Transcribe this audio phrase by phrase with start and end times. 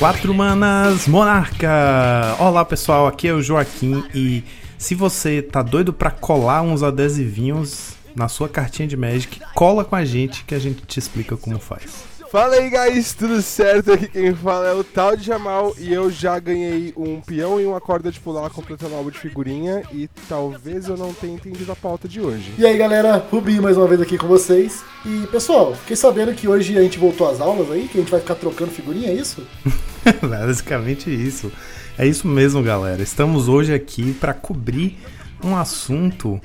[0.00, 2.34] Quatro Manas Monarca!
[2.38, 4.42] Olá pessoal, aqui é o Joaquim e
[4.78, 9.94] se você tá doido pra colar uns adesivinhos na sua cartinha de Magic, cola com
[9.94, 12.08] a gente que a gente te explica como faz.
[12.30, 13.92] Fala aí, guys, tudo certo?
[13.92, 17.66] Aqui quem fala é o tal de Jamal e eu já ganhei um peão e
[17.66, 21.72] uma corda de pular completando o álbum de figurinha e talvez eu não tenha entendido
[21.72, 22.54] a pauta de hoje.
[22.56, 24.82] E aí, galera, Rubi mais uma vez aqui com vocês.
[25.04, 28.10] E, pessoal, fiquei sabendo que hoje a gente voltou às aulas aí, que a gente
[28.10, 29.44] vai ficar trocando figurinha, é isso?
[30.22, 31.52] Basicamente isso.
[31.98, 33.02] É isso mesmo, galera.
[33.02, 34.98] Estamos hoje aqui para cobrir
[35.42, 36.40] um assunto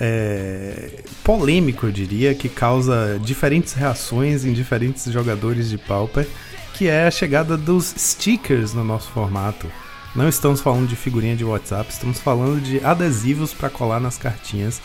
[0.00, 6.26] é, polêmico, eu diria, que causa diferentes reações em diferentes jogadores de Pauper,
[6.74, 9.66] que é a chegada dos stickers no nosso formato.
[10.14, 14.80] Não estamos falando de figurinha de WhatsApp, estamos falando de adesivos para colar nas cartinhas,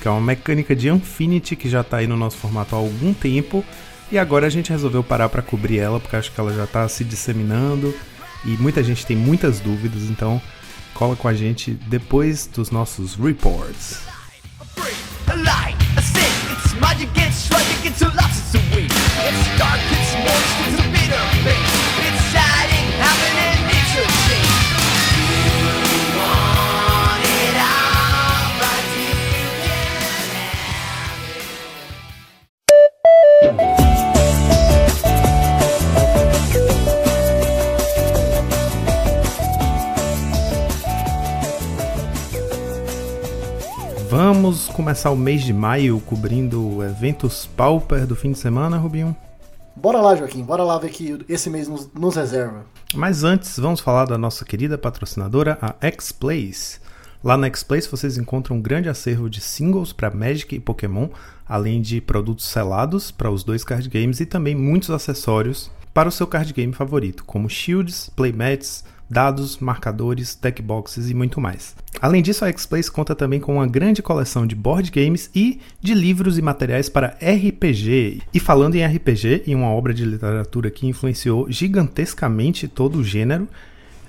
[0.00, 3.14] que é uma mecânica de Infinity que já está aí no nosso formato há algum
[3.14, 3.64] tempo.
[4.10, 6.88] E agora a gente resolveu parar para cobrir ela, porque acho que ela já está
[6.88, 7.94] se disseminando
[8.44, 10.40] e muita gente tem muitas dúvidas, então
[10.94, 14.00] cola com a gente depois dos nossos reports.
[44.16, 49.14] Vamos começar o mês de maio cobrindo eventos pauper do fim de semana, Rubinho?
[49.76, 52.64] Bora lá, Joaquim, bora lá ver que esse mês nos, nos reserva.
[52.94, 56.80] Mas antes, vamos falar da nossa querida patrocinadora, a X-Plays.
[57.22, 61.10] Lá na X-Plays vocês encontram um grande acervo de singles para Magic e Pokémon,
[61.46, 66.12] além de produtos selados para os dois card games e também muitos acessórios para o
[66.12, 71.74] seu card game favorito, como shields, playmats, dados, marcadores, deck boxes e muito mais.
[72.00, 75.94] Além disso, a X-Plays conta também com uma grande coleção de board games e de
[75.94, 78.22] livros e materiais para RPG.
[78.34, 83.48] E falando em RPG, em uma obra de literatura que influenciou gigantescamente todo o gênero,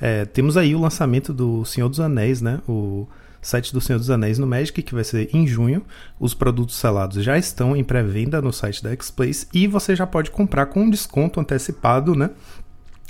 [0.02, 2.60] é, temos aí o lançamento do Senhor dos Anéis, né?
[2.68, 3.08] O
[3.42, 5.84] site do Senhor dos Anéis no Magic, que vai ser em junho.
[6.20, 10.32] Os produtos selados já estão em pré-venda no site da X-Plays e você já pode
[10.32, 12.30] comprar com um desconto antecipado, né?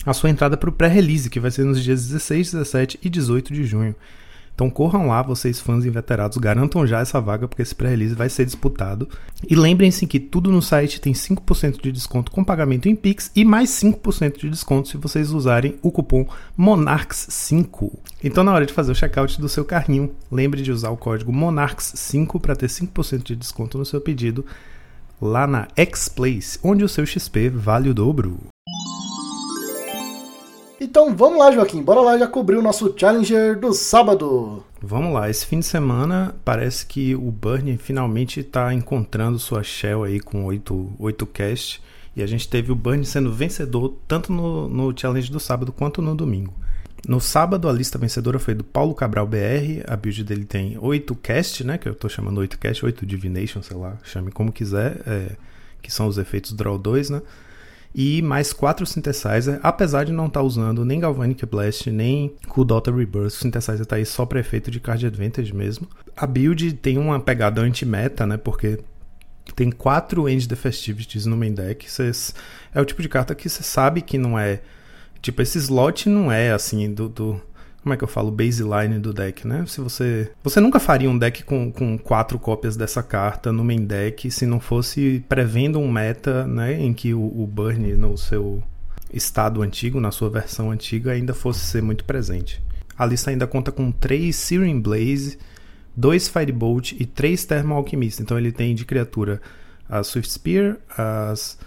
[0.05, 3.53] A sua entrada para o pré-release, que vai ser nos dias 16, 17 e 18
[3.53, 3.95] de junho.
[4.57, 8.43] Então corram lá, vocês fãs inveterados, garantam já essa vaga, porque esse pré-release vai ser
[8.43, 9.07] disputado.
[9.47, 13.45] E lembrem-se que tudo no site tem 5% de desconto com pagamento em Pix e
[13.45, 16.27] mais 5% de desconto se vocês usarem o cupom
[16.57, 17.99] MONARCHS5.
[18.23, 21.31] Então na hora de fazer o checkout do seu carrinho, lembre de usar o código
[21.31, 24.43] MONARCHS5 para ter 5% de desconto no seu pedido
[25.21, 28.39] lá na X-Place, onde o seu XP vale o dobro.
[30.79, 34.63] Então vamos lá, Joaquim, bora lá já cobrir o nosso Challenger do sábado.
[34.79, 40.03] Vamos lá, esse fim de semana parece que o Burn finalmente está encontrando sua shell
[40.03, 41.81] aí com 8, 8 cast.
[42.15, 46.01] E a gente teve o Burn sendo vencedor tanto no, no challenge do sábado quanto
[46.01, 46.53] no domingo.
[47.07, 49.83] No sábado, a lista vencedora foi do Paulo Cabral BR.
[49.87, 51.77] A build dele tem 8 cast, né?
[51.77, 55.01] Que eu estou chamando 8 cast, 8 divination, sei lá, chame como quiser.
[55.05, 55.31] É,
[55.81, 57.21] que são os efeitos Draw 2, né?
[57.97, 62.63] E mais quatro synthesizer, apesar de não estar tá usando nem Galvanic Blast, nem Cool
[62.63, 65.87] Dota Rebirth, o synthesizer está aí só para efeito de card advantage mesmo.
[66.15, 68.77] A build tem uma pegada anti-meta, né, porque
[69.55, 72.35] tem quatro End the Festivities no main deck, Cês,
[72.71, 74.61] é o tipo de carta que você sabe que não é,
[75.19, 77.41] tipo, esse slot não é assim do, do
[77.87, 79.63] como é que eu falo, baseline do deck, né?
[79.65, 80.29] Se você.
[80.43, 84.45] Você nunca faria um deck com, com quatro cópias dessa carta no main deck se
[84.45, 86.73] não fosse prevendo um meta, né?
[86.73, 88.61] Em que o, o burn no seu
[89.13, 92.61] estado antigo, na sua versão antiga, ainda fosse ser muito presente.
[92.97, 95.37] A lista ainda conta com três Searing Blaze,
[95.95, 98.21] dois Firebolt e três Thermo Alchemist.
[98.21, 99.41] Então ele tem de criatura
[99.87, 101.57] a Swift Spear, as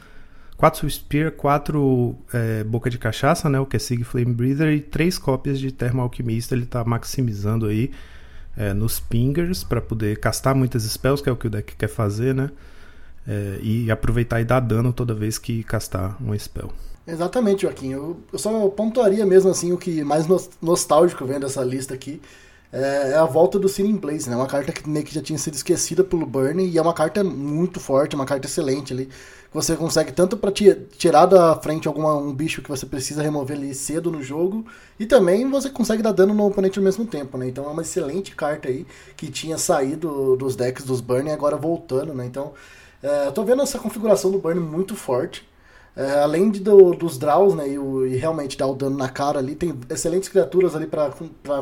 [0.60, 5.16] 4 Spear, 4 é, Boca de Cachaça, né, o que é Flame Breather, e 3
[5.16, 6.54] cópias de Thermo Alquimista.
[6.54, 7.90] Ele está maximizando aí
[8.54, 11.88] é, nos pingers para poder castar muitas spells, que é o que o deck quer
[11.88, 12.50] fazer, né?
[13.26, 16.70] É, e aproveitar e dar dano toda vez que castar um spell.
[17.06, 17.92] Exatamente, Joaquim.
[17.92, 20.26] Eu, eu só pontuaria mesmo assim o que mais
[20.60, 22.20] nostálgico vem dessa lista aqui
[22.72, 24.36] é, é a volta do Sin Place, né?
[24.36, 27.24] Uma carta que meio que já tinha sido esquecida pelo Burn e é uma carta
[27.24, 29.08] muito forte, uma carta excelente ali.
[29.52, 33.74] Você consegue tanto para tirar da frente algum um bicho que você precisa remover ali
[33.74, 34.64] cedo no jogo,
[34.98, 37.48] e também você consegue dar dano no oponente ao mesmo tempo, né?
[37.48, 38.86] Então é uma excelente carta aí
[39.16, 42.24] que tinha saído dos decks dos Burn e agora voltando, né?
[42.26, 42.52] Então
[43.02, 45.48] é, eu tô vendo essa configuração do Burn muito forte.
[45.96, 49.08] É, além de do, dos draws, né, e, o, e, realmente dar o dano na
[49.08, 51.10] cara ali, tem excelentes criaturas ali para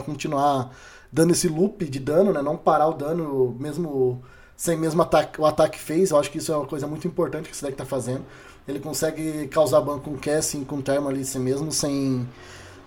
[0.05, 0.71] continuar
[1.11, 4.23] dando esse loop de dano, né, não parar o dano mesmo
[4.59, 6.11] sem mesmo ataque, o ataque fez.
[6.11, 8.25] Eu acho que isso é uma coisa muito importante que esse deck tá fazendo.
[8.67, 12.29] Ele consegue causar ban com Casting, com Thermal ali si mesmo, sem,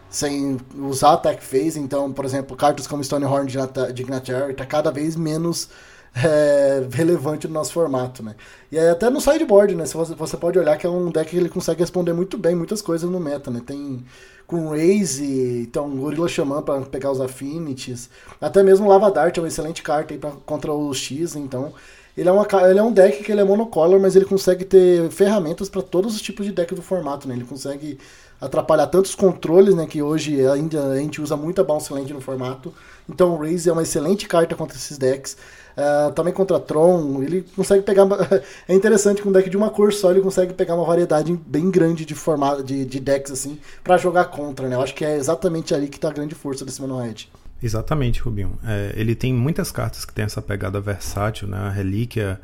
[0.09, 1.79] sem usar ataque phase.
[1.79, 5.69] Então, por exemplo, cartas como Stonehorn de Ignatiary tá cada vez menos
[6.13, 8.35] é, relevante no nosso formato, né?
[8.69, 9.85] E até no sideboard, né?
[9.85, 12.81] Você, você pode olhar que é um deck que ele consegue responder muito bem muitas
[12.81, 13.61] coisas no meta, né?
[13.65, 14.05] Tem
[14.51, 18.09] com Raze, então Gorilla Xamã para pegar os Affinities,
[18.41, 21.73] até mesmo Lava Dart é uma excelente carta aí pra, contra o X, então
[22.17, 25.09] ele é, uma, ele é um deck que ele é monocolor, mas ele consegue ter
[25.09, 27.33] ferramentas para todos os tipos de deck do formato, né?
[27.35, 27.97] Ele consegue
[28.41, 29.87] atrapalhar tantos controles, né?
[29.87, 32.73] Que hoje ainda a gente usa muita Bounce Land no formato.
[33.07, 35.37] Então o Raze é uma excelente carta contra esses decks.
[35.77, 38.05] Uh, também contra Tron, ele consegue pegar.
[38.67, 41.71] é interessante que um deck de uma cor só ele consegue pegar uma variedade bem
[41.71, 44.75] grande de formato de, de decks assim para jogar contra, né?
[44.75, 47.27] Eu acho que é exatamente ali que tá a grande força desse Mono Red.
[47.63, 48.57] Exatamente, Rubinho.
[48.65, 51.57] É, ele tem muitas cartas que tem essa pegada versátil, né?
[51.57, 52.39] A relíquia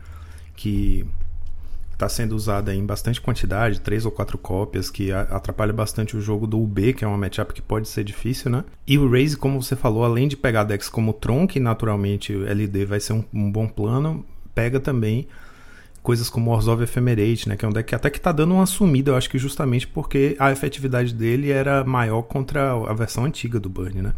[0.56, 1.06] que
[1.98, 6.46] está sendo usada em bastante quantidade, três ou quatro cópias, que atrapalha bastante o jogo
[6.46, 8.64] do UB, que é uma matchup que pode ser difícil, né?
[8.86, 12.48] E o Raze, como você falou, além de pegar decks como Tron, que naturalmente o
[12.48, 14.24] LD vai ser um, um bom plano,
[14.54, 15.28] pega também
[16.04, 17.58] coisas como Orzhov Ephemerate, né?
[17.58, 19.88] Que é um deck que até que tá dando uma sumida, eu acho que justamente
[19.88, 24.14] porque a efetividade dele era maior contra a versão antiga do Burn, né?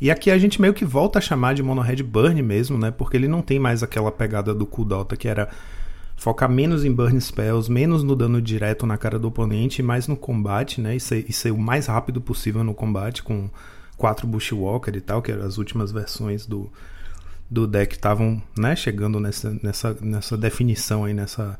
[0.00, 2.92] E aqui a gente meio que volta a chamar de Mono Red Burn mesmo, né?
[2.92, 5.50] Porque ele não tem mais aquela pegada do Kudota que era
[6.20, 10.14] focar menos em burn spells, menos no dano direto na cara do oponente, mais no
[10.14, 10.94] combate, né?
[10.94, 13.48] E ser, e ser o mais rápido possível no combate com
[13.96, 16.70] quatro Bushwalker e tal, que eram as últimas versões do,
[17.50, 21.58] do deck estavam né, chegando nessa, nessa, nessa definição aí, nessa,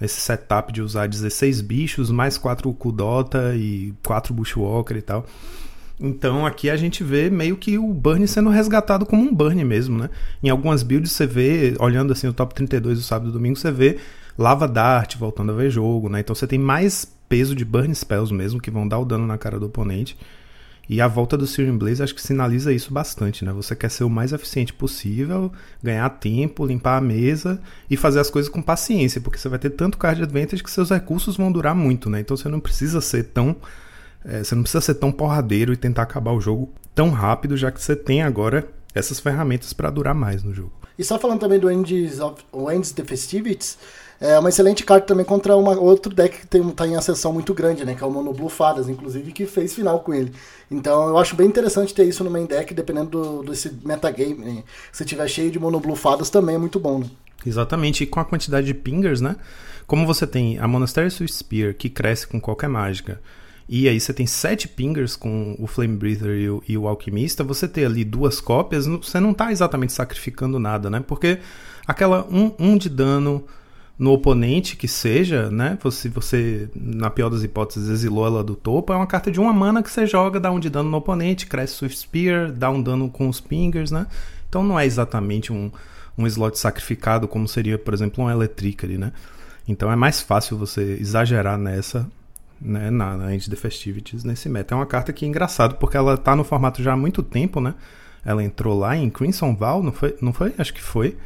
[0.00, 5.24] nesse setup de usar 16 bichos, mais 4 Kudota e 4 Bushwalker e tal.
[6.02, 9.96] Então aqui a gente vê meio que o Burn sendo resgatado como um Burn mesmo,
[9.96, 10.10] né?
[10.42, 13.70] Em algumas builds você vê, olhando assim o top 32 do sábado e domingo, você
[13.70, 13.98] vê
[14.36, 16.18] Lava Dart voltando a ver jogo, né?
[16.18, 19.38] Então você tem mais peso de Burn Spells mesmo, que vão dar o dano na
[19.38, 20.18] cara do oponente.
[20.88, 23.52] E a volta do Searing Blaze acho que sinaliza isso bastante, né?
[23.52, 28.28] Você quer ser o mais eficiente possível, ganhar tempo, limpar a mesa e fazer as
[28.28, 31.74] coisas com paciência, porque você vai ter tanto card advantage que seus recursos vão durar
[31.74, 32.20] muito, né?
[32.20, 33.56] Então você não precisa ser tão
[34.24, 37.70] é, você não precisa ser tão porradeiro e tentar acabar o jogo tão rápido, já
[37.70, 40.72] que você tem agora essas ferramentas para durar mais no jogo.
[40.98, 43.78] E só falando também do Ends, of, Ends the Festivities,
[44.20, 47.52] é uma excelente carta também contra uma, outro deck que tem, tá em ascensão muito
[47.52, 47.94] grande, né?
[47.94, 50.32] Que é o Mono Blue Fadas, inclusive, que fez final com ele.
[50.70, 54.34] Então eu acho bem interessante ter isso no main deck, dependendo do, desse metagame.
[54.34, 54.64] Né?
[54.92, 57.06] Se tiver cheio de Mono Blue Fadas, também é muito bom, né?
[57.44, 59.34] Exatamente, e com a quantidade de pingers, né?
[59.88, 63.20] Como você tem a Monastery Swift Spear, que cresce com qualquer mágica,
[63.68, 67.44] e aí você tem sete pingers com o Flame Breather e o, e o Alquimista,
[67.44, 71.00] você ter ali duas cópias, você não está exatamente sacrificando nada, né?
[71.00, 71.38] Porque
[71.86, 73.44] aquela um, um de dano
[73.98, 75.78] no oponente que seja, né?
[75.90, 79.52] Se você, na pior das hipóteses, exilou ela do topo, é uma carta de uma
[79.52, 82.82] mana que você joga, dá um de dano no oponente, cresce Swift Spear, dá um
[82.82, 84.06] dano com os pingers, né?
[84.48, 85.70] Então não é exatamente um,
[86.18, 89.12] um slot sacrificado como seria, por exemplo, um Electricity, né?
[89.68, 92.10] Então é mais fácil você exagerar nessa
[92.64, 94.74] né, na, na End the Festivities nesse meta.
[94.74, 97.60] É uma carta que é engraçado porque ela tá no formato já há muito tempo,
[97.60, 97.74] né?
[98.24, 100.16] Ela entrou lá em Crimson Val, não foi?
[100.20, 100.54] Não foi?
[100.56, 101.16] Acho que foi.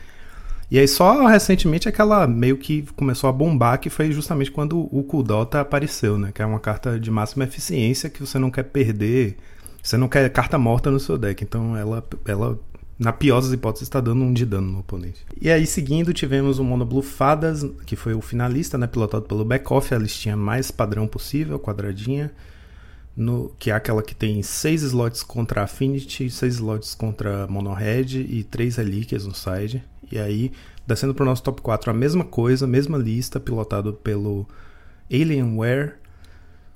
[0.71, 4.51] E aí só recentemente é que ela meio que começou a bombar, que foi justamente
[4.51, 6.33] quando o Kudota apareceu, né?
[6.33, 9.37] Que é uma carta de máxima eficiência que você não quer perder.
[9.83, 11.45] Você não quer carta morta no seu deck.
[11.45, 12.59] Então ela, ela
[12.99, 15.25] na pior das hipóteses, está dando um de dano no oponente.
[15.41, 19.45] E aí, seguindo, tivemos o Mono Blue Fadas, que foi o finalista, né, pilotado pelo
[19.45, 22.33] Backoff, a listinha mais padrão possível, quadradinha,
[23.15, 28.19] no, que é aquela que tem 6 slots contra Affinity, 6 slots contra Mono Red
[28.19, 29.85] e 3 relíquias no side.
[30.11, 30.53] E aí,
[30.87, 34.47] descendo para o nosso top 4, a mesma coisa, mesma lista, pilotado pelo
[35.11, 35.95] Alienware,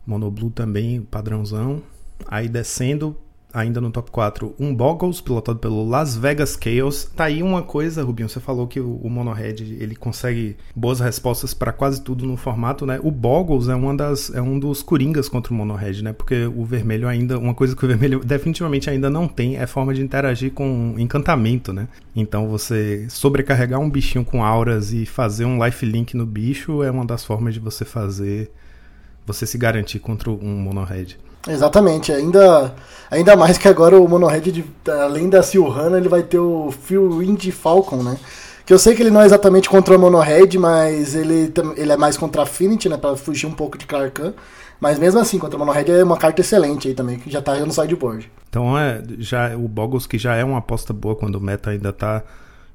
[0.07, 1.83] Mono Blue também, padrãozão.
[2.27, 3.17] Aí descendo
[3.53, 7.05] ainda no top 4, um Boggles, pilotado pelo Las Vegas Chaos.
[7.05, 11.73] Tá aí uma coisa, Rubinho, você falou que o, Monohead, ele consegue boas respostas para
[11.73, 13.01] quase tudo no formato, né?
[13.03, 16.13] O Boggles é, uma das, é um dos coringas contra o Monohead, né?
[16.13, 19.93] Porque o vermelho ainda, uma coisa que o vermelho definitivamente ainda não tem é forma
[19.93, 21.89] de interagir com encantamento, né?
[22.15, 27.05] Então você sobrecarregar um bichinho com auras e fazer um lifelink no bicho é uma
[27.05, 28.51] das formas de você fazer,
[29.27, 31.19] você se garantir contra um Monohead.
[31.49, 32.75] Exatamente, ainda,
[33.11, 37.51] ainda mais que agora o Monohead, além da Silhana, ele vai ter o Phil Wind
[37.51, 38.19] Falcon, né?
[38.67, 41.97] Que eu sei que ele não é exatamente contra o Monohead, mas ele, ele é
[41.97, 42.97] mais contra Affinity, né?
[42.97, 44.33] Pra fugir um pouco de Clarkan.
[44.81, 47.55] Mas mesmo assim, contra o Monohead é uma carta excelente aí também, que já tá
[47.59, 48.31] no sideboard.
[48.49, 51.93] Então é, já, o Boggles que já é uma aposta boa quando o meta ainda
[51.93, 52.23] tá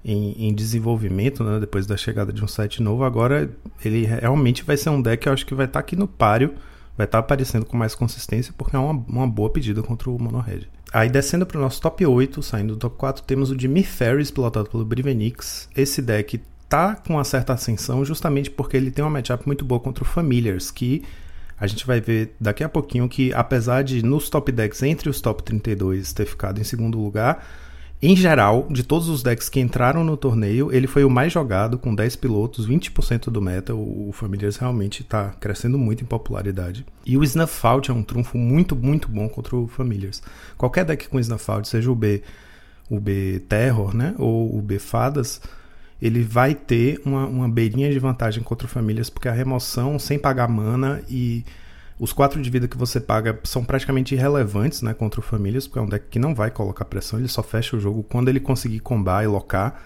[0.04, 1.60] em, em, desenvolvimento, né?
[1.60, 3.50] Depois da chegada de um site novo, agora
[3.84, 6.54] ele realmente vai ser um deck eu acho que vai estar tá aqui no páreo,
[6.98, 10.22] vai estar tá aparecendo com mais consistência, porque é uma, uma boa pedida contra o
[10.22, 10.70] Monohead.
[10.94, 14.32] Aí descendo para o nosso top 8, saindo do top 4, temos o Jimmy Ferris,
[14.32, 15.68] pilotado pelo Brivenix.
[15.76, 19.80] Esse deck tá com uma certa ascensão justamente porque ele tem uma matchup muito boa
[19.80, 21.04] contra o Familiars, que
[21.60, 25.22] a gente vai ver daqui a pouquinho que apesar de nos top decks entre os
[25.22, 27.46] top 32 ter ficado em segundo lugar,
[28.02, 31.78] em geral, de todos os decks que entraram no torneio, ele foi o mais jogado,
[31.78, 33.74] com 10 pilotos, 20% do meta.
[33.74, 36.86] O, Familiars realmente está crescendo muito em popularidade.
[37.06, 40.22] E o Snuff Out é um trunfo muito, muito bom contra o Familiars.
[40.58, 42.22] Qualquer deck com Snuff Out, seja o B,
[42.90, 45.42] o B Terror, né, ou o B Fadas,
[46.02, 50.20] ele vai ter uma, uma beirinha de vantagem contra o Familiars, porque a remoção sem
[50.20, 51.46] pagar mana e
[52.00, 55.80] os 4 de vida que você paga são praticamente irrelevantes né, contra o Famílias, porque
[55.80, 58.40] é um deck que não vai colocar pressão, ele só fecha o jogo quando ele
[58.40, 59.82] conseguir combar e locar.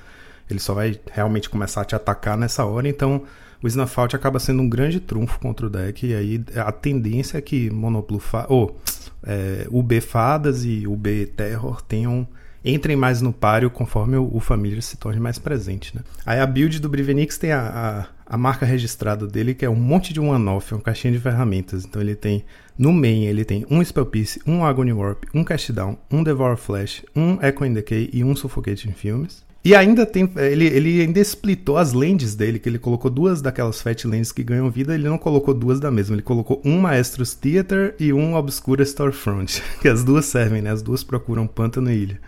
[0.49, 3.23] Ele só vai realmente começar a te atacar nessa hora, então
[3.61, 7.41] o Snafault acaba sendo um grande trunfo contra o deck, e aí a tendência é
[7.41, 8.79] que Monoblue ou
[9.21, 12.27] é, o B Fadas e o B Terror tenham
[12.63, 15.95] entrem mais no páreo conforme o, o Familiar se torne mais presente.
[15.95, 16.01] Né?
[16.25, 19.75] Aí a build do Brivenix tem a, a, a, marca registrada dele, que é um
[19.75, 21.85] monte de one-off, é uma caixinha de ferramentas.
[21.85, 22.43] Então ele tem,
[22.77, 26.57] no main, ele tem um Spell Piece, um Agony Warp, um Cast Down, um Devour
[26.57, 29.47] Flash, um Echo in Decay e um Suffocating Films.
[29.63, 30.29] E ainda tem.
[30.37, 34.41] Ele, ele ainda splitou as lands dele, que ele colocou duas daquelas Fat Lands que
[34.41, 36.15] ganham vida, ele não colocou duas da mesma.
[36.15, 39.61] Ele colocou um Maestros Theater e um Obscura Storefront.
[39.81, 40.71] Que as duas servem, né?
[40.71, 42.21] As duas procuram pântano e ilha.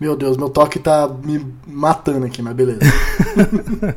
[0.00, 2.80] Meu Deus, meu toque tá me matando aqui, mas beleza.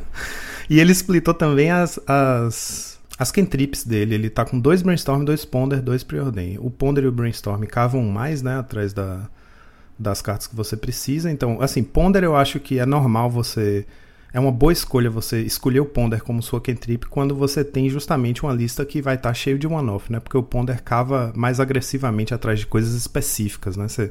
[0.68, 4.16] e ele splitou também as, as, as cantrips dele.
[4.16, 6.58] Ele tá com dois Brainstorm, dois Ponder, dois Preordain.
[6.60, 9.28] O Ponder e o Brainstorm cavam mais, né, atrás da,
[9.96, 11.30] das cartas que você precisa.
[11.30, 13.86] Então, assim, Ponder eu acho que é normal você...
[14.34, 18.42] É uma boa escolha você escolher o Ponder como sua cantrip quando você tem justamente
[18.42, 20.20] uma lista que vai estar tá cheio de one-off, né?
[20.20, 23.86] Porque o Ponder cava mais agressivamente atrás de coisas específicas, né?
[23.88, 24.10] Você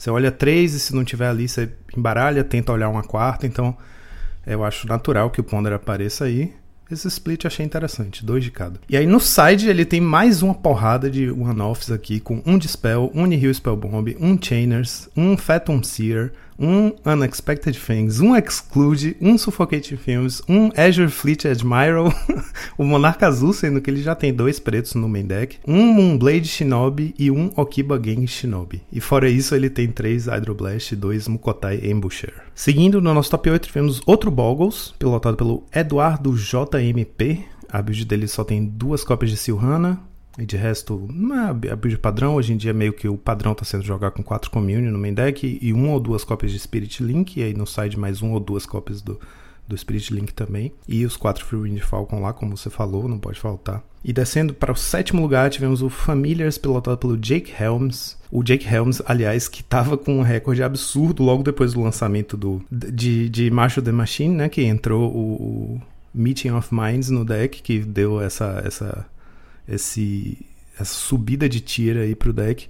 [0.00, 3.46] você olha três e se não tiver ali, você embaralha, tenta olhar uma quarta.
[3.46, 3.76] Então,
[4.46, 6.54] eu acho natural que o Ponder apareça aí.
[6.90, 8.80] Esse split achei interessante, dois de cada.
[8.88, 13.12] E aí no side ele tem mais uma porrada de one-offs aqui, com um Dispel,
[13.14, 19.96] um Nihil Spellbomb, um Chainers, um Phantom Seer, um Unexpected Things, um Exclude, um Suffocating
[19.96, 22.12] Films, um Azure Fleet Admiral,
[22.76, 26.46] o Monarca Azul, sendo que ele já tem dois pretos no main deck, um Moonblade
[26.46, 28.82] Shinobi e um Okiba Gang Shinobi.
[28.92, 32.34] E fora isso, ele tem três Hydroblast e dois Mukotai Ambusher.
[32.54, 37.44] Seguindo no nosso top 8, tivemos outro Boggles, pilotado pelo Eduardo JMP.
[37.72, 40.00] A build dele só tem duas cópias de Silhana,
[40.38, 41.08] e de resto,
[41.64, 42.36] é a build padrão.
[42.36, 45.14] Hoje em dia, meio que o padrão está sendo jogar com quatro Communion no main
[45.14, 47.38] deck e uma ou duas cópias de Spirit Link.
[47.38, 49.18] E aí no side, mais uma ou duas cópias do,
[49.66, 50.72] do Spirit Link também.
[50.86, 53.82] E os quatro Free Wind Falcon lá, como você falou, não pode faltar.
[54.02, 58.16] E descendo para o sétimo lugar, tivemos o Familiars, pilotado pelo Jake Helms.
[58.30, 62.62] O Jake Helms, aliás, que estava com um recorde absurdo logo depois do lançamento do,
[62.70, 64.48] de, de Macho the Machine, né?
[64.48, 65.82] Que entrou o, o
[66.14, 69.06] Meeting of Minds no deck, que deu essa, essa
[69.70, 70.38] esse,
[70.74, 72.68] essa subida de tira aí pro deck.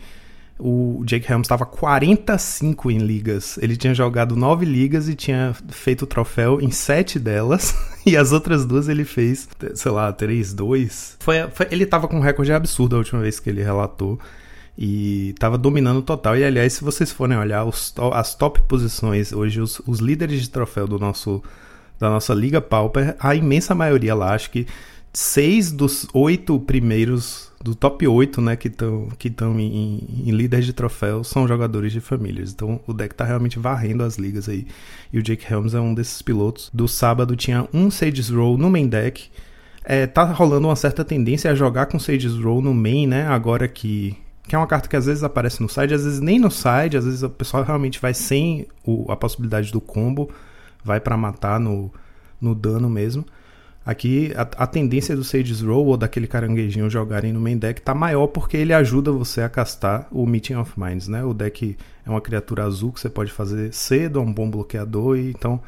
[0.62, 3.58] O Jake Helms estava 45 em ligas.
[3.62, 7.74] Ele tinha jogado 9 ligas e tinha feito o troféu em 7 delas.
[8.06, 11.18] E as outras duas ele fez, sei lá, 3, 2.
[11.20, 14.18] Foi, foi, ele estava com um recorde absurdo a última vez que ele relatou.
[14.76, 16.34] E estava dominando total.
[16.34, 20.48] E aliás, se vocês forem olhar os, as top posições, hoje os, os líderes de
[20.48, 21.42] troféu do nosso,
[21.98, 24.66] da nossa Liga Pauper, a imensa maioria lá, acho que
[25.12, 30.72] seis dos oito primeiros, do top 8, né, que estão que em, em líderes de
[30.72, 32.52] troféu, são jogadores de famílias.
[32.52, 34.66] Então o deck tá realmente varrendo as ligas aí.
[35.12, 36.70] E o Jake Helms é um desses pilotos.
[36.72, 39.30] Do sábado tinha um Sage's Roll no main deck.
[39.84, 43.26] É, tá rolando uma certa tendência a jogar com Sage's Roll no main, né?
[43.26, 44.16] Agora que.
[44.46, 46.96] Que é uma carta que às vezes aparece no side, às vezes nem no side,
[46.96, 50.28] às vezes o pessoal realmente vai sem o, a possibilidade do combo,
[50.82, 51.92] vai para matar no,
[52.40, 53.24] no dano mesmo.
[53.90, 57.92] Aqui a, a, tendência do Sage's Roll ou daquele caranguejinho jogarem no main deck tá
[57.92, 61.24] maior porque ele ajuda você a castar o Meeting of Minds, né?
[61.24, 65.16] O deck é uma criatura azul que você pode fazer cedo, é um bom bloqueador,
[65.16, 65.60] e então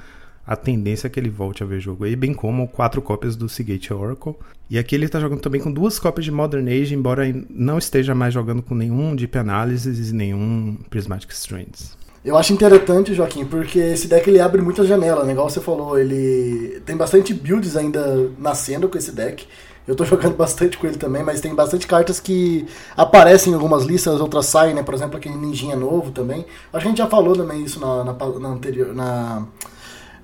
[0.46, 3.48] a tendência é que ele volte a ver jogo aí, bem como quatro cópias do
[3.48, 4.36] Seagate Oracle.
[4.70, 8.14] E aqui ele está jogando também com duas cópias de Modern Age, embora não esteja
[8.14, 12.00] mais jogando com nenhum Deep Analysis e nenhum Prismatic Strands.
[12.24, 15.32] Eu acho interessante, Joaquim, porque esse deck ele abre muitas janelas, né?
[15.32, 19.44] Igual você falou, ele tem bastante builds ainda nascendo com esse deck.
[19.88, 22.64] Eu tô jogando bastante com ele também, mas tem bastante cartas que
[22.96, 24.84] aparecem em algumas listas, outras saem, né?
[24.84, 26.46] Por exemplo, aquele Ninjinha novo também.
[26.72, 28.94] Acho que a gente já falou também isso na, na, na anterior.
[28.94, 29.44] Na,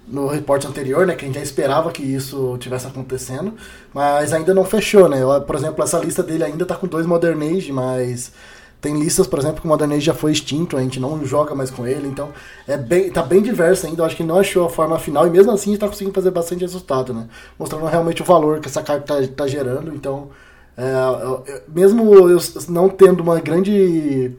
[0.07, 3.53] no reporte anterior, né, que a gente já esperava que isso tivesse acontecendo,
[3.93, 5.19] mas ainda não fechou, né?
[5.47, 8.33] Por exemplo, essa lista dele ainda tá com dois Modern Age, mas
[8.81, 11.71] tem listas, por exemplo, que o Modern já foi extinto, a gente não joga mais
[11.71, 12.31] com ele, então
[12.67, 14.03] é bem, tá bem diverso ainda.
[14.03, 16.61] Eu acho que não achou a forma final e mesmo assim está conseguindo fazer bastante
[16.61, 17.29] resultado, né?
[17.59, 19.93] Mostrando realmente o valor que essa carta está tá gerando.
[19.93, 20.29] Então,
[20.77, 24.33] é, mesmo eu não tendo uma grande.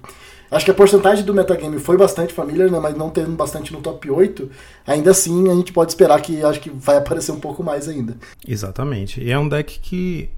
[0.50, 3.82] Acho que a porcentagem do metagame foi bastante familiar, né, mas não tendo bastante no
[3.82, 4.50] top 8,
[4.88, 8.18] ainda assim a gente pode esperar que acho que vai aparecer um pouco mais ainda.
[8.48, 9.22] Exatamente.
[9.22, 10.30] E é um deck que.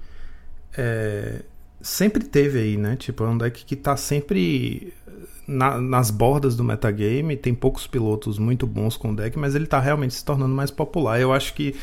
[0.76, 1.42] É
[1.82, 2.96] sempre teve aí, né?
[2.96, 4.94] Tipo, é um deck que tá sempre
[5.46, 7.36] na, nas bordas do metagame.
[7.36, 10.70] Tem poucos pilotos muito bons com o deck, mas ele tá realmente se tornando mais
[10.70, 11.20] popular.
[11.20, 11.74] Eu acho que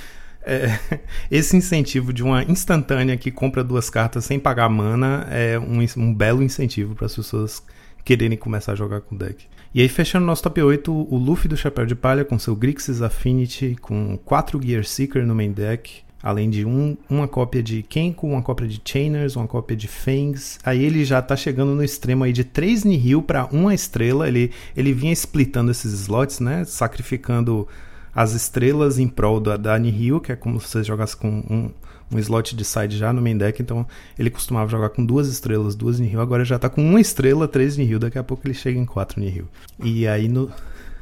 [0.42, 0.80] é,
[1.30, 6.14] esse incentivo de uma instantânea que compra duas cartas sem pagar mana é um, um
[6.14, 7.62] belo incentivo para as pessoas
[8.04, 9.46] quererem começar a jogar com o deck.
[9.74, 13.04] E aí, fechando nosso top 8, o Luffy do Chapéu de Palha com seu Grixis
[13.04, 18.28] Affinity, com 4 Gear Seeker no main deck, Além de um, uma cópia de Kenko,
[18.28, 20.60] uma cópia de Chainers, uma cópia de Fangs.
[20.66, 24.28] Aí ele já tá chegando no extremo aí de 3 Nihil para uma estrela.
[24.28, 26.66] Ele, ele vinha splitando esses slots, né?
[26.66, 27.66] Sacrificando
[28.14, 31.72] as estrelas em prol da, da Nihil, que é como se você jogasse com um,
[32.12, 33.62] um slot de side já no main deck.
[33.62, 36.20] Então ele costumava jogar com duas estrelas, duas Nihil.
[36.20, 37.98] Agora já tá com uma estrela, três Nihil.
[37.98, 39.48] Daqui a pouco ele chega em quatro Nihil.
[39.82, 40.52] E aí no,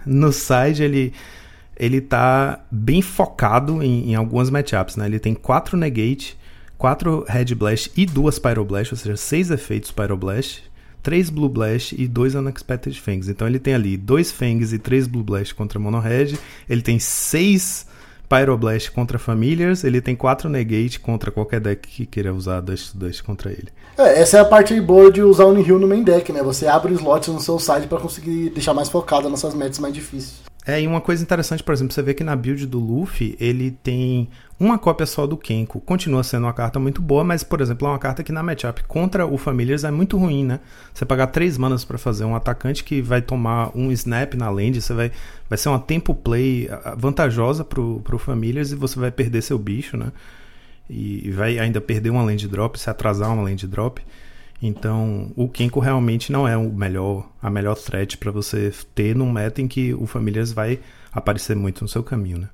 [0.06, 1.12] no side ele
[1.80, 5.06] ele tá bem focado em, em algumas matchups, né?
[5.06, 6.38] Ele tem quatro Negate,
[6.78, 10.64] quatro Red Blast e duas Pyroblast, ou seja, seis efeitos Pyroblast,
[11.04, 13.30] três Blue Blast e dois Unexpected Fangs.
[13.30, 17.00] Então ele tem ali dois Fangs e três Blue Blast contra Mono Red, ele tem
[17.00, 17.86] seis
[18.28, 23.24] Pyroblast contra Familiars, ele tem quatro Negate contra qualquer deck que queira usar Dust Dust
[23.24, 23.70] contra ele.
[23.98, 26.44] É, essa é a parte boa de usar o Nihil no main deck, né?
[26.44, 30.47] Você abre slots no seu side para conseguir deixar mais focado nessas metas mais difíceis.
[30.68, 33.72] É, e uma coisa interessante, por exemplo, você vê que na build do Luffy, ele
[33.72, 34.28] tem
[34.60, 35.80] uma cópia só do Kenko.
[35.80, 38.84] Continua sendo uma carta muito boa, mas, por exemplo, é uma carta que na matchup
[38.84, 40.60] contra o Familiars é muito ruim, né?
[40.94, 44.82] Você pagar três manas para fazer um atacante que vai tomar um snap na land,
[44.82, 45.10] você vai,
[45.50, 49.96] vai ser uma tempo play vantajosa pro, pro Familiars e você vai perder seu bicho,
[49.96, 50.12] né?
[50.90, 54.02] E, vai ainda perder uma land drop, se atrasar uma land drop.
[54.62, 59.32] Então, o Kenko realmente não é o melhor, a melhor threat para você ter num
[59.32, 60.80] meta em que o Familiars vai
[61.14, 62.50] aparecer muito no seu caminho, né?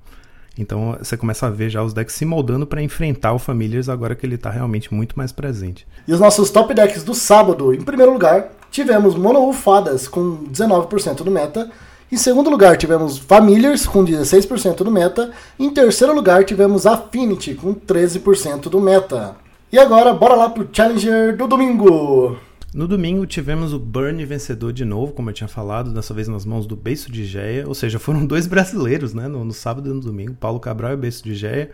[0.57, 4.15] Então você começa a ver já os decks se moldando para enfrentar o Familiars agora
[4.15, 5.87] que ele está realmente muito mais presente.
[6.07, 11.23] E os nossos top decks do sábado, em primeiro lugar, tivemos Mono Fadas com 19%
[11.23, 11.71] do meta.
[12.11, 15.31] Em segundo lugar, tivemos Familiars com 16% do meta.
[15.57, 19.35] Em terceiro lugar, tivemos Affinity com 13% do meta.
[19.73, 22.37] E agora, bora lá pro Challenger do domingo!
[22.75, 26.45] No domingo tivemos o Burn vencedor de novo, como eu tinha falado, dessa vez nas
[26.45, 29.91] mãos do Beiço de Geia, ou seja, foram dois brasileiros, né, no, no sábado e
[29.91, 31.71] no domingo, Paulo Cabral e Beiço de Geia.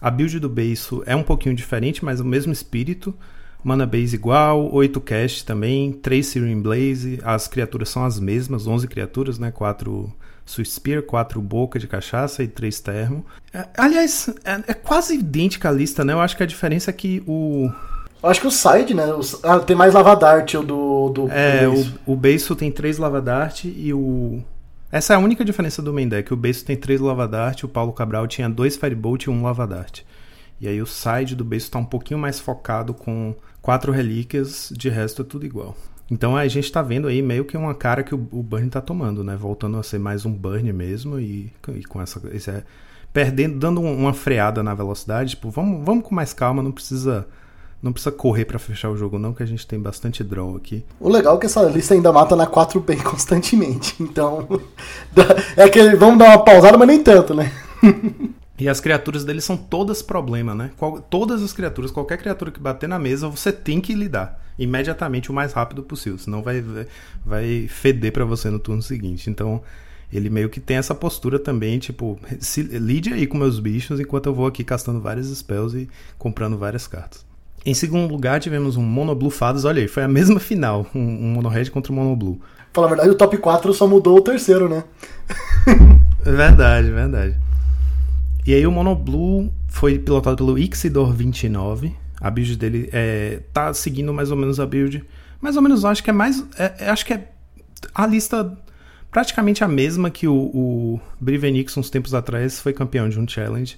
[0.00, 3.14] A build do Beiço é um pouquinho diferente, mas o mesmo espírito.
[3.62, 8.88] Mana base igual, 8 cast também, 3 Searing Blaze, as criaturas são as mesmas, 11
[8.88, 10.12] criaturas, né, 4
[10.46, 13.26] Spear, quatro boca de cachaça e três termo.
[13.52, 16.12] É, aliás, é, é, quase idêntica a lista, né?
[16.12, 17.70] Eu acho que a diferença é que o.
[18.22, 19.06] Eu acho que o side, né?
[19.06, 21.08] O, ah, tem mais lavadart o do.
[21.10, 21.72] do é, do
[22.06, 24.42] o, o Beiso tem três lavadart e o.
[24.90, 26.32] Essa é a única diferença do main deck.
[26.32, 30.02] O Beiso tem três lavadart, o Paulo Cabral tinha dois Firebolt e um lavadart.
[30.60, 34.88] E aí o side do Beiso está um pouquinho mais focado com quatro relíquias, de
[34.88, 35.76] resto é tudo igual.
[36.10, 38.80] Então a gente está vendo aí meio que uma cara que o, o Burn está
[38.80, 39.36] tomando, né?
[39.36, 42.20] Voltando a ser mais um Burn mesmo e, e com essa.
[42.32, 42.62] Esse, é,
[43.12, 45.30] perdendo, dando uma freada na velocidade.
[45.30, 47.26] Tipo, vamos, vamos com mais calma, não precisa.
[47.82, 50.82] Não precisa correr para fechar o jogo, não, que a gente tem bastante draw aqui.
[50.98, 53.94] O legal é que essa lista ainda mata na 4P constantemente.
[54.00, 54.48] Então.
[55.56, 57.52] é que vamos dar uma pausada, mas nem tanto, né?
[58.58, 60.70] E as criaturas deles são todas problema, né?
[60.76, 65.30] Qual, todas as criaturas, qualquer criatura que bater na mesa, você tem que lidar imediatamente
[65.30, 66.64] o mais rápido possível, senão vai,
[67.24, 69.28] vai feder para você no turno seguinte.
[69.28, 69.62] Então,
[70.10, 74.26] ele meio que tem essa postura também, tipo, se, lide aí com meus bichos enquanto
[74.26, 77.26] eu vou aqui castando vários spells e comprando várias cartas.
[77.64, 81.00] Em segundo lugar, tivemos um Mono Blue Fadas, olha aí, foi a mesma final, um,
[81.00, 82.40] um Mono Red contra o Mono Blue.
[82.72, 84.84] Fala a verdade, o top 4 só mudou o terceiro, né?
[86.22, 87.45] verdade, verdade.
[88.46, 91.92] E aí o Mono Blue foi pilotado pelo Ixidor 29.
[92.20, 95.04] A build dele é, tá seguindo mais ou menos a build.
[95.40, 96.46] Mais ou menos, acho que é mais.
[96.56, 97.28] É, é, acho que é
[97.92, 98.56] a lista.
[99.10, 103.76] praticamente a mesma que o, o Brivenix uns tempos atrás foi campeão de um challenge,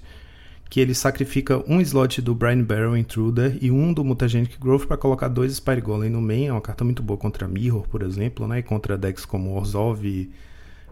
[0.69, 4.97] que ele sacrifica um slot do Brian Barrow Intruder e um do Mutagenic Growth para
[4.97, 8.47] colocar dois Spire Golem no main, é uma carta muito boa contra Mirror, por exemplo,
[8.47, 10.29] né, e contra decks como Orzhov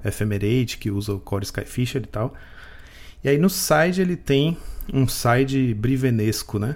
[0.04, 2.34] Ephemerate, que usa o Core Skyfisher e tal.
[3.24, 4.58] E aí no side ele tem
[4.94, 6.76] um side brivenesco, né?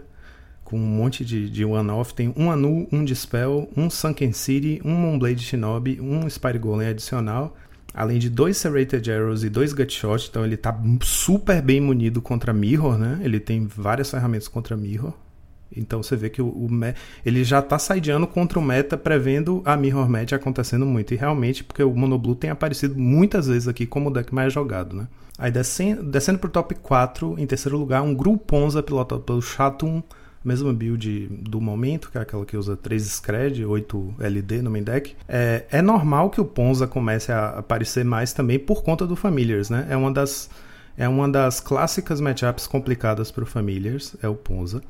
[0.63, 2.13] Com um monte de, de one-off.
[2.13, 7.55] Tem um Anu, um Dispel, um Sunken City, um Moonblade Shinobi, um Spire Golem adicional.
[7.93, 10.29] Além de dois Serrated Arrows e dois Gutshot.
[10.29, 13.19] Então ele tá super bem munido contra Mirror, né?
[13.21, 15.13] Ele tem várias ferramentas contra Mirror.
[15.75, 16.69] Então você vê que o, o
[17.25, 21.13] ele já está sideando contra o meta, prevendo a Mirror Match acontecendo muito.
[21.13, 24.95] E realmente, porque o Monoblue tem aparecido muitas vezes aqui como o deck mais jogado,
[24.95, 25.07] né?
[25.37, 30.03] Aí descendo, descendo pro top 4, em terceiro lugar, um Gruponza pilotado pelo Chatum,
[30.43, 34.83] mesma build do momento, que é aquela que usa 3 Scred, 8 LD no main
[34.83, 35.15] deck.
[35.27, 39.69] É, é normal que o Ponza comece a aparecer mais também por conta do Familiars,
[39.69, 39.87] né?
[39.89, 40.49] É uma das,
[40.97, 44.81] é uma das clássicas matchups complicadas pro Familiars, é o Ponza.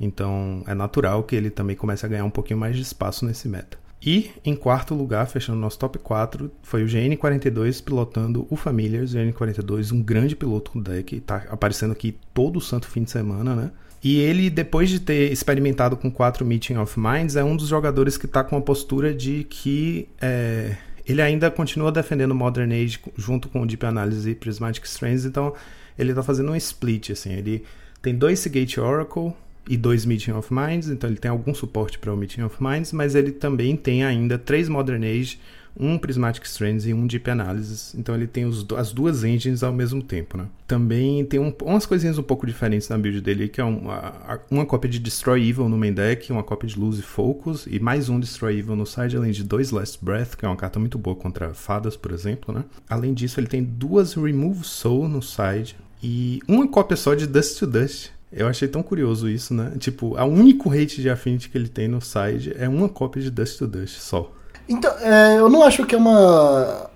[0.00, 3.48] Então é natural que ele também comece a ganhar um pouquinho mais de espaço nesse
[3.48, 3.78] meta.
[4.00, 9.12] E em quarto lugar, fechando nosso top 4, foi o GN42 pilotando o Familiars.
[9.12, 13.56] GN42, um grande piloto do deck, está aparecendo aqui todo o santo fim de semana,
[13.56, 13.70] né?
[14.02, 18.16] E ele, depois de ter experimentado com quatro Meeting of Minds, é um dos jogadores
[18.16, 23.48] que está com a postura de que é, ele ainda continua defendendo Modern Age junto
[23.48, 25.52] com o Deep Analysis e Prismatic Strands, então
[25.98, 27.32] ele está fazendo um split, assim.
[27.32, 27.64] Ele
[28.00, 29.34] tem dois Seagate Oracle,
[29.68, 32.92] e dois Meeting of Minds, então ele tem algum suporte para o Meeting of Minds,
[32.92, 35.38] mas ele também tem ainda três Modern Age,
[35.78, 39.72] um Prismatic Strands e um Deep Analysis, então ele tem os, as duas engines ao
[39.72, 40.46] mesmo tempo, né?
[40.66, 44.66] Também tem um, umas coisinhas um pouco diferentes na build dele, que é uma, uma
[44.66, 48.18] cópia de Destroy Evil no main deck, uma cópia de Lose Focus e mais um
[48.18, 51.14] Destroy Evil no side, além de dois Last Breath, que é uma carta muito boa
[51.14, 52.64] contra fadas, por exemplo, né?
[52.88, 57.58] Além disso, ele tem duas Remove Soul no side e uma cópia só de Dust
[57.58, 59.72] to Dust, eu achei tão curioso isso, né?
[59.78, 63.30] Tipo, a único rate de Affinity que ele tem no side é uma cópia de
[63.30, 64.30] Dust to Dust só.
[64.68, 66.90] Então, é, eu não acho que é uma.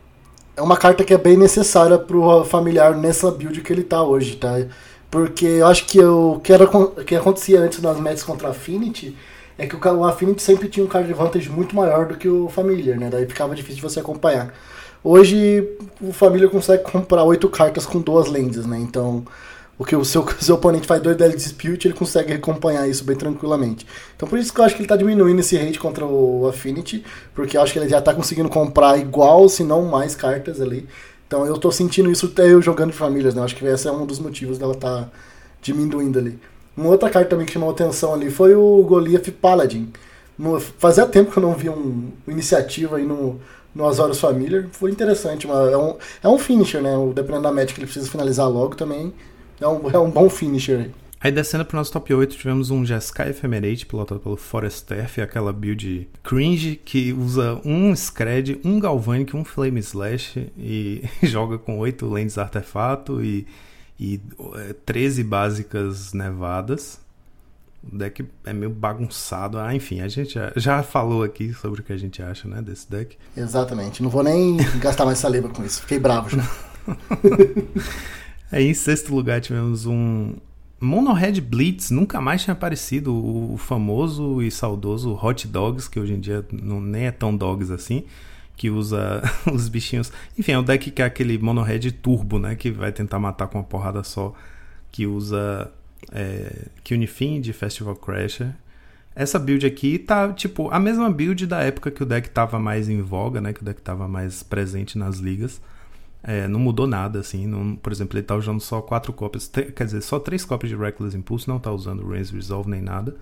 [0.55, 4.37] É uma carta que é bem necessária pro familiar nessa build que ele tá hoje,
[4.37, 4.67] tá?
[5.11, 6.67] Porque eu acho que o que, era,
[7.07, 9.17] que acontecia antes nas matches contra Affinity
[9.57, 12.51] é que o, o Affinity sempre tinha um card advantage muito maior do que o
[12.51, 13.09] Familiar, né?
[13.11, 14.53] Daí ficava difícil de você acompanhar.
[15.03, 15.67] Hoje
[16.01, 18.79] o Familiar consegue comprar oito cartas com duas lenses, né?
[18.79, 19.25] Então
[19.83, 23.17] o que o seu, seu oponente faz dois Deadly Dispute, ele consegue acompanhar isso bem
[23.17, 23.85] tranquilamente.
[24.17, 27.05] Então por isso que eu acho que ele está diminuindo esse rate contra o Affinity,
[27.35, 30.89] porque eu acho que ele já está conseguindo comprar igual, se não mais cartas ali.
[31.27, 33.41] Então eu estou sentindo isso até eu jogando de famílias, né?
[33.41, 35.09] Eu acho que esse é um dos motivos dela tá
[35.61, 36.39] diminuindo ali.
[36.77, 39.93] Uma outra carta também que chamou atenção ali foi o Goliath Paladin.
[40.39, 43.41] No, fazia tempo que eu não vi um, uma iniciativa aí no,
[43.75, 44.67] no Azorius Familiar.
[44.73, 45.47] Foi interessante.
[45.47, 46.93] Uma, é, um, é um finisher, né?
[47.15, 49.13] Dependendo da match que ele precisa finalizar logo também.
[49.63, 50.91] É um, é um bom finisher aí.
[51.21, 55.53] Aí descendo pro nosso top 8, tivemos um Jeskai Ephemerate pilotado pelo Forest Earth, aquela
[55.53, 62.11] build cringe que usa um Scred, um Galvanic, um Flame Slash e joga com 8
[62.11, 63.47] lentes artefato e,
[64.01, 64.21] e
[64.85, 67.01] 13 é, básicas nevadas.
[67.85, 69.59] O deck é meio bagunçado.
[69.59, 72.61] Ah, enfim, a gente já, já falou aqui sobre o que a gente acha né,
[72.61, 73.17] desse deck.
[73.37, 74.03] Exatamente.
[74.03, 75.83] Não vou nem gastar mais saliva com isso.
[75.83, 76.43] Fiquei bravo já.
[78.53, 80.35] Aí em sexto lugar tivemos um
[80.79, 86.21] Monohead Blitz, nunca mais tinha aparecido o famoso e saudoso Hot Dogs, que hoje em
[86.21, 88.05] dia não, nem é tão dogs assim,
[88.55, 90.13] que usa os bichinhos.
[90.39, 92.55] Enfim, é o deck que é aquele Monohead Turbo, né?
[92.55, 94.35] Que vai tentar matar com uma porrada só,
[94.91, 95.73] que usa
[96.13, 96.67] é,
[97.41, 98.53] de Festival Crasher.
[99.15, 102.89] Essa build aqui tá, tipo, a mesma build da época que o deck tava mais
[102.89, 103.53] em voga, né?
[103.53, 105.61] Que o deck tava mais presente nas ligas.
[106.23, 107.47] É, não mudou nada, assim.
[107.47, 110.77] Não, por exemplo, ele tá usando só quatro cópias, quer dizer, só três cópias de
[110.77, 113.17] Reckless Impulse, não tá usando Raise Resolve nem nada.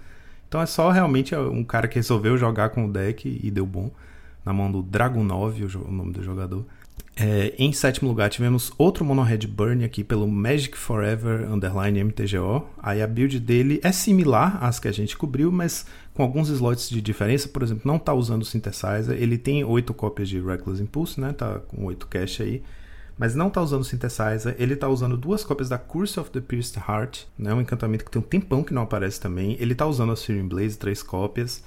[0.49, 3.91] Então é só realmente um cara que resolveu jogar com o deck e deu bom.
[4.45, 6.65] Na mão do Dragon 9, o nome do jogador.
[7.17, 12.67] É, em sétimo lugar, tivemos outro Mono Red Burn aqui pelo Magic Forever Underline MTGO.
[12.83, 16.89] Aí a build dele é similar às que a gente cobriu, mas com alguns slots
[16.89, 17.49] de diferença.
[17.49, 19.17] Por exemplo, não está usando o Synthesizer.
[19.21, 21.33] Ele tem oito cópias de Reckless Impulse, né?
[21.33, 22.63] Tá com oito cache aí
[23.21, 24.57] mas não está usando Synthesizer.
[24.59, 28.11] Ele está usando duas cópias da Curse of the Pierced Heart, né, um encantamento que
[28.11, 29.59] tem um tempão que não aparece também.
[29.61, 31.63] Ele está usando a Searing Blaze, três cópias.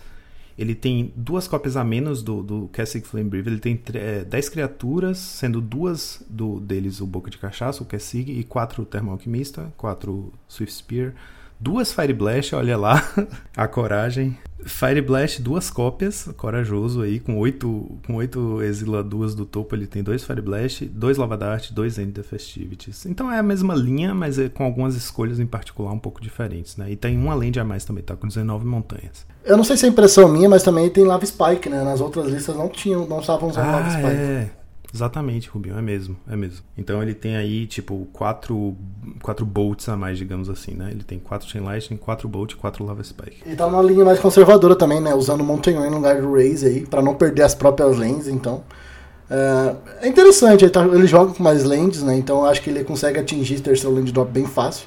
[0.58, 3.48] Ele tem duas cópias a menos do, do Cassick Flame Breathe.
[3.48, 8.32] Ele tem é, 10 criaturas, sendo duas do, deles o Boca de Cachaça, o Cassick,
[8.32, 11.14] e quatro Termo Alquimista, quatro Swift Spear,
[11.60, 13.00] duas Fire Blast, olha lá
[13.56, 14.36] a coragem.
[14.66, 20.04] Fire Blast, duas cópias, corajoso aí, com oito, com oito exiladuas do topo, ele tem
[20.04, 23.06] dois Fire Blast, dois Lava Dart, dois End the Festivities.
[23.06, 26.78] Então é a mesma linha, mas é com algumas escolhas em particular um pouco diferentes,
[26.78, 26.92] né?
[26.92, 29.26] E tem uma land a mais também, tá com 19 montanhas.
[29.44, 31.84] Eu não sei se é impressão minha, mas também tem Lava Spike, né?
[31.84, 34.08] Nas outras listas não tinham, não estavam usando ah, Lava Spike.
[34.08, 34.50] É.
[34.94, 36.64] Exatamente, Rubinho, é mesmo, é mesmo.
[36.78, 38.76] Então ele tem aí, tipo, quatro,
[39.24, 40.90] quatro bolts a mais, digamos assim, né?
[40.92, 43.42] Ele tem quatro Chain Lightning, quatro Bolt e quatro Lava Spike.
[43.44, 45.16] E tá numa linha mais conservadora também, né?
[45.16, 48.64] Usando Mountain Rain no lugar do Raze aí, pra não perder as próprias lanes, então...
[49.30, 52.16] É, é interessante, ele, tá, ele joga com mais lands, né?
[52.16, 54.86] Então acho que ele consegue atingir terceiro land drop bem fácil.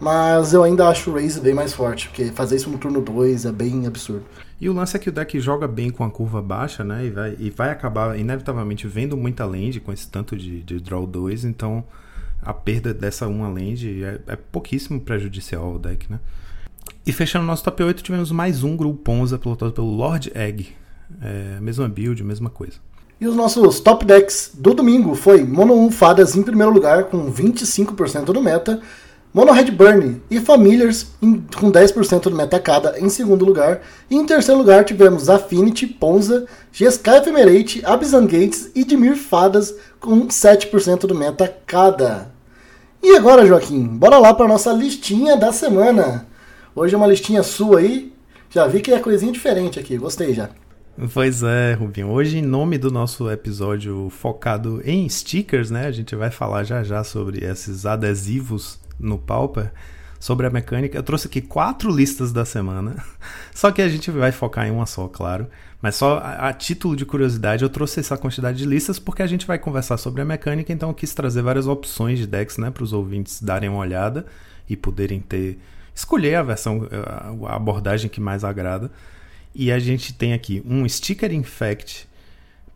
[0.00, 3.46] Mas eu ainda acho o Raze bem mais forte, porque fazer isso no turno 2
[3.46, 4.24] é bem absurdo.
[4.60, 7.06] E o lance é que o deck joga bem com a curva baixa, né?
[7.06, 11.06] E vai, e vai acabar, inevitavelmente, vendo muita land com esse tanto de, de draw
[11.06, 11.84] 2, então
[12.42, 16.18] a perda dessa uma land é, é pouquíssimo prejudicial ao deck, né?
[17.04, 20.68] E fechando nosso top 8, tivemos mais um grupo Ponza pilotado pelo Lord Egg.
[21.22, 22.74] É, mesma build, mesma coisa.
[23.20, 27.32] E os nossos top decks do domingo foi Mono 1 Fadas em primeiro lugar com
[27.32, 28.80] 25% do meta,
[29.32, 33.82] Mono Red Burn e Familiars em, com 10% do meta cada em segundo lugar.
[34.10, 40.28] E em terceiro lugar tivemos Affinity, Ponza, GSK Ephemerate, Abzan Gates e Dimir Fadas com
[40.28, 42.32] 7% do meta cada.
[43.02, 46.26] E agora, Joaquim, bora lá para nossa listinha da semana.
[46.74, 48.12] Hoje é uma listinha sua aí.
[48.48, 50.48] Já vi que é coisinha diferente aqui, gostei já.
[51.12, 52.08] Pois é, Rubinho.
[52.10, 55.86] Hoje, em nome do nosso episódio focado em stickers, né?
[55.86, 59.72] A gente vai falar já já sobre esses adesivos no Pauper
[60.18, 60.98] sobre a mecânica.
[60.98, 62.96] Eu trouxe aqui quatro listas da semana,
[63.54, 65.48] só que a gente vai focar em uma só, claro.
[65.80, 69.26] Mas só a, a, título de curiosidade, eu trouxe essa quantidade de listas porque a
[69.26, 72.70] gente vai conversar sobre a mecânica, então eu quis trazer várias opções de decks né,
[72.70, 74.26] para os ouvintes darem uma olhada
[74.68, 75.58] e poderem ter
[75.94, 76.88] escolher a versão,
[77.46, 78.90] a abordagem que mais agrada.
[79.54, 82.07] E a gente tem aqui um Sticker Infect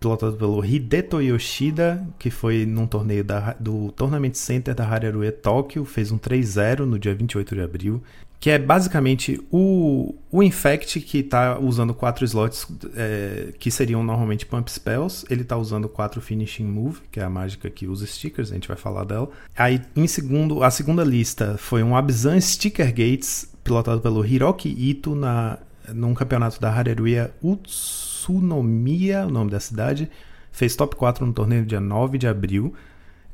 [0.03, 5.85] pilotado pelo Hideto Yoshida, que foi num torneio da, do Tournament Center da Hararué Tóquio,
[5.85, 8.03] fez um 3-0 no dia 28 de abril,
[8.41, 14.45] que é basicamente o, o Infect que está usando quatro slots é, que seriam normalmente
[14.45, 18.51] Pump Spells, ele está usando quatro Finishing Move, que é a mágica que usa stickers,
[18.51, 19.31] a gente vai falar dela.
[19.57, 25.15] Aí, em segundo, a segunda lista foi um Abzan Sticker Gates, pilotado pelo Hiroki Ito
[25.15, 25.59] na,
[25.95, 30.09] num campeonato da Hareruya Utsu Sunomiya, o nome da cidade,
[30.51, 32.75] fez top 4 no torneio dia 9 de abril.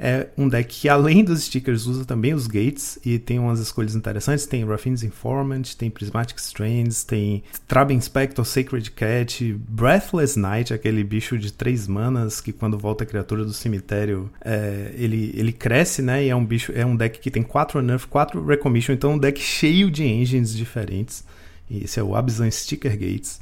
[0.01, 3.97] É um deck que, além dos stickers, usa também os gates e tem umas escolhas
[3.97, 4.47] interessantes.
[4.47, 11.37] Tem Raffine's Informant, tem Prismatic Strands, tem Trab Inspector, Sacred Cat, Breathless Night, aquele bicho
[11.37, 16.25] de três manas que, quando volta a criatura do cemitério, é, ele, ele cresce, né?
[16.25, 19.15] E é um bicho, é um deck que tem 4 Nerf, 4 Recommission, então é
[19.15, 21.25] um deck cheio de engines diferentes.
[21.69, 23.41] E esse é o Abzan Sticker Gates.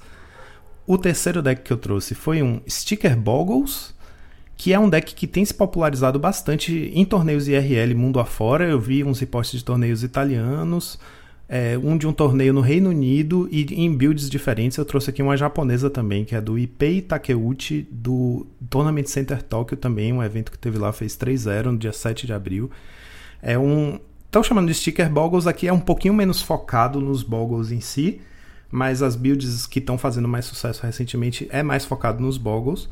[0.87, 3.92] O terceiro deck que eu trouxe foi um Sticker Boggles,
[4.57, 8.64] que é um deck que tem se popularizado bastante em torneios IRL mundo afora.
[8.64, 10.96] Eu vi uns reportes de torneios italianos,
[11.49, 14.79] é, um de um torneio no Reino Unido e em builds diferentes.
[14.79, 19.77] Eu trouxe aqui uma japonesa também, que é do Ipei Takeuchi, do Tournament Center Tokyo
[19.77, 22.70] também, um evento que teve lá, fez 3-0 no dia 7 de abril.
[23.42, 23.99] É um.
[24.25, 28.20] Estão chamando de Sticker Boggles, aqui é um pouquinho menos focado nos Boggles em si
[28.70, 32.88] mas as builds que estão fazendo mais sucesso recentemente é mais focado nos Boggles.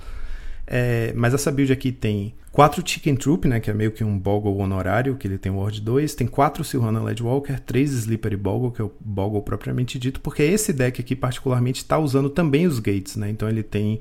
[0.67, 4.19] É, mas essa build aqui tem 4 Chicken Troop, né, que é meio que um
[4.19, 8.81] Boggle honorário, que ele tem Ward 2, tem 4 Silhana Ledwalker, 3 Slippery Boggle, que
[8.81, 13.17] é o Boggle propriamente dito, porque esse deck aqui particularmente está usando também os Gates,
[13.17, 14.01] né, então ele tem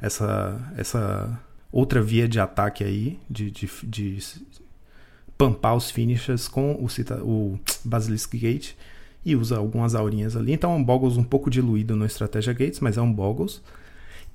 [0.00, 4.18] essa, essa outra via de ataque aí, de, de, de
[5.38, 6.88] pampar os finishers com o,
[7.22, 8.72] o Basilisk Gate,
[9.24, 10.52] e usa algumas aurinhas ali.
[10.52, 13.62] Então é um Boggles um pouco diluído no Estratégia Gates, mas é um Boggles.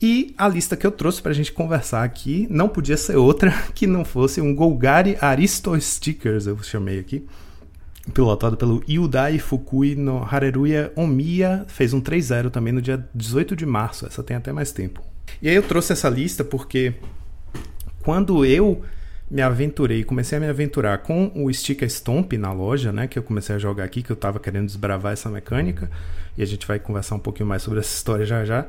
[0.02, 3.52] E a lista que eu trouxe para a gente conversar aqui não podia ser outra
[3.74, 7.26] que não fosse um Golgari Aristo Stickers, eu chamei aqui.
[8.14, 13.66] Pilotado pelo Yudai Fukui no Hareruya Omiya, fez um 3-0 também no dia 18 de
[13.66, 15.02] março, essa tem até mais tempo.
[15.42, 16.94] E aí eu trouxe essa lista porque
[18.02, 18.82] quando eu
[19.30, 23.08] me aventurei, comecei a me aventurar com o Sticker Stomp na loja, né?
[23.08, 25.90] Que eu comecei a jogar aqui, que eu tava querendo desbravar essa mecânica.
[26.38, 28.66] E a gente vai conversar um pouquinho mais sobre essa história já já.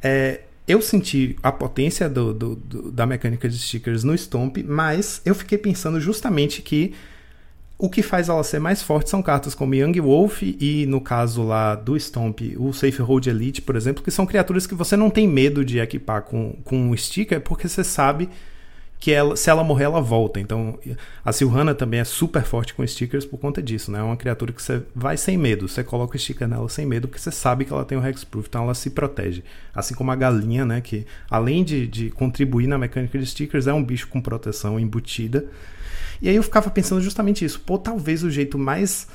[0.00, 5.20] É, eu senti a potência do, do, do, da mecânica de stickers no Stomp, mas
[5.24, 6.94] eu fiquei pensando justamente que
[7.76, 11.42] o que faz ela ser mais forte são cartas como Young Wolf e, no caso
[11.42, 15.10] lá do Stomp, o Safe Hold Elite, por exemplo, que são criaturas que você não
[15.10, 18.28] tem medo de equipar com, com um sticker, porque você sabe
[19.02, 20.38] que ela, se ela morrer, ela volta.
[20.38, 20.78] Então,
[21.24, 23.98] a Silhana também é super forte com stickers por conta disso, né?
[23.98, 25.66] É uma criatura que você vai sem medo.
[25.66, 28.46] Você coloca o sticker nela sem medo, porque você sabe que ela tem o Hexproof,
[28.48, 29.42] então ela se protege.
[29.74, 30.80] Assim como a galinha, né?
[30.80, 35.46] Que além de, de contribuir na mecânica de stickers, é um bicho com proteção embutida.
[36.20, 37.58] E aí eu ficava pensando justamente isso.
[37.58, 39.08] Pô, talvez o jeito mais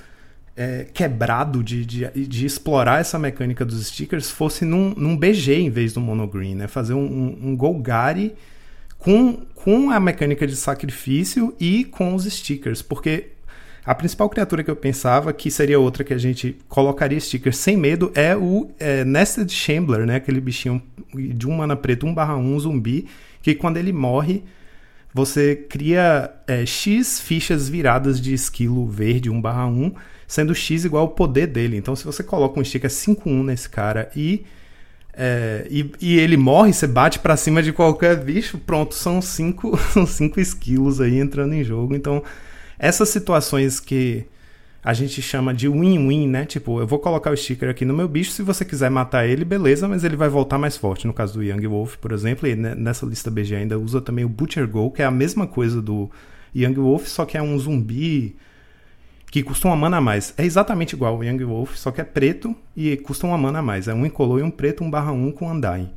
[0.57, 5.69] é, quebrado de, de, de, explorar essa mecânica dos stickers fosse num, num BG em
[5.69, 6.67] vez do monogreen, né?
[6.67, 8.35] Fazer um, um, um Golgari
[8.97, 13.31] com, com a mecânica de sacrifício e com os stickers, porque
[13.87, 17.77] a principal criatura que eu pensava, que seria outra que a gente colocaria stickers sem
[17.77, 20.15] medo, é o é, Nested Shambler, né?
[20.15, 20.81] Aquele bichinho
[21.15, 23.07] de um mana preto 1/1 zumbi,
[23.41, 24.43] que quando ele morre,
[25.13, 29.93] você cria é, X fichas viradas de esquilo verde 1/1,
[30.27, 31.77] sendo X igual ao poder dele.
[31.77, 34.43] Então, se você coloca um sticker 5/1 nesse cara e
[35.19, 39.75] é, e, e, ele morre, você bate para cima de qualquer bicho, pronto, são cinco,
[39.91, 41.95] são cinco esquilos aí entrando em jogo.
[41.95, 42.23] Então,
[42.77, 44.27] essas situações que
[44.83, 46.45] a gente chama de win-win, né?
[46.45, 49.43] Tipo, eu vou colocar o sticker aqui no meu bicho, se você quiser matar ele,
[49.43, 51.07] beleza, mas ele vai voltar mais forte.
[51.07, 54.29] No caso do Young Wolf, por exemplo, e nessa lista BG ainda usa também o
[54.29, 56.11] Butcher Go, que é a mesma coisa do
[56.55, 58.35] Young Wolf, só que é um zumbi
[59.29, 60.33] que custa uma mana a mais.
[60.37, 63.61] É exatamente igual ao Young Wolf, só que é preto e custa uma mana a
[63.61, 63.87] mais.
[63.87, 65.89] É um incolor e um preto 1 barra 1 com Undying.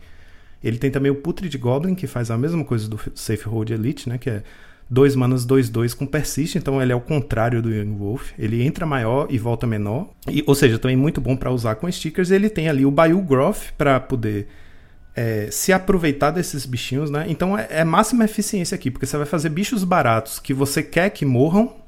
[0.62, 4.08] Ele tem também o Putrid Goblin, que faz a mesma coisa do Safe Road Elite,
[4.08, 4.18] né?
[4.18, 4.42] Que é
[4.90, 8.32] 2 manas 2-2 com Persist, então ele é o contrário do Young Wolf.
[8.36, 10.10] Ele entra maior e volta menor.
[10.28, 12.30] E, ou seja, também muito bom para usar com stickers.
[12.30, 14.48] Ele tem ali o Bayou Groth para poder
[15.14, 17.26] é, se aproveitar desses bichinhos, né?
[17.28, 21.10] Então é, é máxima eficiência aqui, porque você vai fazer bichos baratos que você quer
[21.10, 21.80] que morram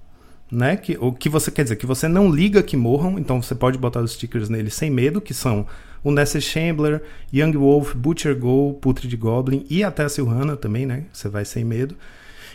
[0.53, 0.77] né?
[0.77, 3.79] Que, o que você quer dizer que você não liga que morram, então você pode
[3.79, 5.67] botar os stickers nele sem medo, que são
[6.05, 11.05] o Nessie Shambler, Young Wolf, Butcher Go, Putrid Goblin e até a Silhana também, né?
[11.11, 11.97] Você vai sem medo.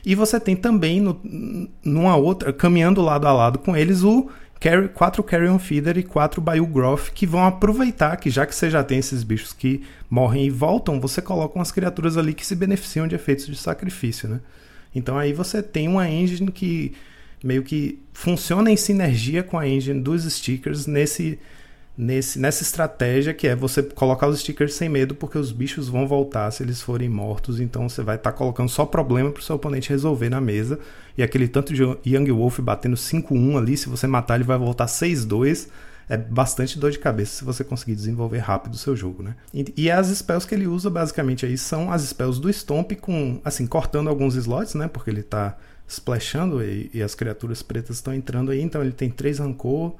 [0.06, 1.20] E você tem também no,
[1.84, 4.30] numa outra, caminhando lado a lado com eles, o
[4.60, 8.70] carry, quatro Carrion Feeder e quatro Bayou Groth, que vão aproveitar que já que você
[8.70, 12.56] já tem esses bichos que morrem e voltam, você coloca umas criaturas ali que se
[12.56, 14.40] beneficiam de efeitos de sacrifício, né?
[14.94, 16.94] Então aí você tem uma engine que
[17.44, 21.40] meio que funciona em sinergia com a engine dos stickers nesse,
[21.98, 26.08] nesse, nessa estratégia que é você colocar os stickers sem medo porque os bichos vão
[26.08, 29.44] voltar se eles forem mortos, então você vai estar tá colocando só problema para o
[29.44, 30.80] seu oponente resolver na mesa
[31.18, 34.86] e aquele tanto de Young Wolf batendo 5-1 ali, se você matar ele vai voltar
[34.86, 35.68] 6-2
[36.10, 39.36] é bastante dor de cabeça se você conseguir desenvolver rápido o seu jogo, né?
[39.54, 43.42] E, e, as spells que ele usa basicamente aí são as spells do Stomp com,
[43.44, 44.88] assim, cortando alguns slots, né?
[44.88, 48.62] Porque ele tá splashando e, e, as criaturas pretas estão entrando aí.
[48.62, 49.96] Então ele tem três Rancor,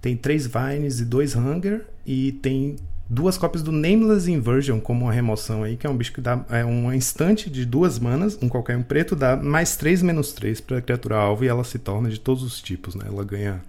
[0.00, 2.76] tem três Vines e dois Hunger e tem
[3.08, 6.44] duas cópias do Nameless Inversion como uma remoção aí, que é um bicho que dá
[6.50, 10.60] é um instante de duas manas, um qualquer um preto, dá mais 3 menos 3
[10.60, 13.04] para a criatura alvo e ela se torna de todos os tipos, né?
[13.06, 13.62] Ela ganha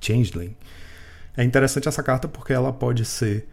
[0.00, 0.54] Changeling.
[1.36, 3.48] É interessante essa carta porque ela pode ser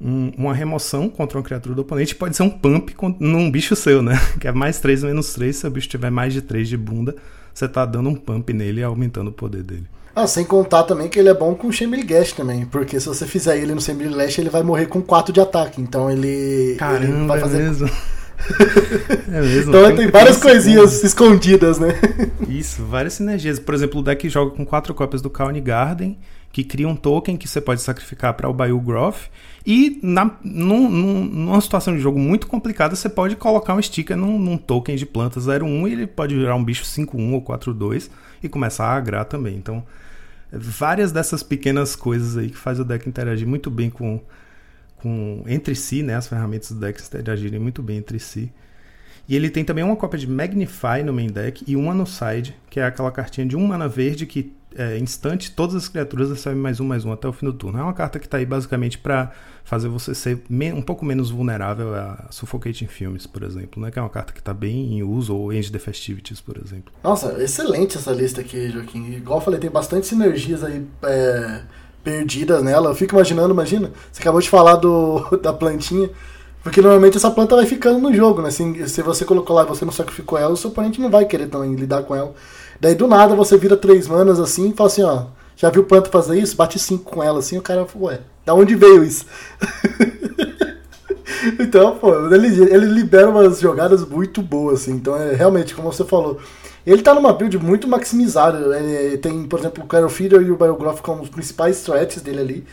[0.00, 4.02] um, uma remoção contra uma criatura do oponente pode ser um pump num bicho seu,
[4.02, 4.20] né?
[4.38, 5.56] Que é mais 3 menos 3.
[5.56, 7.16] Se o bicho tiver mais de 3 de bunda,
[7.52, 9.86] você tá dando um pump nele e aumentando o poder dele.
[10.14, 13.26] Ah, sem contar também que ele é bom com Chamber Gash também, porque se você
[13.26, 17.26] fizer ele no Lash, ele vai morrer com 4 de ataque, então ele, Caramba, ele
[17.26, 17.60] vai fazer...
[17.60, 17.90] é mesmo?
[19.30, 19.70] é mesmo.
[19.70, 22.00] então tem, tem várias coisinhas escondidas, né?
[22.48, 23.58] Isso, várias sinergias.
[23.58, 26.16] Por exemplo, o deck joga com 4 cópias do Kauni Garden,
[26.56, 29.28] que cria um token que você pode sacrificar para o Bayou Groth.
[29.66, 34.16] E na, num, num, numa situação de jogo muito complicada, você pode colocar um sticker
[34.16, 38.08] num, num token de planta 01 e ele pode virar um bicho 5-1 ou 4-2
[38.42, 39.54] e começar a agrar também.
[39.54, 39.84] Então,
[40.50, 44.18] várias dessas pequenas coisas aí que faz o deck interagir muito bem com,
[44.96, 46.14] com entre si, né?
[46.14, 48.50] As ferramentas do deck interagirem muito bem entre si.
[49.28, 52.56] E ele tem também uma cópia de Magnify no main deck e uma no side,
[52.70, 56.58] que é aquela cartinha de um mana verde que é, instante, todas as criaturas recebem
[56.58, 57.78] mais um, mais um até o fim do turno.
[57.78, 59.32] É uma carta que está aí basicamente para
[59.64, 63.90] fazer você ser um pouco menos vulnerável a Suffocating Filmes, por exemplo, né?
[63.90, 66.92] Que é uma carta que está bem em uso, ou End the Festivities, por exemplo.
[67.02, 69.12] Nossa, excelente essa lista aqui, Joaquim.
[69.12, 71.62] Igual eu falei, tem bastante sinergias aí é,
[72.04, 72.90] perdidas nela.
[72.90, 76.10] Eu fico imaginando, imagina, você acabou de falar do, da plantinha.
[76.62, 78.50] Porque normalmente essa planta vai ficando no jogo, né?
[78.50, 81.24] Se, se você colocou lá e você não sacrificou ela, o seu oponente não vai
[81.24, 82.34] querer também lidar com ela.
[82.80, 85.24] Daí do nada você vira três manas assim e fala assim, ó,
[85.56, 86.56] já viu o Planta fazer isso?
[86.56, 89.26] Bate cinco com ela assim, o cara fala, ué, da onde veio isso?
[91.58, 94.92] então, pô, ele, ele libera umas jogadas muito boas, assim.
[94.92, 96.38] Então, é realmente, como você falou,
[96.86, 98.78] ele tá numa build muito maximizada.
[98.78, 102.40] Ele tem, por exemplo, o Carol Feeder e o Biograph como os principais threats dele
[102.40, 102.66] ali.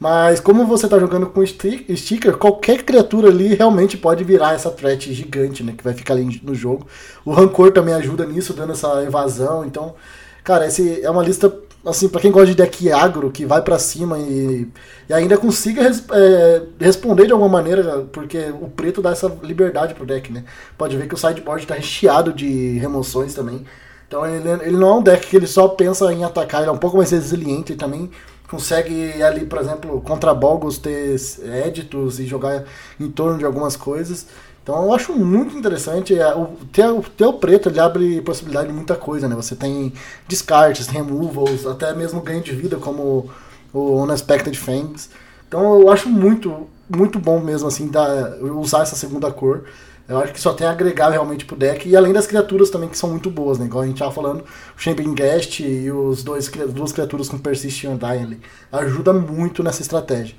[0.00, 5.12] Mas como você tá jogando com sticker, qualquer criatura ali realmente pode virar essa threat
[5.12, 5.74] gigante, né?
[5.76, 6.86] Que vai ficar ali no jogo.
[7.22, 9.62] O Rancor também ajuda nisso, dando essa evasão.
[9.62, 9.94] Então,
[10.42, 13.78] cara, esse é uma lista, assim, para quem gosta de deck agro, que vai para
[13.78, 14.66] cima e,
[15.06, 19.92] e, ainda consiga res, é, responder de alguma maneira, porque o preto dá essa liberdade
[19.92, 20.44] pro deck, né?
[20.78, 23.66] Pode ver que o sideboard tá recheado de remoções também.
[24.08, 26.72] Então ele, ele não é um deck que ele só pensa em atacar, ele é
[26.72, 28.10] um pouco mais resiliente também
[28.50, 32.64] consegue ali, por exemplo, contra Bolgos ter éditos e jogar
[32.98, 34.26] em torno de algumas coisas.
[34.62, 36.18] Então eu acho muito interessante.
[36.18, 39.36] É, o, ter o preto ele abre possibilidade de muita coisa, né?
[39.36, 39.92] Você tem
[40.26, 43.30] descartes, removals, até mesmo ganho de vida como
[43.72, 45.08] o Unexpected Fangs.
[45.46, 49.64] Então eu acho muito, muito bom mesmo assim da, usar essa segunda cor.
[50.10, 51.88] Eu acho que só tem a agregar realmente pro deck.
[51.88, 53.66] E além das criaturas também que são muito boas, né?
[53.66, 54.44] Igual a gente tava falando, o
[54.76, 58.40] Champion Guest e os dois duas criaturas com Persist e Undying ali.
[58.72, 60.34] Ajuda muito nessa estratégia.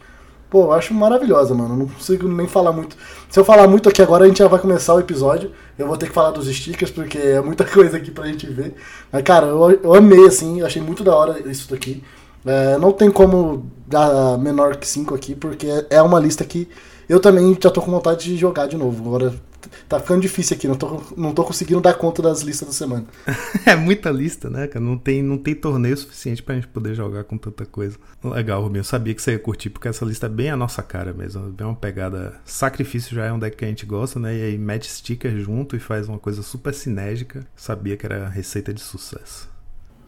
[0.49, 1.77] Pô, eu acho maravilhosa, mano.
[1.77, 2.97] Não consigo nem falar muito.
[3.29, 5.53] Se eu falar muito aqui agora, a gente já vai começar o episódio.
[5.79, 8.75] Eu vou ter que falar dos stickers, porque é muita coisa aqui pra gente ver.
[9.09, 10.59] Mas, cara, eu, eu amei, assim.
[10.59, 12.03] Eu achei muito da hora isso daqui.
[12.45, 16.67] É, não tem como dar menor que 5 aqui, porque é uma lista que
[17.07, 19.07] eu também já tô com vontade de jogar de novo.
[19.07, 19.33] Agora
[19.91, 23.05] tá ficando difícil aqui, não tô, não tô conseguindo dar conta das listas da semana.
[23.65, 24.83] é muita lista, né, cara?
[24.83, 27.97] Não tem, não tem torneio suficiente pra gente poder jogar com tanta coisa.
[28.23, 28.79] Legal, Rubinho.
[28.79, 31.41] Eu sabia que você ia curtir, porque essa lista é bem a nossa cara mesmo.
[31.49, 32.35] Bem uma pegada.
[32.45, 34.33] Sacrifício já é um deck que a gente gosta, né?
[34.33, 37.45] E aí mete sticker junto e faz uma coisa super sinérgica.
[37.53, 39.49] Sabia que era receita de sucesso.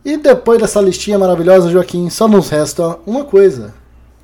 [0.06, 3.74] E depois dessa listinha maravilhosa, Joaquim, só nos resta uma coisa.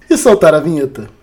[0.10, 1.19] E soltar a vinheta.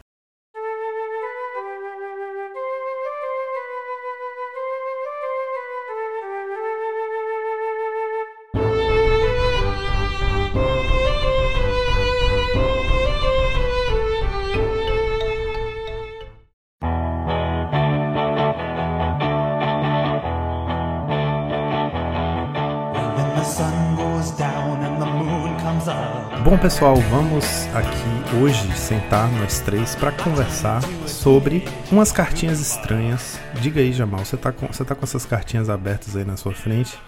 [26.66, 27.44] Pessoal, vamos
[27.76, 31.62] aqui hoje sentar nós três para conversar sobre
[31.92, 33.38] umas cartinhas estranhas.
[33.62, 36.52] Diga aí, Jamal, você tá, com, você tá com essas cartinhas abertas aí na sua
[36.52, 36.98] frente?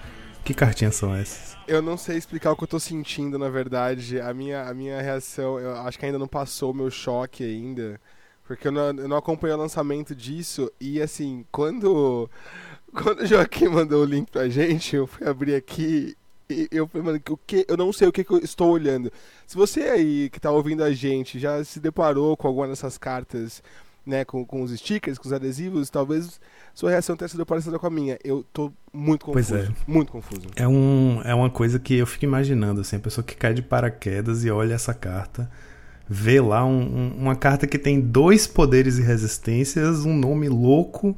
[0.45, 1.57] Que cartinhas são essas?
[1.67, 4.21] Eu não sei explicar o que eu tô sentindo, na verdade.
[4.21, 8.01] A minha, a minha reação, eu acho que ainda não passou o meu choque ainda.
[8.47, 10.71] Porque eu não, eu não acompanhei o lançamento disso.
[10.81, 12.31] E assim, quando,
[12.95, 16.17] quando o Joaquim mandou o link pra gente, eu fui abrir aqui
[16.71, 19.13] eu falei, mano, o que, eu não sei o que, que, eu estou olhando.
[19.47, 23.63] Se você aí que está ouvindo a gente já se deparou com alguma dessas cartas,
[24.07, 26.41] né, com, com os stickers, com os adesivos, talvez
[26.75, 28.19] sua reação tenha sido parecida com a minha.
[28.25, 29.53] Eu tô muito confuso.
[29.55, 29.73] Pois é.
[29.87, 30.49] Muito confuso.
[30.57, 33.63] É, um, é uma coisa que eu fico imaginando, assim, a pessoa que cai de
[33.63, 35.51] paraquedas e olha essa carta,
[36.09, 41.15] vê lá um, um, uma carta que tem dois poderes e resistências, um nome louco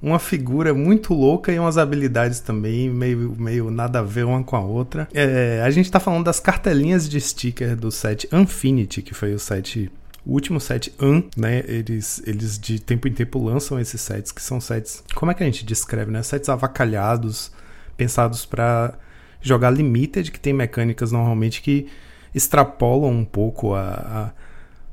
[0.00, 4.56] uma figura muito louca e umas habilidades também meio, meio nada a ver uma com
[4.56, 5.08] a outra.
[5.12, 9.38] É, a gente tá falando das cartelinhas de sticker do set Infinity, que foi o
[9.38, 9.90] set
[10.24, 11.64] o último set An, né?
[11.66, 15.02] Eles, eles de tempo em tempo lançam esses sets, que são sets.
[15.14, 16.22] Como é que a gente descreve, né?
[16.22, 17.50] Sets avacalhados,
[17.96, 18.94] pensados para
[19.40, 21.88] jogar limited, que tem mecânicas normalmente que
[22.34, 24.30] extrapolam um pouco a, a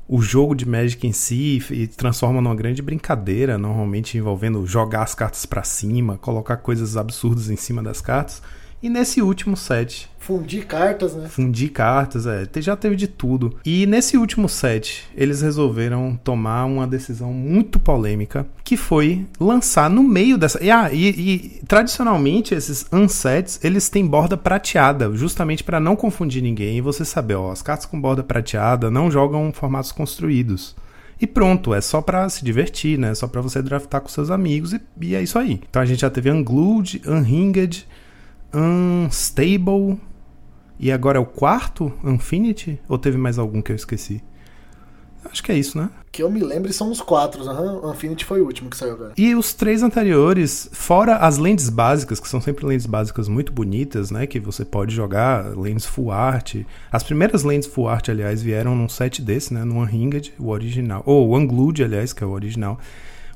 [0.08, 5.14] o jogo de Magic em si e transforma numa grande brincadeira, normalmente envolvendo jogar as
[5.14, 8.40] cartas para cima, colocar coisas absurdas em cima das cartas.
[8.82, 10.08] E nesse último set.
[10.18, 11.28] Fundir cartas, né?
[11.28, 12.46] Fundir cartas, é.
[12.56, 13.56] Já teve de tudo.
[13.64, 20.02] E nesse último set, eles resolveram tomar uma decisão muito polêmica, que foi lançar no
[20.02, 20.62] meio dessa.
[20.62, 26.42] E, ah, e, e tradicionalmente, esses unsets, eles têm borda prateada, justamente para não confundir
[26.42, 26.78] ninguém.
[26.78, 30.74] E você saber, ó, as cartas com borda prateada não jogam formatos construídos.
[31.20, 33.10] E pronto, é só para se divertir, né?
[33.10, 35.60] É só para você draftar com seus amigos e, e, é isso aí.
[35.68, 37.86] Então a gente já teve Unglued, Unhinged,
[38.54, 40.00] Unstable.
[40.78, 41.92] E agora é o quarto?
[42.04, 42.80] Infinity?
[42.88, 44.22] Ou teve mais algum que eu esqueci?
[45.30, 45.90] Acho que é isso, né?
[46.12, 47.42] Que eu me lembre são os quatro.
[47.42, 47.90] Uhum.
[47.90, 49.12] Infinity foi o último que saiu agora.
[49.16, 54.10] E os três anteriores, fora as lentes básicas, que são sempre lentes básicas muito bonitas,
[54.10, 54.26] né?
[54.26, 56.56] Que você pode jogar, lentes full art.
[56.90, 59.64] As primeiras lentes full art, aliás, vieram num set desse, né?
[59.64, 61.02] No Unhinged, o original.
[61.04, 62.78] Ou o Unglued, aliás, que é o original.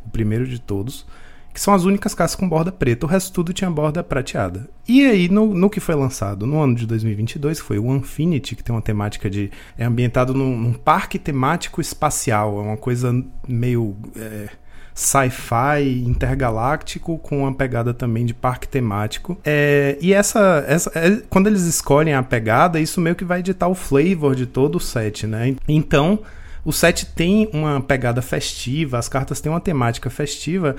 [0.06, 1.06] O primeiro de todos
[1.52, 4.68] que são as únicas caças com borda preta, o resto tudo tinha borda prateada.
[4.86, 8.54] E aí, no, no que foi lançado no ano de 2022, que foi o Infinity,
[8.54, 9.50] que tem uma temática de.
[9.76, 13.12] é ambientado num, num parque temático espacial, é uma coisa
[13.46, 13.96] meio.
[14.16, 14.48] É,
[14.92, 19.38] sci-fi intergaláctico com uma pegada também de parque temático.
[19.44, 23.68] É, e essa, essa é, quando eles escolhem a pegada, isso meio que vai editar
[23.68, 25.56] o flavor de todo o set, né?
[25.66, 26.18] Então,
[26.64, 30.76] O set tem uma pegada festiva, as cartas têm uma temática festiva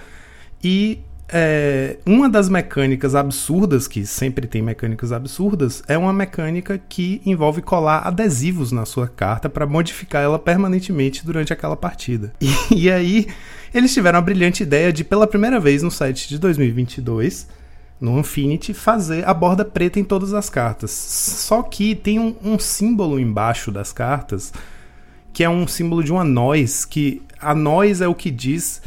[0.64, 1.00] e
[1.34, 7.62] é, uma das mecânicas absurdas, que sempre tem mecânicas absurdas, é uma mecânica que envolve
[7.62, 12.34] colar adesivos na sua carta para modificar ela permanentemente durante aquela partida.
[12.72, 13.28] E, e, aí,
[13.74, 17.48] eles tiveram a brilhante ideia de, pela primeira vez no site de 2022,
[18.00, 20.92] no Infinity, fazer a borda preta em todas as cartas.
[20.92, 24.52] Só que tem um, um símbolo embaixo das cartas,
[25.32, 28.82] que é um símbolo de uma noz, que a noz é o que diz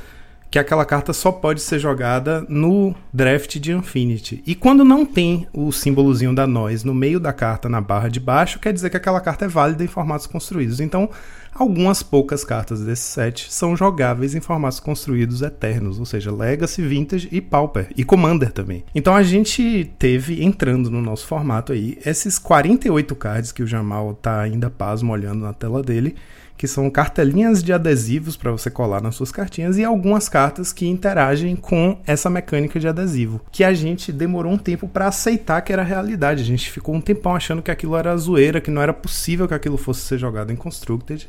[0.55, 4.40] que aquela carta só pode ser jogada no draft de Infinity.
[4.46, 8.20] E quando não tem o símbolozinho da nós no meio da carta na barra de
[8.20, 10.78] baixo, quer dizer que aquela carta é válida em formatos construídos.
[10.78, 11.11] Então,
[11.52, 17.28] algumas poucas cartas desse set são jogáveis em formatos construídos eternos, ou seja, Legacy, Vintage
[17.32, 18.84] e Pauper, e Commander também.
[18.94, 24.14] Então a gente teve, entrando no nosso formato aí, esses 48 cards que o Jamal
[24.14, 26.14] tá ainda pasmo olhando na tela dele,
[26.57, 30.86] que são cartelinhas de adesivos para você colar nas suas cartinhas e algumas cartas que
[30.86, 35.72] interagem com essa mecânica de adesivo, que a gente demorou um tempo para aceitar que
[35.72, 36.42] era realidade.
[36.42, 39.55] A gente ficou um tempão achando que aquilo era zoeira, que não era possível que
[39.55, 41.28] aquilo fosse ser jogado em Constructed.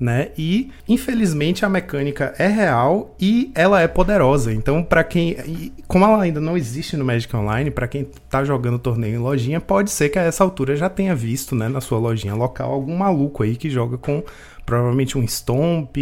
[0.00, 0.28] Né?
[0.38, 4.52] E infelizmente a mecânica é real e ela é poderosa.
[4.54, 8.78] Então, para quem, como ela ainda não existe no Magic Online, para quem tá jogando
[8.78, 11.98] torneio em lojinha, pode ser que a essa altura já tenha visto, né, na sua
[11.98, 14.22] lojinha local algum maluco aí que joga com
[14.64, 15.96] provavelmente um Stomp,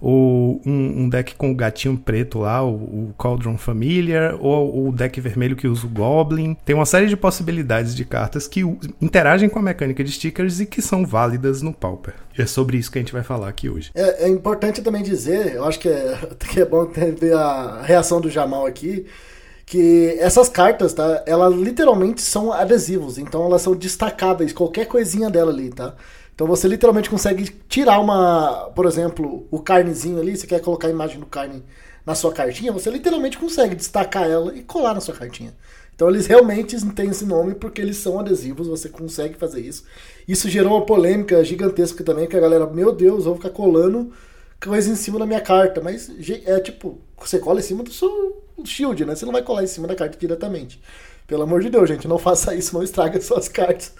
[0.00, 4.92] ou um, um, deck com o gatinho preto lá, o, o Cauldron Familiar, ou o
[4.92, 6.56] deck vermelho que usa o Goblin.
[6.64, 8.60] Tem uma série de possibilidades de cartas que
[9.00, 12.14] interagem com a mecânica de stickers e que são válidas no Pauper.
[12.36, 13.90] E é sobre isso que a gente vai falar aqui hoje.
[13.94, 16.18] É, é importante também dizer, eu acho que é,
[16.50, 19.06] que é bom ver a reação do Jamal aqui,
[19.66, 21.22] que essas cartas, tá?
[21.26, 25.94] Elas literalmente são adesivos, então elas são destacáveis, qualquer coisinha dela ali, tá?
[26.40, 30.90] Então você literalmente consegue tirar uma, por exemplo, o carnezinho ali, você quer colocar a
[30.90, 31.62] imagem do carne
[32.06, 35.54] na sua cartinha, você literalmente consegue destacar ela e colar na sua cartinha.
[35.94, 39.84] Então eles realmente têm esse nome porque eles são adesivos, você consegue fazer isso.
[40.26, 44.10] Isso gerou uma polêmica gigantesca também, que a galera, meu Deus, eu vou ficar colando
[44.58, 45.82] coisa em cima da minha carta.
[45.82, 46.10] Mas
[46.46, 49.14] é tipo, você cola em cima do seu shield, né?
[49.14, 50.80] Você não vai colar em cima da carta diretamente.
[51.26, 53.92] Pelo amor de Deus, gente, não faça isso, não estraga suas cartas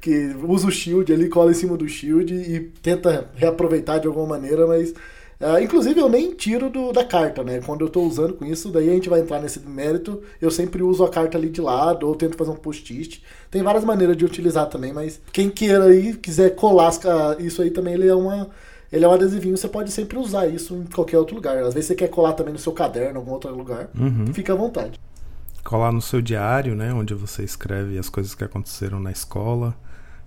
[0.00, 4.26] que usa o shield ali, cola em cima do shield e tenta reaproveitar de alguma
[4.26, 4.94] maneira, mas.
[5.38, 7.60] Uh, inclusive eu nem tiro do, da carta, né?
[7.60, 10.22] Quando eu estou usando com isso, daí a gente vai entrar nesse mérito.
[10.40, 13.22] Eu sempre uso a carta ali de lado, ou tento fazer um post-it.
[13.50, 16.90] Tem várias maneiras de utilizar também, mas quem queira aí, quiser colar
[17.38, 18.48] isso aí também, ele é uma.
[18.90, 21.58] Ele é um adesivinho, você pode sempre usar isso em qualquer outro lugar.
[21.58, 23.90] Às vezes você quer colar também no seu caderno, em algum outro lugar.
[23.98, 24.32] Uhum.
[24.32, 24.98] Fica à vontade.
[25.64, 26.94] Colar no seu diário, né?
[26.94, 29.76] Onde você escreve as coisas que aconteceram na escola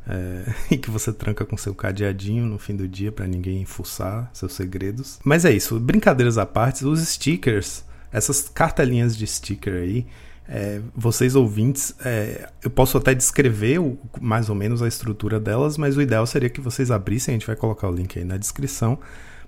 [0.07, 4.29] é, e que você tranca com seu cadeadinho no fim do dia para ninguém fuçar
[4.33, 5.19] seus segredos.
[5.23, 10.05] Mas é isso, brincadeiras à parte, os stickers, essas cartelinhas de sticker aí,
[10.51, 15.77] é, vocês ouvintes, é, eu posso até descrever o, mais ou menos a estrutura delas,
[15.77, 18.35] mas o ideal seria que vocês abrissem, a gente vai colocar o link aí na
[18.35, 18.97] descrição,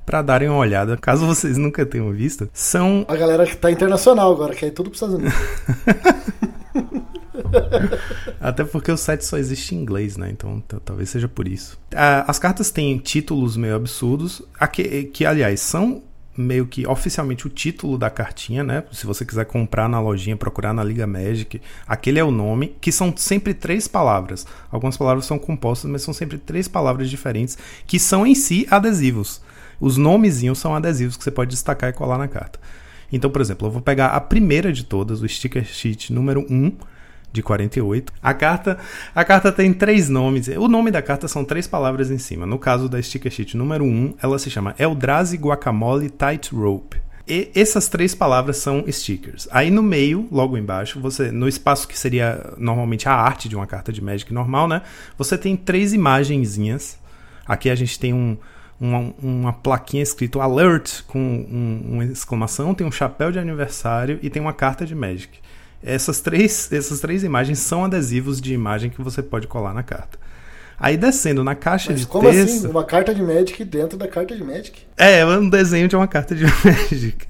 [0.06, 2.48] para darem uma olhada, caso vocês nunca tenham visto.
[2.54, 3.04] São.
[3.08, 7.12] A galera que tá internacional agora, que é tudo pros Estados Unidos.
[8.40, 10.30] Até porque o site só existe em inglês, né?
[10.30, 11.80] Então talvez seja por isso.
[12.28, 14.42] As cartas têm títulos meio absurdos,
[14.72, 16.04] que, que aliás são
[16.38, 18.84] meio que oficialmente o título da cartinha, né?
[18.92, 22.92] Se você quiser comprar na lojinha, procurar na Liga Magic, aquele é o nome, que
[22.92, 24.48] são sempre três palavras.
[24.72, 29.42] Algumas palavras são compostas, mas são sempre três palavras diferentes, que são em si adesivos.
[29.80, 32.60] Os nomezinhos são adesivos que você pode destacar e colar na carta.
[33.12, 36.72] Então, por exemplo, eu vou pegar a primeira de todas, o sticker sheet número 1,
[37.32, 38.14] de 48.
[38.22, 38.78] A carta,
[39.16, 40.48] a carta tem três nomes.
[40.48, 42.46] O nome da carta são três palavras em cima.
[42.46, 47.02] No caso da sticker sheet número 1, ela se chama Eldrazi Guacamole Tightrope.
[47.28, 49.48] E essas três palavras são stickers.
[49.52, 53.68] Aí no meio, logo embaixo, você no espaço que seria normalmente a arte de uma
[53.68, 54.82] carta de Magic normal, né?
[55.18, 57.00] Você tem três imagenzinhas.
[57.46, 58.38] Aqui a gente tem um,
[58.80, 64.30] uma, uma plaquinha escrito alert com um, uma exclamação, tem um chapéu de aniversário e
[64.30, 65.40] tem uma carta de Magic.
[65.84, 70.20] Essas três, essas três imagens são adesivos de imagem que você pode colar na carta.
[70.80, 72.40] Aí descendo na caixa Mas de como assim?
[72.40, 72.58] texto.
[72.58, 72.68] Assim?
[72.68, 74.82] Uma carta de Magic dentro da carta de Magic?
[74.98, 77.28] É, é um desenho de uma carta de Magic.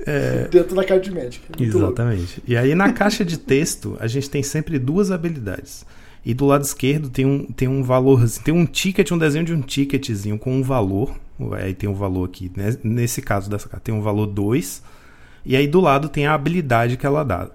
[0.00, 0.48] É...
[0.48, 1.40] Dentro da carta de Magic.
[1.58, 2.38] Exatamente.
[2.38, 2.42] Louco.
[2.46, 5.86] E aí na caixa de texto a gente tem sempre duas habilidades.
[6.24, 9.54] E do lado esquerdo tem um, tem um valor, tem um ticket, um desenho de
[9.54, 11.16] um ticketzinho com um valor.
[11.52, 12.76] Aí tem um valor aqui, né?
[12.82, 14.82] nesse caso dessa carta tem um valor 2
[15.44, 17.48] e aí do lado tem a habilidade que ela dá.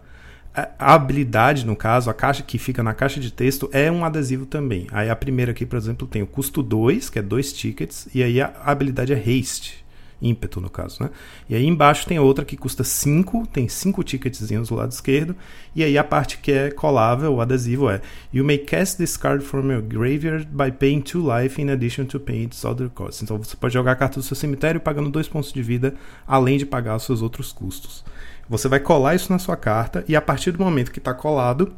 [0.80, 4.46] a habilidade, no caso, a caixa que fica na caixa de texto é um adesivo
[4.46, 4.88] também.
[4.92, 8.24] Aí a primeira aqui, por exemplo, tem o custo 2, que é dois tickets, e
[8.24, 9.85] aí a habilidade é haste,
[10.22, 11.10] ímpeto no caso, né?
[11.50, 15.36] E aí embaixo tem outra que custa 5, tem 5 ticketzinhos do lado esquerdo,
[15.76, 18.02] e aí a parte que é colável, o adesivo é
[18.34, 22.20] You may cast this card from your graveyard by paying 2 life in addition to
[22.20, 23.22] paying its other costs.
[23.22, 25.94] Então você pode jogar a carta do seu cemitério pagando 2 pontos de vida,
[26.28, 28.04] além de pagar os seus outros custos.
[28.48, 31.74] Você vai colar isso na sua carta e a partir do momento que está colado,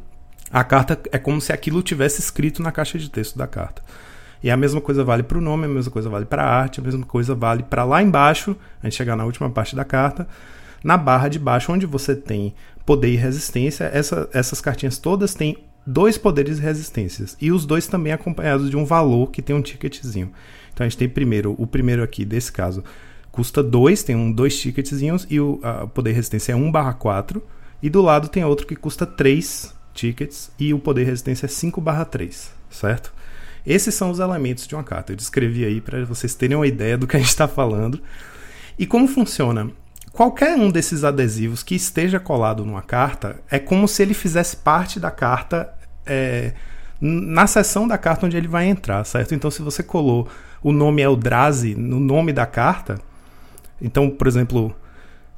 [0.51, 3.81] a carta é como se aquilo tivesse escrito na caixa de texto da carta.
[4.41, 6.79] E a mesma coisa vale para o nome, a mesma coisa vale para a arte,
[6.79, 10.27] a mesma coisa vale para lá embaixo, a gente chegar na última parte da carta,
[10.83, 12.53] na barra de baixo, onde você tem
[12.85, 17.35] poder e resistência, essa, essas cartinhas todas têm dois poderes e resistências.
[17.41, 20.31] E os dois também acompanhados de um valor que tem um ticketzinho.
[20.73, 22.83] Então a gente tem primeiro, o primeiro aqui desse caso,
[23.31, 25.59] custa 2, tem um dois ticketzinhos e o
[25.93, 27.41] poder resistência é 1 barra 4.
[27.81, 31.79] E do lado tem outro que custa 3 tickets e o poder resistência é 5
[31.79, 33.13] barra 3, certo?
[33.67, 35.11] Esses são os elementos de uma carta.
[35.11, 38.01] Eu descrevi aí para vocês terem uma ideia do que a gente está falando.
[38.79, 39.69] E como funciona?
[40.13, 45.01] Qualquer um desses adesivos que esteja colado numa carta é como se ele fizesse parte
[45.01, 45.69] da carta
[46.05, 46.53] é,
[47.01, 49.35] na seção da carta onde ele vai entrar, certo?
[49.35, 50.29] Então, se você colou
[50.63, 52.97] o nome Eldrazi no nome da carta,
[53.81, 54.73] então, por exemplo,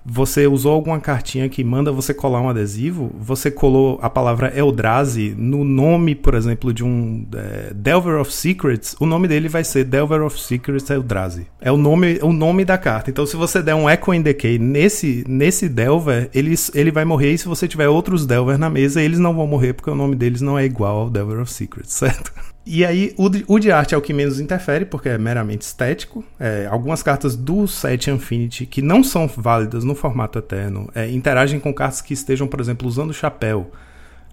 [0.05, 5.35] você usou alguma cartinha que manda você colar um adesivo, você colou a palavra Eldrazi
[5.37, 9.83] no nome, por exemplo, de um é, Delver of Secrets, o nome dele vai ser
[9.83, 11.47] Delver of Secrets Eldrazi.
[11.61, 13.09] É o nome, o nome da carta.
[13.09, 17.33] Então, se você der um Echo in Decay nesse, nesse Delver, ele, ele vai morrer,
[17.33, 20.15] e se você tiver outros Delver na mesa, eles não vão morrer porque o nome
[20.15, 22.31] deles não é igual ao Delver of Secrets, certo?
[22.71, 26.23] E aí, o de, arte é o que menos interfere, porque é meramente estético.
[26.39, 31.59] É, algumas cartas do set Infinity, que não são válidas no formato eterno, é, interagem
[31.59, 33.71] com cartas que estejam, por exemplo, usando chapéu.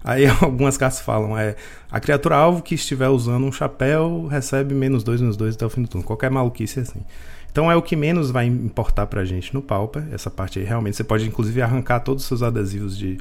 [0.05, 1.57] Aí algumas cartas falam, é
[1.91, 5.71] a criatura alvo que estiver usando um chapéu recebe menos 2, menos 2 até o
[5.71, 6.07] fim do turno.
[6.07, 7.01] Qualquer maluquice assim.
[7.51, 10.05] Então é o que menos vai importar pra gente no Pauper.
[10.13, 10.95] Essa parte aí realmente.
[10.95, 13.17] Você pode inclusive arrancar todos os seus adesivos de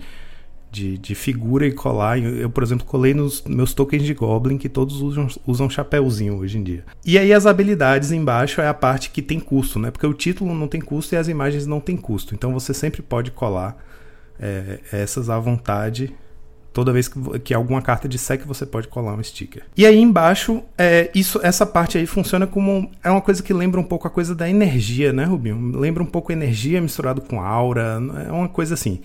[0.75, 2.19] de, de figura e colar.
[2.19, 6.57] Eu, por exemplo, colei nos meus tokens de Goblin, que todos usam, usam chapéuzinho hoje
[6.57, 6.83] em dia.
[7.05, 9.89] E aí as habilidades embaixo é a parte que tem custo, né?
[9.89, 12.35] Porque o título não tem custo e as imagens não tem custo.
[12.35, 13.77] Então você sempre pode colar
[14.37, 16.13] é, essas à vontade
[16.73, 19.63] toda vez que, que alguma carta disser que você pode colar um sticker.
[19.77, 23.79] E aí embaixo, é, isso, essa parte aí funciona como é uma coisa que lembra
[23.79, 25.79] um pouco a coisa da energia, né, Rubinho?
[25.79, 27.97] Lembra um pouco energia misturado com aura,
[28.27, 28.99] é uma coisa assim.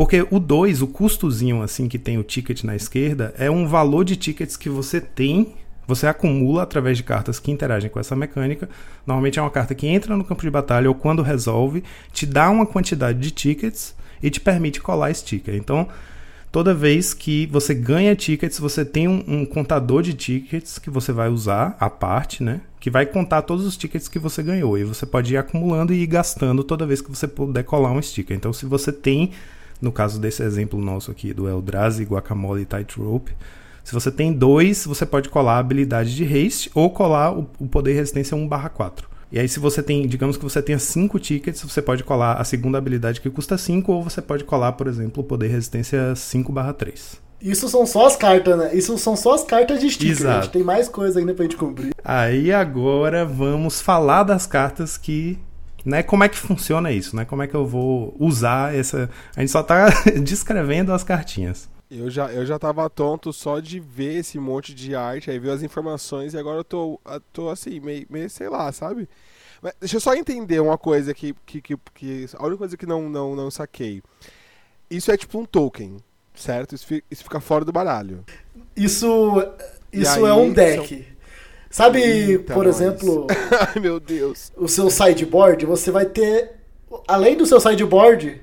[0.00, 4.02] Porque o 2, o custozinho assim que tem o ticket na esquerda, é um valor
[4.02, 8.66] de tickets que você tem, você acumula através de cartas que interagem com essa mecânica.
[9.06, 11.84] Normalmente é uma carta que entra no campo de batalha ou quando resolve,
[12.14, 15.54] te dá uma quantidade de tickets e te permite colar sticker.
[15.54, 15.86] Então,
[16.50, 21.12] toda vez que você ganha tickets, você tem um, um, contador de tickets que você
[21.12, 22.62] vai usar à parte, né?
[22.80, 24.78] Que vai contar todos os tickets que você ganhou.
[24.78, 28.00] E você pode ir acumulando e ir gastando toda vez que você puder colar um
[28.00, 28.34] sticker.
[28.34, 29.32] Então, se você tem
[29.80, 33.32] no caso desse exemplo nosso aqui do Eldrazi, Guacamole e Tightrope,
[33.82, 37.66] se você tem dois, você pode colar a habilidade de haste ou colar o, o
[37.66, 39.04] poder resistência 1/4.
[39.32, 42.44] E aí, se você tem, digamos que você tenha cinco tickets, você pode colar a
[42.44, 47.20] segunda habilidade que custa 5, ou você pode colar, por exemplo, o poder resistência 5/3.
[47.40, 48.70] Isso são só as cartas, né?
[48.74, 50.12] Isso são só as cartas de sticker.
[50.12, 50.44] Exato.
[50.44, 50.52] Gente.
[50.52, 51.94] Tem mais coisa ainda pra gente cumprir.
[52.04, 55.38] Aí agora vamos falar das cartas que
[55.84, 56.02] né?
[56.02, 57.24] Como é que funciona isso, né?
[57.24, 59.10] Como é que eu vou usar essa...
[59.36, 59.88] A gente só tá
[60.22, 61.68] descrevendo as cartinhas.
[61.90, 65.50] Eu já, eu já tava tonto só de ver esse monte de arte, aí ver
[65.50, 67.00] as informações, e agora eu tô,
[67.32, 69.08] tô assim, meio, meio sei lá, sabe?
[69.60, 72.86] Mas deixa eu só entender uma coisa que, que, que, que a única coisa que
[72.86, 74.02] não, não, não saquei.
[74.88, 75.96] Isso é tipo um token,
[76.34, 76.76] certo?
[76.76, 78.24] Isso fica, isso fica fora do baralho.
[78.76, 79.42] Isso,
[79.92, 80.94] isso é um deck.
[80.94, 81.09] São...
[81.70, 82.80] Sabe, Eita por nós.
[82.80, 83.26] exemplo.
[83.74, 84.50] Ai, meu Deus.
[84.56, 86.52] O seu sideboard, você vai ter.
[87.06, 88.40] Além do seu sideboard,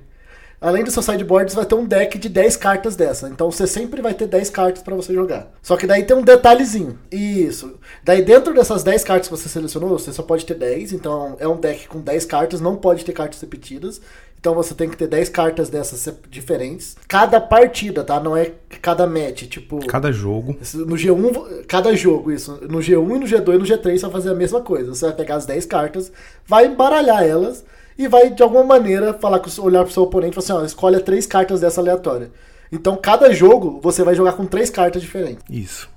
[0.59, 3.29] além do seu sideboard, você vai ter um deck de 10 cartas dessa.
[3.29, 5.51] Então você sempre vai ter 10 cartas para você jogar.
[5.61, 6.97] Só que daí tem um detalhezinho.
[7.11, 7.75] Isso.
[8.03, 10.93] Daí dentro dessas 10 cartas que você selecionou, você só pode ter 10.
[10.93, 14.01] Então é um deck com 10 cartas, não pode ter cartas repetidas.
[14.39, 16.95] Então você tem que ter 10 cartas dessas diferentes.
[17.07, 18.19] Cada partida, tá?
[18.19, 18.51] Não é
[18.81, 19.85] cada match, tipo.
[19.87, 20.55] Cada jogo.
[20.73, 22.59] No G1, cada jogo, isso.
[22.69, 24.93] No G1 e no G2 e no G3 você vai fazer a mesma coisa.
[24.93, 26.11] Você vai pegar as 10 cartas,
[26.45, 27.63] vai embaralhar elas
[27.97, 30.65] e vai, de alguma maneira, falar com, olhar pro seu oponente e falar assim: ó,
[30.65, 32.29] escolha três cartas dessa aleatória.
[32.71, 35.43] Então, cada jogo você vai jogar com três cartas diferentes.
[35.49, 35.89] Isso.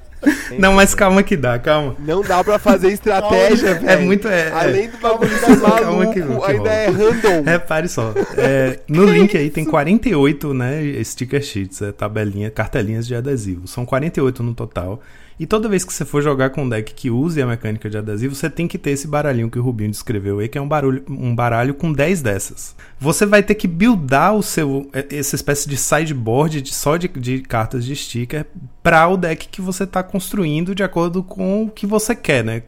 [0.58, 1.96] Não, mas calma que dá, calma.
[2.00, 3.90] Não dá pra fazer estratégia, velho.
[3.90, 4.28] É muito.
[4.28, 7.44] É, Além do bagulho calma maluco, que- que ainda é random.
[7.44, 8.14] Repare só.
[8.38, 11.04] é, no link aí tem 48, né?
[11.04, 13.68] Sticker sheets, é, tabelinha, cartelinhas de adesivo.
[13.68, 15.02] São 48 no total.
[15.38, 17.98] E toda vez que você for jogar com um deck que use a mecânica de
[17.98, 20.68] adesivo, você tem que ter esse baralhinho que o Rubinho descreveu aí, que é um,
[20.68, 22.76] barulho, um baralho com 10 dessas.
[23.00, 24.90] Você vai ter que buildar o seu.
[24.94, 28.46] é, essa espécie de sideboard de, só de, de cartas de sticker
[28.82, 32.62] para o deck que você está construindo de acordo com o que você quer, né?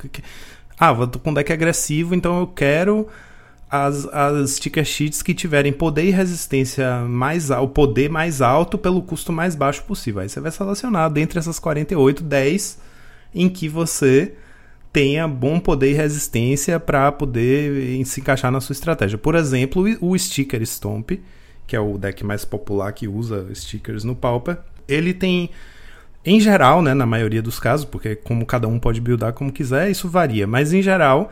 [0.77, 3.07] Ah, eu tô com um deck agressivo, então eu quero
[3.69, 9.33] as, as sheets que tiverem poder e resistência mais o poder mais alto pelo custo
[9.33, 10.21] mais baixo possível.
[10.21, 12.79] Aí você vai selecionar dentre essas 48, 10
[13.35, 14.33] em que você
[14.91, 19.17] tenha bom poder e resistência para poder se encaixar na sua estratégia.
[19.17, 21.11] Por exemplo, o Sticker Stomp,
[21.67, 24.57] que é o deck mais popular que usa stickers no Pauper,
[24.87, 25.49] ele tem
[26.25, 29.89] em geral, né, na maioria dos casos, porque como cada um pode buildar como quiser,
[29.89, 31.31] isso varia, mas em geral,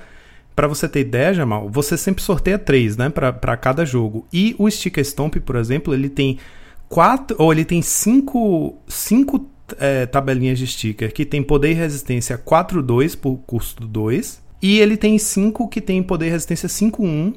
[0.56, 4.26] para você ter ideia, Jamal, você sempre sorteia três, né, para cada jogo.
[4.32, 6.40] E o Sticker Stomp, por exemplo, ele tem
[6.88, 9.50] quatro ou ele tem cinco, cinco
[9.80, 14.44] é, tabelinhas de sticker que tem poder e resistência 4-2 por custo 2.
[14.62, 17.36] E ele tem cinco que tem poder e resistência 5-1,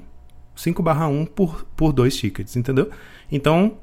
[0.56, 2.90] 5/1 por, por dois tickets, entendeu?
[3.30, 3.78] Então,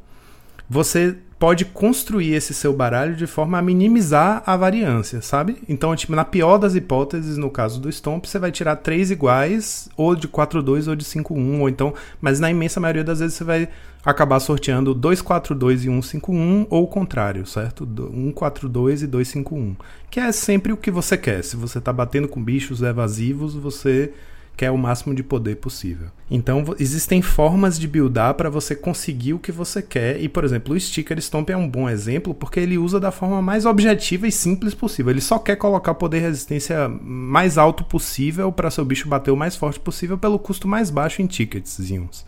[0.70, 5.58] você pode construir esse seu baralho de forma a minimizar a variância, sabe?
[5.68, 9.90] Então, tipo, na pior das hipóteses, no caso do Stomp, você vai tirar três iguais,
[9.98, 13.44] ou de 4-2 ou de 5-1, ou então, mas na imensa maioria das vezes você
[13.44, 13.68] vai
[14.04, 17.86] acabar sorteando 2-4-2 e 1-5-1, ou o contrário, certo?
[17.86, 19.76] 1-4-2 e 2-5-1,
[20.10, 21.44] que é sempre o que você quer.
[21.44, 24.14] Se você tá batendo com bichos evasivos, você
[24.56, 26.08] quer o máximo de poder possível.
[26.30, 30.20] Então existem formas de buildar para você conseguir o que você quer.
[30.22, 33.42] E, por exemplo, o Sticker Stomp é um bom exemplo porque ele usa da forma
[33.42, 35.12] mais objetiva e simples possível.
[35.12, 39.38] Ele só quer colocar poder e resistência mais alto possível para seu bicho bater o
[39.38, 42.26] mais forte possível pelo custo mais baixo em ticketzinhos.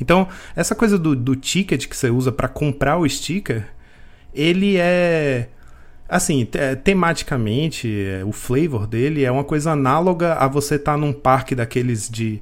[0.00, 3.68] Então, essa coisa do, do ticket que você usa para comprar o sticker,
[4.32, 5.48] ele é
[6.08, 7.92] Assim, te- tematicamente,
[8.26, 12.40] o flavor dele é uma coisa análoga a você estar num parque daqueles de.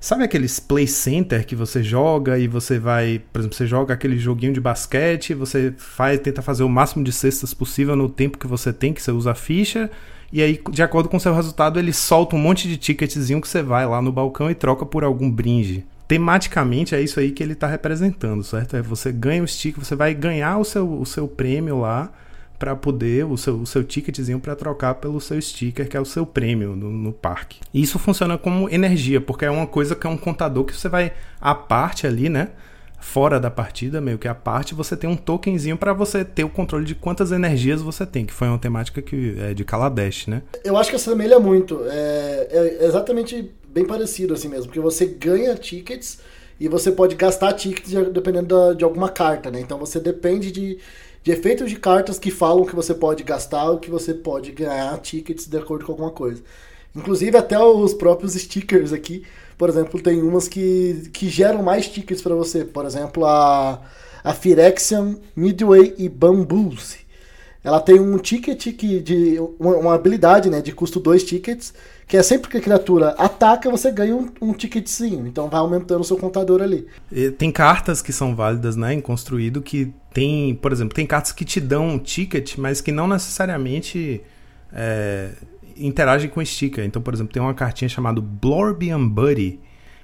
[0.00, 4.16] Sabe aqueles play center que você joga e você vai, por exemplo, você joga aquele
[4.16, 8.46] joguinho de basquete, você faz, tenta fazer o máximo de cestas possível no tempo que
[8.46, 9.90] você tem, que você usa a ficha,
[10.32, 13.48] e aí, de acordo com o seu resultado, ele solta um monte de ticketzinho que
[13.48, 15.84] você vai lá no balcão e troca por algum brinde.
[16.06, 18.76] Tematicamente é isso aí que ele está representando, certo?
[18.76, 22.12] É você ganha o sticker, você vai ganhar o seu, o seu prêmio lá
[22.58, 26.04] para poder o seu, o seu ticketzinho para trocar pelo seu sticker, que é o
[26.04, 27.60] seu prêmio no, no parque.
[27.72, 30.88] E isso funciona como energia, porque é uma coisa que é um contador que você
[30.88, 32.48] vai à parte ali, né?
[33.00, 36.48] Fora da partida, meio que à parte, você tem um tokenzinho para você ter o
[36.48, 40.42] controle de quantas energias você tem, que foi uma temática que é de Kaladesh, né?
[40.64, 41.80] Eu acho que assemelha muito.
[41.88, 42.48] É,
[42.80, 46.18] é exatamente bem parecido assim mesmo, porque você ganha tickets
[46.58, 49.60] e você pode gastar tickets de- dependendo da- de alguma carta, né?
[49.60, 50.78] Então você depende de,
[51.28, 54.96] de efeitos de cartas que falam que você pode gastar ou que você pode ganhar
[54.98, 56.42] tickets de acordo com alguma coisa.
[56.96, 59.24] Inclusive até os próprios stickers aqui,
[59.58, 62.64] por exemplo, tem umas que, que geram mais tickets para você.
[62.64, 63.78] Por exemplo, a,
[64.24, 66.96] a Phyrexian, Midway e Bamboos.
[67.62, 71.74] Ela tem um ticket que de uma, uma habilidade, né, de custo 2 tickets,
[72.06, 75.26] que é sempre que a criatura ataca, você ganha um, um ticketzinho.
[75.26, 76.86] Então vai aumentando o seu contador ali.
[77.12, 81.30] E Tem cartas que são válidas, né, em construído, que tem, por exemplo, tem cartas
[81.30, 84.20] que te dão um ticket, mas que não necessariamente
[84.72, 85.30] é,
[85.76, 86.84] interagem com sticker.
[86.84, 89.60] Então, por exemplo, tem uma cartinha chamada Blorbian Buddy,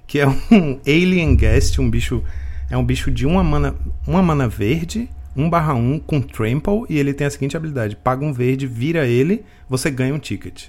[0.07, 2.23] que é um Alien Guest, um bicho
[2.71, 3.75] é um bicho de uma mana,
[4.07, 8.25] uma mana verde, 1 barra 1 com trample, e ele tem a seguinte habilidade: paga
[8.25, 10.67] um verde, vira ele, você ganha um ticket.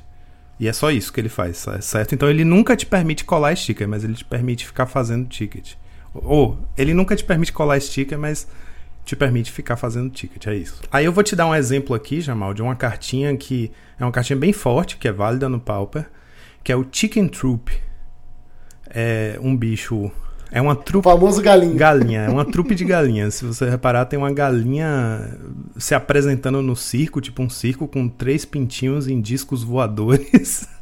[0.59, 2.15] E é só isso que ele faz, certo?
[2.15, 5.73] Então ele nunca te permite colar sticker, mas ele te permite ficar fazendo ticket.
[6.15, 8.47] Ou, ele nunca te permite colar sticker, mas
[9.05, 10.81] te permite ficar fazendo ticket, é isso.
[10.91, 14.11] Aí eu vou te dar um exemplo aqui, Jamal, de uma cartinha que é uma
[14.11, 16.09] cartinha bem forte, que é válida no Pauper,
[16.63, 17.71] que é o Chicken Troop.
[18.89, 20.11] É um bicho.
[20.51, 21.03] É uma O trupe.
[21.03, 21.75] famoso galinho.
[21.75, 23.35] Galinha, é uma trupe de galinhas.
[23.35, 25.37] Se você reparar, tem uma galinha
[25.77, 30.67] se apresentando no circo, tipo um circo com três pintinhos em discos voadores.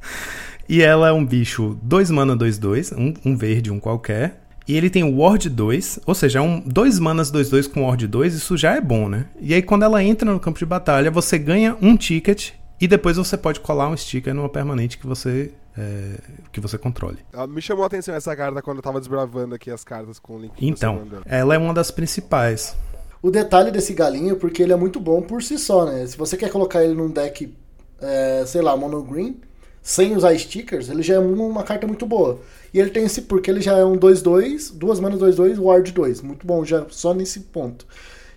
[0.67, 4.42] E ela é um bicho 2 mana 2-2, um, um verde, um qualquer.
[4.67, 8.07] E ele tem o Ward 2, ou seja, é um 2 manas 2-2 com Ward
[8.07, 9.25] 2, isso já é bom, né?
[9.41, 13.17] E aí quando ela entra no campo de batalha, você ganha um ticket e depois
[13.17, 16.19] você pode colar um sticker numa permanente que você é,
[16.51, 17.17] que você controle.
[17.33, 20.35] Ah, Me chamou a atenção essa carta quando eu tava desbravando aqui as cartas com
[20.35, 22.75] o link Então, ela é uma das principais.
[23.21, 26.05] o detalhe desse galinho, porque ele é muito bom por si só, né?
[26.05, 27.53] Se você quer colocar ele num deck,
[27.99, 29.39] é, sei lá, mono green,
[29.83, 32.39] sem usar stickers, ele já é uma carta muito boa.
[32.73, 36.21] E ele tem esse porque ele já é um 2-2, duas manas 2-2, ward 2.
[36.21, 37.85] Muito bom já só nesse ponto.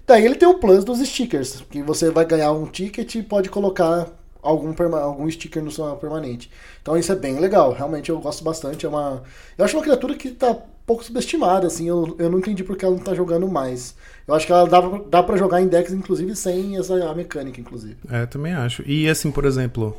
[0.05, 3.49] Daí ele tem o plus dos stickers, que você vai ganhar um ticket e pode
[3.49, 4.09] colocar
[4.43, 6.51] algum, algum sticker no seu permanente.
[6.83, 8.85] Então isso é bem legal, realmente eu gosto bastante.
[8.85, 9.23] É uma,
[9.57, 12.95] eu acho uma criatura que está pouco subestimada, assim, eu, eu não entendi porque ela
[12.95, 13.95] não está jogando mais.
[14.27, 14.81] Eu acho que ela dá,
[15.11, 17.97] dá para jogar em decks, inclusive, sem essa mecânica, inclusive.
[18.09, 18.83] É, também acho.
[18.87, 19.97] E assim, por exemplo,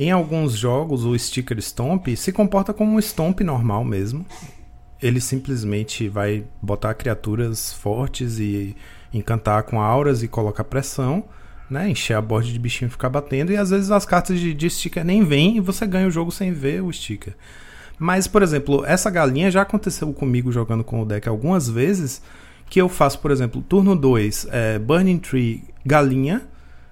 [0.00, 4.24] em alguns jogos o sticker Stomp se comporta como um Stomp normal mesmo.
[5.02, 8.74] Ele simplesmente vai botar criaturas fortes e
[9.12, 11.24] encantar com auras e colocar pressão,
[11.68, 11.90] né?
[11.90, 13.52] Encher a borda de bichinho e ficar batendo.
[13.52, 16.30] E às vezes as cartas de, de sticker nem vêm e você ganha o jogo
[16.30, 17.36] sem ver o sticker.
[17.98, 22.22] Mas, por exemplo, essa galinha já aconteceu comigo jogando com o deck algumas vezes.
[22.70, 26.48] Que eu faço, por exemplo, turno 2, é, Burning Tree, galinha.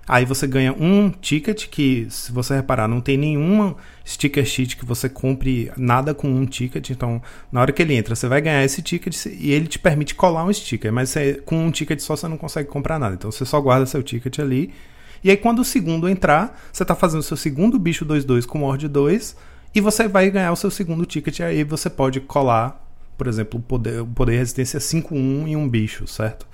[0.09, 4.85] Aí você ganha um ticket que, se você reparar, não tem nenhuma sticker sheet que
[4.87, 6.89] você compre nada com um ticket.
[6.89, 7.21] Então,
[7.53, 10.47] na hora que ele entra, você vai ganhar esse ticket e ele te permite colar
[10.47, 10.91] um sticker.
[10.91, 13.17] Mas você, com um ticket só você não consegue comprar nada.
[13.17, 14.73] Então, você só guarda seu ticket ali.
[15.23, 18.89] E aí, quando o segundo entrar, você está fazendo seu segundo bicho 2-2 com Ward
[18.89, 19.37] 2
[19.75, 21.41] e você vai ganhar o seu segundo ticket.
[21.41, 22.83] Aí você pode colar,
[23.19, 26.47] por exemplo, o poder, o poder resistência 5-1 em um bicho, certo?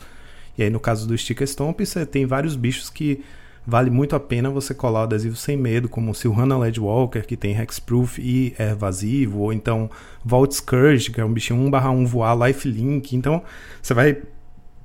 [0.59, 3.23] E aí, no caso do Sticker Stomp, você tem vários bichos que
[3.67, 7.37] vale muito a pena você colar o adesivo sem medo, como o Silhana Ledwalker, que
[7.37, 9.91] tem Hexproof e é evasivo, ou então
[10.25, 13.17] Vault Scourge, que é um bichinho 1/1 voar, Lifelink.
[13.17, 13.43] Então,
[13.83, 14.23] você vai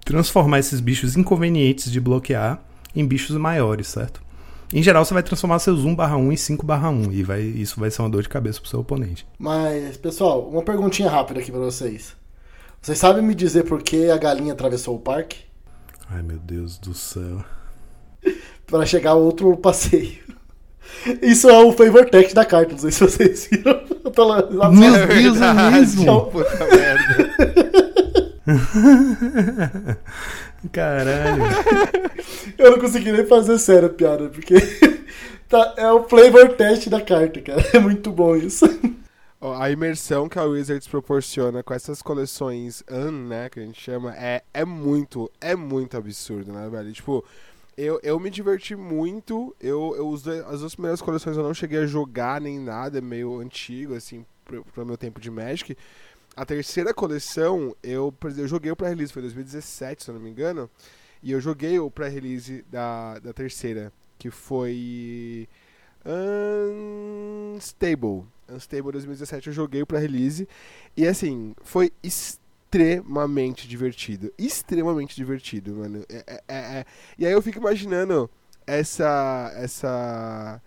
[0.06, 2.62] transformar esses bichos inconvenientes de bloquear
[2.96, 4.22] em bichos maiores, certo?
[4.74, 8.10] Em geral, você vai transformar seus 1/1 em 5/1 e vai, isso vai ser uma
[8.10, 9.28] dor de cabeça pro seu oponente.
[9.38, 12.16] Mas, pessoal, uma perguntinha rápida aqui para vocês.
[12.82, 15.40] Vocês sabem me dizer por que a galinha atravessou o parque?
[16.10, 17.44] Ai, meu Deus do céu
[18.66, 20.30] para chegar a outro passeio.
[21.22, 23.82] Isso é o favor text da carta, não sei se vocês viram.
[24.04, 26.26] Eu tô lá, lá Meu é Deus, é mesmo?
[26.32, 27.30] Puta merda.
[30.72, 31.44] Caralho.
[32.58, 34.56] Eu não consegui nem fazer sério a piada, porque
[35.48, 37.64] tá, é o flavor test da carta, cara.
[37.74, 38.66] É muito bom isso.
[39.42, 44.14] A imersão que a Wizards proporciona com essas coleções UN, né, que a gente chama,
[44.18, 46.92] é, é muito, é muito absurdo, né, velho?
[46.92, 47.24] Tipo,
[47.80, 49.56] eu, eu me diverti muito.
[49.60, 53.02] Eu, eu usei, as duas primeiras coleções eu não cheguei a jogar nem nada, é
[53.02, 55.78] meio antigo, assim, pro, pro meu tempo de Magic.
[56.36, 60.70] A terceira coleção, eu, eu joguei o pré-release, foi 2017, se eu não me engano.
[61.24, 65.48] E eu joguei o pré-release da, da terceira, que foi.
[67.56, 68.26] Unstable.
[68.50, 70.48] Unstable 2017 eu joguei o pré-release.
[70.98, 71.94] E assim, foi
[72.70, 74.32] extremamente divertido.
[74.38, 76.06] Extremamente divertido, mano.
[76.08, 76.86] É, é, é, é.
[77.18, 78.30] E aí eu fico imaginando
[78.66, 79.52] essa.
[79.56, 80.62] essa.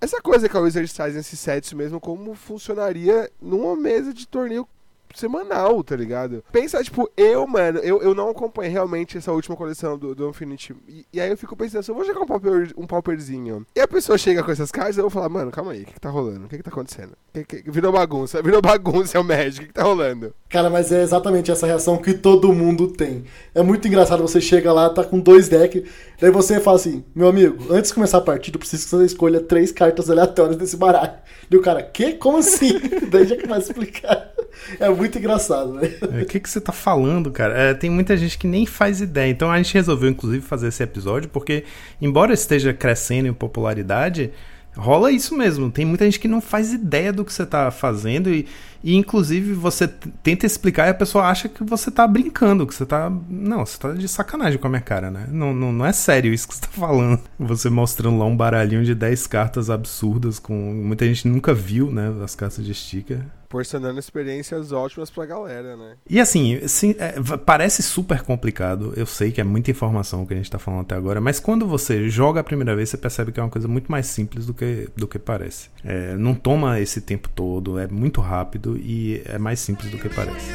[0.00, 4.68] Essa coisa que a Wizards faz nesses sets mesmo, como funcionaria numa mesa de torneio
[5.14, 6.44] semanal, tá ligado?
[6.52, 10.74] Pensa, tipo, eu, mano, eu, eu não acompanhei realmente essa última coleção do, do Infinity.
[10.88, 13.80] E, e aí eu fico pensando, se eu vou jogar um, pauper, um pauperzinho e
[13.80, 16.00] a pessoa chega com essas cartas, eu vou falar, mano, calma aí, o que, que
[16.00, 16.46] tá rolando?
[16.46, 17.12] O que, que tá acontecendo?
[17.32, 20.34] Que, que, virou bagunça, virou bagunça, é o Magic, o que, que tá rolando?
[20.48, 23.24] Cara, mas é exatamente essa reação que todo mundo tem.
[23.54, 25.84] É muito engraçado, você chega lá, tá com dois decks,
[26.20, 29.04] daí você fala assim, meu amigo, antes de começar a partida, eu preciso que você
[29.04, 31.14] escolha três cartas aleatórias desse baralho.
[31.50, 32.12] E o cara, que?
[32.14, 32.78] Como assim?
[33.10, 34.32] daí já começa a explicar.
[34.78, 35.98] É muito engraçado, velho.
[36.12, 37.54] É, o que, que você tá falando, cara?
[37.54, 39.30] É, tem muita gente que nem faz ideia.
[39.30, 41.64] Então a gente resolveu, inclusive, fazer esse episódio, porque,
[42.00, 44.30] embora esteja crescendo em popularidade,
[44.76, 45.70] rola isso mesmo.
[45.70, 48.46] Tem muita gente que não faz ideia do que você tá fazendo e,
[48.82, 49.88] e inclusive, você
[50.22, 53.10] tenta explicar e a pessoa acha que você tá brincando, que você tá.
[53.28, 55.26] Não, você tá de sacanagem com a minha cara, né?
[55.30, 57.20] Não, não, não é sério isso que você tá falando.
[57.38, 60.54] Você mostrando lá um baralhinho de 10 cartas absurdas com.
[60.54, 62.12] Muita gente nunca viu, né?
[62.22, 65.96] As cartas de sticker proporcionando experiências ótimas pra galera, né?
[66.08, 68.92] E assim, assim é, parece super complicado.
[68.94, 71.66] Eu sei que é muita informação que a gente tá falando até agora, mas quando
[71.66, 74.52] você joga a primeira vez, você percebe que é uma coisa muito mais simples do
[74.52, 75.70] que, do que parece.
[75.82, 80.08] É, não toma esse tempo todo, é muito rápido e é mais simples do que
[80.10, 80.52] parece.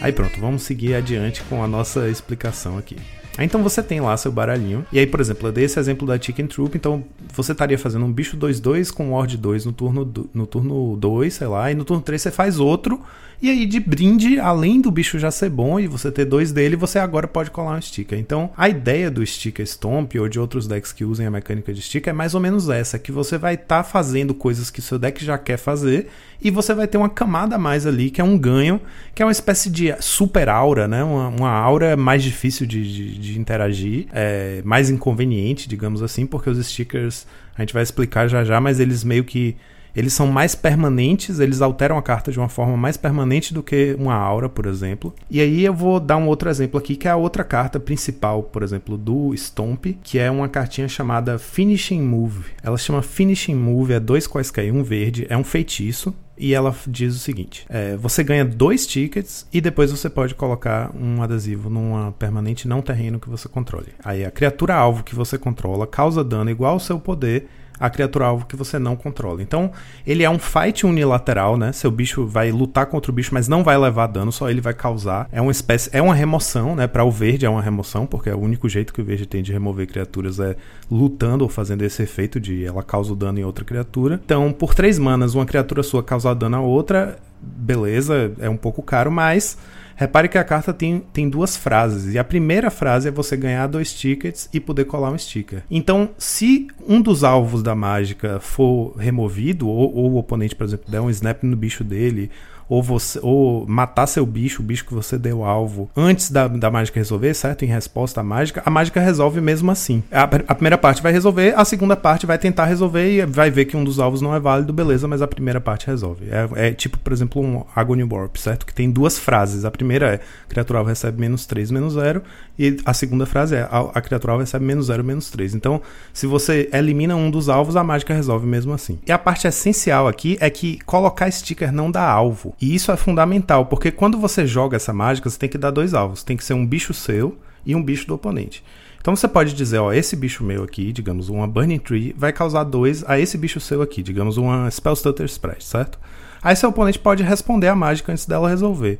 [0.00, 2.96] Aí pronto, vamos seguir adiante com a nossa explicação aqui.
[3.44, 4.86] Então você tem lá seu baralhinho.
[4.90, 6.76] E aí, por exemplo, eu dei esse exemplo da Chicken Troop.
[6.76, 10.96] Então você estaria fazendo um bicho 2-2 com Ward 2 no turno 2, no turno
[10.96, 11.70] 2, sei lá.
[11.70, 13.00] E no turno 3 você faz outro.
[13.40, 16.74] E aí, de brinde, além do bicho já ser bom e você ter dois dele,
[16.74, 18.18] você agora pode colar um sticker.
[18.18, 21.82] Então, a ideia do sticker Stomp ou de outros decks que usem a mecânica de
[21.82, 24.98] sticker é mais ou menos essa: que você vai estar tá fazendo coisas que seu
[24.98, 26.08] deck já quer fazer
[26.40, 28.80] e você vai ter uma camada a mais ali, que é um ganho,
[29.14, 31.04] que é uma espécie de super aura, né?
[31.04, 36.48] Uma, uma aura mais difícil de, de, de interagir, é, mais inconveniente, digamos assim, porque
[36.48, 37.26] os stickers
[37.56, 39.56] a gente vai explicar já já, mas eles meio que
[39.96, 43.96] eles são mais permanentes, eles alteram a carta de uma forma mais permanente do que
[43.98, 45.14] uma aura, por exemplo.
[45.30, 48.42] E aí eu vou dar um outro exemplo aqui, que é a outra carta principal,
[48.42, 52.44] por exemplo, do Stomp, que é uma cartinha chamada Finishing Move.
[52.62, 57.14] Ela chama Finishing Move, é dois quaisquer, um verde, é um feitiço, e ela diz
[57.14, 62.12] o seguinte: é, você ganha dois tickets e depois você pode colocar um adesivo numa
[62.12, 63.88] permanente não terreno que você controle.
[64.04, 67.48] Aí a criatura alvo que você controla causa dano igual ao seu poder
[67.78, 69.42] a criatura alvo que você não controla.
[69.42, 69.70] Então,
[70.06, 71.72] ele é um fight unilateral, né?
[71.72, 74.74] Seu bicho vai lutar contra o bicho, mas não vai levar dano, só ele vai
[74.74, 75.28] causar.
[75.30, 76.86] É uma espécie, é uma remoção, né?
[76.86, 79.42] Para o verde é uma remoção, porque é o único jeito que o verde tem
[79.42, 80.56] de remover criaturas é
[80.90, 84.20] lutando ou fazendo esse efeito de ela causa o dano em outra criatura.
[84.24, 88.82] Então, por três manas, uma criatura sua causar dano a outra, beleza, é um pouco
[88.82, 89.56] caro, mas
[89.96, 92.14] Repare que a carta tem, tem duas frases.
[92.14, 95.62] E a primeira frase é você ganhar dois tickets e poder colar um sticker.
[95.70, 100.84] Então, se um dos alvos da mágica for removido, ou, ou o oponente, por exemplo,
[100.86, 102.30] der um snap no bicho dele,
[102.68, 106.70] ou você ou matar seu bicho, o bicho que você deu alvo, antes da, da
[106.70, 107.64] mágica resolver, certo?
[107.64, 110.02] Em resposta à mágica, a mágica resolve mesmo assim.
[110.10, 113.66] A, a, primeira parte vai resolver, a segunda parte vai tentar resolver e vai ver
[113.66, 116.26] que um dos alvos não é válido, beleza, mas a primeira parte resolve.
[116.30, 118.66] É, é tipo, por exemplo, um Agony Warp, certo?
[118.66, 119.64] Que tem duas frases.
[119.64, 122.22] A primeira é criatura alvo recebe menos 3, menos 0,
[122.58, 125.54] e a segunda frase é a, a criatura alvo recebe menos 0, menos 3.
[125.54, 125.80] Então,
[126.12, 128.98] se você elimina um dos alvos, a mágica resolve mesmo assim.
[129.06, 132.55] E a parte essencial aqui é que colocar sticker não dá alvo.
[132.60, 135.92] E isso é fundamental, porque quando você joga essa mágica, você tem que dar dois
[135.92, 136.22] alvos.
[136.22, 138.64] Tem que ser um bicho seu e um bicho do oponente.
[139.00, 142.64] Então você pode dizer, ó, esse bicho meu aqui, digamos, uma Burning Tree, vai causar
[142.64, 145.98] dois a esse bicho seu aqui, digamos, uma Spellstutter Spread, certo?
[146.42, 148.98] Aí seu oponente pode responder a mágica antes dela resolver.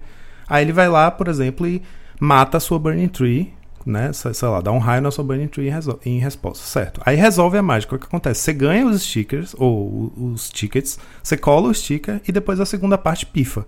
[0.49, 1.83] Aí ele vai lá, por exemplo, e
[2.21, 3.53] mata a sua Burning Tree,
[3.87, 4.13] né?
[4.13, 5.71] Sei lá, dá um raio na sua Burning Tree
[6.05, 7.01] em, resposta, certo?
[7.07, 7.95] Aí resolve a mágica.
[7.95, 8.41] O que acontece?
[8.41, 12.99] Você ganha os stickers, ou os tickets, você cola o sticker e depois a segunda
[12.99, 13.65] parte pifa.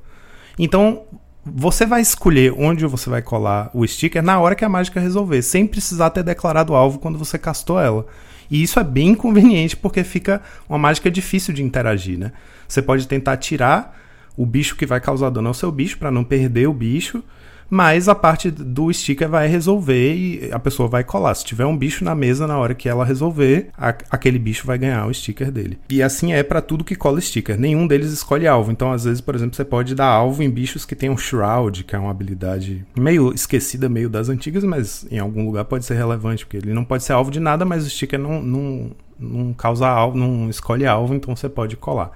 [0.58, 1.04] Então,
[1.46, 5.40] você vai escolher onde você vai colar o sticker na hora que a mágica resolver,
[5.40, 8.04] sem precisar ter declarado o alvo quando você castou ela.
[8.50, 12.32] E isso é bem inconveniente porque fica uma mágica difícil de interagir, né?
[12.66, 13.96] Você pode tentar tirar
[14.36, 17.22] o bicho que vai causar dano ao seu bicho para não perder o bicho,
[17.70, 21.34] mas a parte do sticker vai resolver e a pessoa vai colar.
[21.34, 24.78] Se tiver um bicho na mesa na hora que ela resolver, a, aquele bicho vai
[24.78, 25.78] ganhar o sticker dele.
[25.90, 27.58] E assim é para tudo que cola sticker.
[27.58, 28.72] Nenhum deles escolhe alvo.
[28.72, 31.84] Então, às vezes, por exemplo, você pode dar alvo em bichos que tem um Shroud,
[31.84, 35.94] que é uma habilidade meio esquecida, meio das antigas, mas em algum lugar pode ser
[35.94, 39.52] relevante, porque ele não pode ser alvo de nada, mas o sticker não, não, não
[39.52, 42.12] causa alvo, não escolhe alvo, então você pode colar.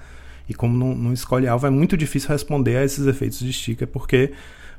[0.48, 3.86] E como não, não escolhe alvo, é muito difícil responder a esses efeitos de sticker,
[3.86, 4.32] porque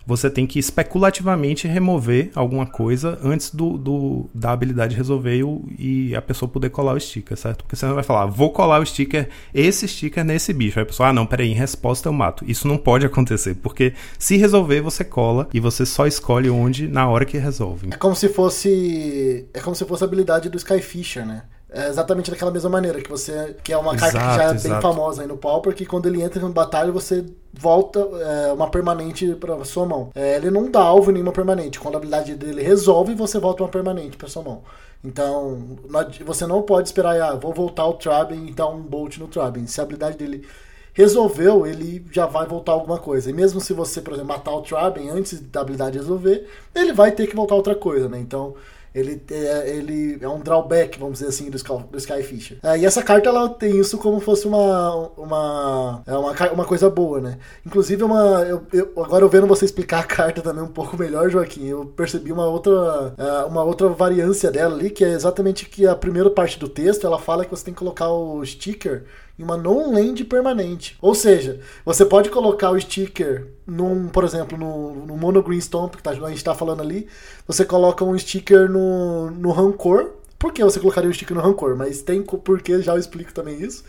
[0.06, 6.16] você tem que especulativamente remover alguma coisa antes do, do da habilidade resolver e, e,
[6.16, 7.64] a pessoa poder colar o sticker, certo?
[7.64, 10.80] Porque você não vai falar, vou colar o sticker, esse sticker nesse bicho.
[10.80, 12.44] Aí a pessoa, ah, não, peraí, em resposta eu mato.
[12.48, 17.08] Isso não pode acontecer, porque se resolver, você cola e você só escolhe onde na
[17.08, 17.90] hora que resolve.
[17.92, 19.48] É como se fosse.
[19.54, 21.44] É como se fosse a habilidade do Skyfisher, né?
[21.76, 23.56] É exatamente daquela mesma maneira, que você.
[23.64, 24.74] Que é uma exato, carta que já é exato.
[24.74, 28.70] bem famosa aí no Pauper, que quando ele entra em batalha, você volta é, uma
[28.70, 30.12] permanente pra sua mão.
[30.14, 31.80] É, ele não dá alvo em nenhuma permanente.
[31.80, 34.62] Quando a habilidade dele resolve, você volta uma permanente pra sua mão.
[35.04, 35.80] Então,
[36.24, 39.66] você não pode esperar, ah, vou voltar o Trabin e dar um Bolt no Trabin.
[39.66, 40.48] Se a habilidade dele
[40.94, 43.30] resolveu, ele já vai voltar alguma coisa.
[43.30, 47.12] E mesmo se você, por exemplo, matar o Trabin antes da habilidade resolver, ele vai
[47.12, 48.20] ter que voltar outra coisa, né?
[48.20, 48.54] Então,
[48.94, 52.58] ele é, ele é um drawback, vamos dizer assim, do, Sky, do Skyfisher.
[52.64, 56.90] É, e essa carta ela tem isso como fosse uma uma, é uma, uma coisa
[56.90, 57.38] boa, né?
[57.66, 61.30] Inclusive, uma, eu, eu, agora eu vendo você explicar a carta também um pouco melhor,
[61.30, 65.88] Joaquim, eu percebi uma outra, é, uma outra variância dela ali, que é exatamente que
[65.88, 69.06] a primeira parte do texto ela fala que você tem que colocar o sticker
[69.38, 70.98] em uma non-land permanente.
[71.02, 75.96] Ou seja, você pode colocar o sticker num, por exemplo, no, no Mono Green Stomp,
[75.96, 77.08] que tá, a gente está falando ali,
[77.48, 80.12] você coloca um sticker no, no Rancor.
[80.38, 81.76] Por que você colocaria o sticker no Rancor?
[81.76, 83.84] Mas tem porquê, já eu explico também isso.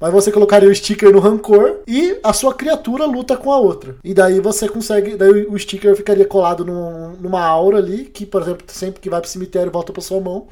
[0.00, 3.96] Mas você colocaria o sticker no rancor e a sua criatura luta com a outra.
[4.02, 5.14] E daí você consegue.
[5.14, 9.20] Daí o sticker ficaria colado num, numa aura ali, que, por exemplo, sempre que vai
[9.20, 10.48] pro cemitério volta pra sua mão.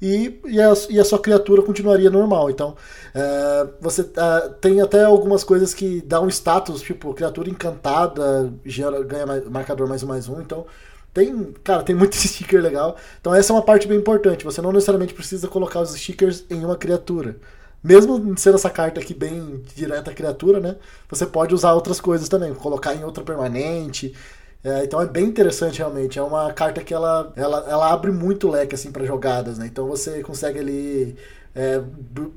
[0.00, 2.50] E, e, a, e a sua criatura continuaria normal.
[2.50, 2.76] Então,
[3.14, 9.02] é, você é, tem até algumas coisas que dão um status, tipo, criatura encantada gera,
[9.02, 10.40] ganha mais, marcador mais um mais um.
[10.40, 10.66] Então,
[11.12, 12.96] tem, cara, tem muito sticker legal.
[13.20, 14.44] Então essa é uma parte bem importante.
[14.44, 17.36] Você não necessariamente precisa colocar os stickers em uma criatura.
[17.82, 20.76] Mesmo sendo essa carta aqui bem direta à criatura, né?
[21.08, 24.14] Você pode usar outras coisas também, colocar em outra permanente.
[24.62, 26.18] É, então é bem interessante realmente.
[26.18, 29.66] É uma carta que ela, ela, ela abre muito leque assim para jogadas, né?
[29.66, 31.16] Então você consegue ali
[31.54, 31.80] é,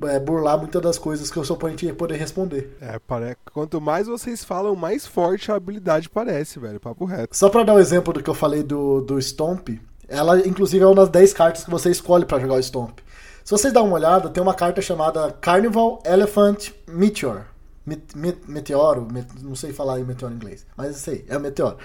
[0.08, 2.76] é, burlar muitas das coisas que o seu oponente ia poder responder.
[2.80, 6.80] É, parece, quanto mais vocês falam, mais forte a habilidade parece, velho.
[6.80, 7.36] Papo reto.
[7.36, 9.68] Só pra dar um exemplo do que eu falei do, do Stomp,
[10.08, 12.98] ela inclusive é uma das 10 cartas que você escolhe para jogar o Stomp.
[13.44, 17.51] Se vocês dão uma olhada, tem uma carta chamada Carnival Elephant Meteor.
[17.84, 21.40] Met, met, meteoro, met, não sei falar em meteoro em inglês, mas sei, é o
[21.40, 21.78] meteoro.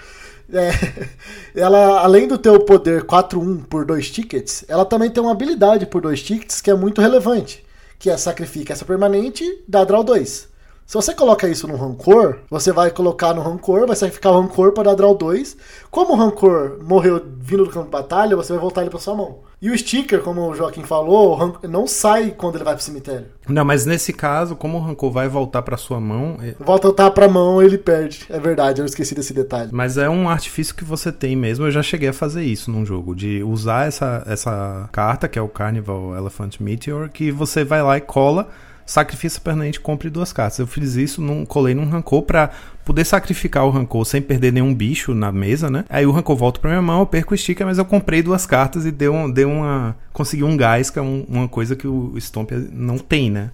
[0.52, 0.70] É,
[1.60, 5.86] ela, além do ter o poder 4-1 por dois tickets, ela também tem uma habilidade
[5.86, 7.66] por dois tickets que é muito relevante,
[7.98, 10.57] que é sacrifica essa permanente dá draw 2.
[10.88, 14.72] Se você coloca isso no Rancor, você vai colocar no Rancor, vai sacrificar o Rancor
[14.72, 15.54] para dar Draw 2.
[15.90, 19.14] Como o Rancor morreu vindo do campo de batalha, você vai voltar ele para sua
[19.14, 19.40] mão.
[19.60, 23.26] E o sticker, como o Joaquim falou, não sai quando ele vai pro cemitério.
[23.46, 26.38] Não, mas nesse caso, como o Rancor vai voltar para sua mão.
[26.40, 26.54] É...
[26.58, 28.24] Volta pra mão, ele perde.
[28.30, 29.68] É verdade, eu esqueci desse detalhe.
[29.70, 31.66] Mas é um artifício que você tem mesmo.
[31.66, 35.42] Eu já cheguei a fazer isso num jogo, de usar essa, essa carta, que é
[35.42, 38.48] o Carnival Elephant Meteor, que você vai lá e cola
[38.88, 40.58] sacrifício permanente, compre duas cartas.
[40.58, 42.50] Eu fiz isso, num, colei num rancor pra
[42.84, 45.84] poder sacrificar o rancor sem perder nenhum bicho na mesa, né?
[45.90, 48.46] Aí o rancor volta pra minha mão, eu perco o sticker, mas eu comprei duas
[48.46, 49.94] cartas e deu, deu uma.
[50.12, 53.50] consegui um gás, que é um, uma coisa que o Stomp não tem, né?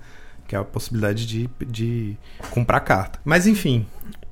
[0.46, 2.16] Que é a possibilidade de, de
[2.50, 3.18] comprar carta.
[3.24, 3.86] Mas enfim,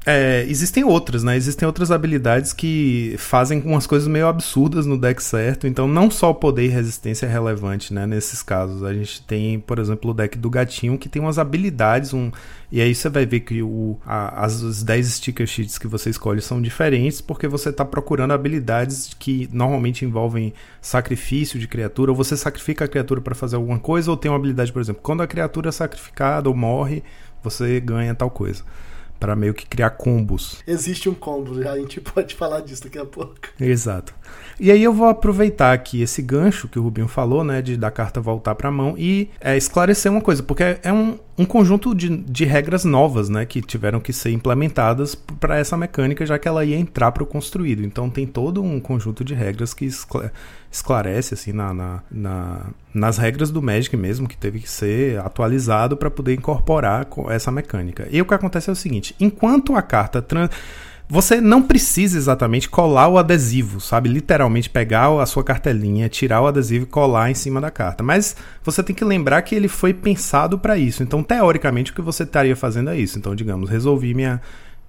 [0.04, 1.36] é, existem outras, né?
[1.36, 5.64] Existem outras habilidades que fazem umas coisas meio absurdas no deck certo.
[5.64, 8.04] Então, não só o poder e resistência é relevante, né?
[8.04, 8.82] Nesses casos.
[8.82, 12.12] A gente tem, por exemplo, o deck do gatinho que tem umas habilidades.
[12.12, 12.32] Um...
[12.70, 16.10] E aí você vai ver que o, a, as, os 10 sticker sheets que você
[16.10, 22.10] escolhe são diferentes porque você está procurando habilidades que normalmente envolvem sacrifício de criatura.
[22.10, 25.00] Ou você sacrifica a criatura para fazer alguma coisa, ou tem uma habilidade, por exemplo,
[25.00, 27.04] quando a criatura é sacrificada ou morre,
[27.40, 28.64] você ganha tal coisa
[29.22, 30.60] para meio que criar combos.
[30.66, 33.36] Existe um combo, a gente pode falar disso daqui a pouco.
[33.60, 34.12] Exato.
[34.60, 37.90] E aí eu vou aproveitar aqui esse gancho que o Rubinho falou, né, de da
[37.90, 41.94] carta voltar para a mão e é, esclarecer uma coisa, porque é um, um conjunto
[41.94, 46.46] de, de regras novas, né, que tiveram que ser implementadas para essa mecânica, já que
[46.46, 47.84] ela ia entrar para o construído.
[47.84, 49.88] Então tem todo um conjunto de regras que
[50.70, 55.96] esclarece assim na, na, na, nas regras do Magic mesmo, que teve que ser atualizado
[55.96, 58.06] para poder incorporar essa mecânica.
[58.10, 60.50] E o que acontece é o seguinte: enquanto a carta trans
[61.08, 64.08] você não precisa exatamente colar o adesivo, sabe?
[64.08, 68.02] Literalmente pegar a sua cartelinha, tirar o adesivo e colar em cima da carta.
[68.02, 71.02] Mas você tem que lembrar que ele foi pensado para isso.
[71.02, 73.18] Então, teoricamente, o que você estaria fazendo é isso.
[73.18, 74.40] Então, digamos, resolvi minha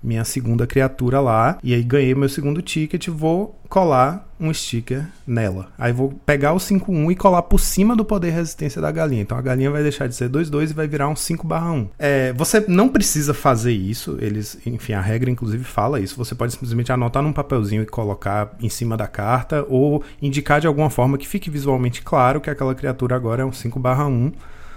[0.04, 1.58] minha segunda criatura lá.
[1.64, 3.08] E aí ganhei meu segundo ticket.
[3.08, 5.70] Vou colar um sticker nela.
[5.78, 9.22] Aí vou pegar o 5-1 e colar por cima do poder resistência da galinha.
[9.22, 11.88] Então a galinha vai deixar de ser 2-2 e vai virar um 5-1.
[11.98, 14.18] É, você não precisa fazer isso.
[14.20, 16.18] Eles, enfim, a regra inclusive fala isso.
[16.18, 20.68] Você pode simplesmente anotar num papelzinho e colocar em cima da carta ou indicar de
[20.68, 24.34] alguma forma que fique visualmente claro que aquela criatura agora é um 5-1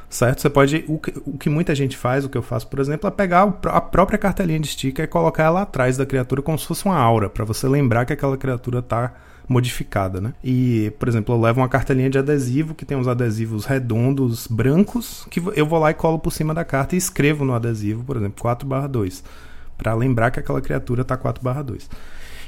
[0.09, 0.41] certo?
[0.41, 0.85] Você pode.
[0.89, 3.43] O que, o que muita gente faz, o que eu faço, por exemplo, é pegar
[3.67, 6.97] a própria cartelinha de sticker e colocar ela atrás da criatura como se fosse uma
[6.97, 9.13] aura, para você lembrar que aquela criatura tá
[9.49, 10.35] modificada, né?
[10.43, 15.27] E, por exemplo, eu levo uma cartelinha de adesivo que tem uns adesivos redondos brancos
[15.31, 18.17] que eu vou lá e colo por cima da carta e escrevo no adesivo, por
[18.17, 19.23] exemplo, 4/2,
[19.79, 21.89] para lembrar que aquela criatura tá 4/2.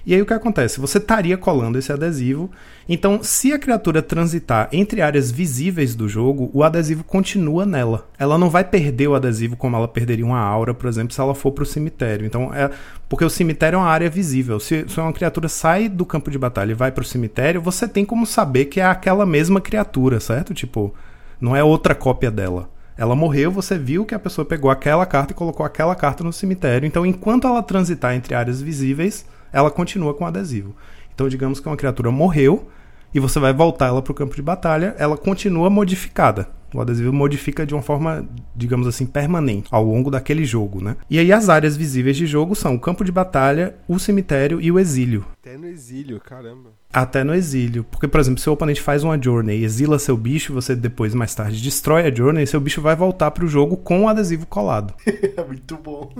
[0.08, 0.80] E aí o que acontece?
[0.80, 2.50] Você estaria colando esse adesivo.
[2.88, 8.08] Então, se a criatura transitar entre áreas visíveis do jogo, o adesivo continua nela.
[8.18, 11.34] Ela não vai perder o adesivo como ela perderia uma aura, por exemplo, se ela
[11.34, 12.24] for para o cemitério.
[12.24, 12.70] Então, é
[13.06, 14.58] porque o cemitério é uma área visível.
[14.58, 17.86] Se, se uma criatura sai do campo de batalha e vai para o cemitério, você
[17.86, 20.54] tem como saber que é aquela mesma criatura, certo?
[20.54, 20.94] Tipo,
[21.38, 22.70] não é outra cópia dela.
[22.96, 26.32] Ela morreu, você viu que a pessoa pegou aquela carta e colocou aquela carta no
[26.32, 26.86] cemitério.
[26.86, 30.74] Então, enquanto ela transitar entre áreas visíveis, ela continua com adesivo.
[31.14, 32.68] Então, digamos que uma criatura morreu
[33.12, 36.48] e você vai voltar ela para o campo de batalha, ela continua modificada.
[36.74, 40.96] O adesivo modifica de uma forma, digamos assim, permanente ao longo daquele jogo, né?
[41.08, 44.70] E aí as áreas visíveis de jogo são o campo de batalha, o cemitério e
[44.70, 45.24] o exílio.
[45.40, 46.70] Até no exílio, caramba.
[46.92, 47.84] Até no exílio.
[47.84, 51.14] Porque, por exemplo, se o oponente faz uma journey e exila seu bicho, você depois,
[51.14, 54.94] mais tarde, destrói a journey, seu bicho vai voltar pro jogo com o adesivo colado.
[55.06, 56.10] é muito bom.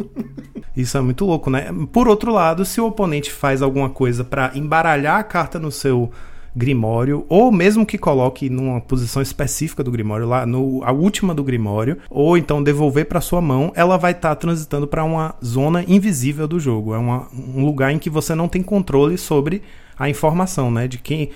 [0.77, 1.67] Isso é muito louco, né?
[1.93, 6.11] Por outro lado, se o oponente faz alguma coisa para embaralhar a carta no seu
[6.59, 11.45] Grimório, ou mesmo que coloque numa posição específica do Grimório, lá no, a última do
[11.45, 15.85] Grimório, ou então devolver para sua mão, ela vai estar tá transitando para uma zona
[15.87, 16.93] invisível do jogo.
[16.95, 19.63] É uma, um lugar em que você não tem controle sobre
[19.97, 20.89] a informação, né?
[20.89, 21.31] De quem.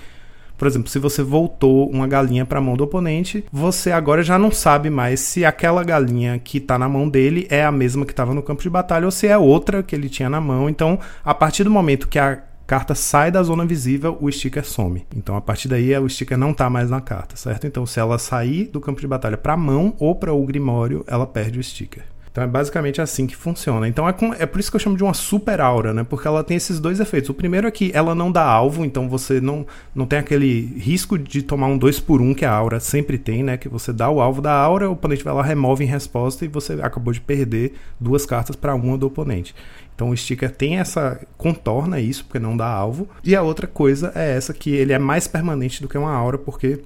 [0.57, 4.37] Por exemplo, se você voltou uma galinha para a mão do oponente, você agora já
[4.37, 8.11] não sabe mais se aquela galinha que está na mão dele é a mesma que
[8.11, 10.69] estava no campo de batalha ou se é outra que ele tinha na mão.
[10.69, 15.05] Então, a partir do momento que a carta sai da zona visível, o sticker some.
[15.15, 17.67] Então a partir daí o sticker não está mais na carta, certo?
[17.67, 21.03] Então se ela sair do campo de batalha para a mão ou para o grimório,
[21.07, 22.12] ela perde o sticker.
[22.33, 23.87] Então é basicamente assim que funciona.
[23.87, 26.03] Então é, com, é por isso que eu chamo de uma super aura, né?
[26.03, 27.29] Porque ela tem esses dois efeitos.
[27.29, 31.15] O primeiro é que ela não dá alvo, então você não, não tem aquele risco
[31.15, 33.55] de tomar um 2 por 1 um que a aura sempre tem, né?
[33.55, 36.47] Que você dá o alvo da aura, o oponente vai lá, remove em resposta e
[36.47, 39.53] você acabou de perder duas cartas para uma do oponente.
[39.93, 41.21] Então o sticker tem essa.
[41.37, 43.07] contorna isso, porque não dá alvo.
[43.23, 46.39] E a outra coisa é essa que ele é mais permanente do que uma aura,
[46.39, 46.81] porque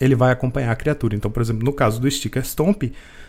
[0.00, 1.14] ele vai acompanhar a criatura.
[1.14, 2.84] Então, por exemplo, no caso do sticker Stomp,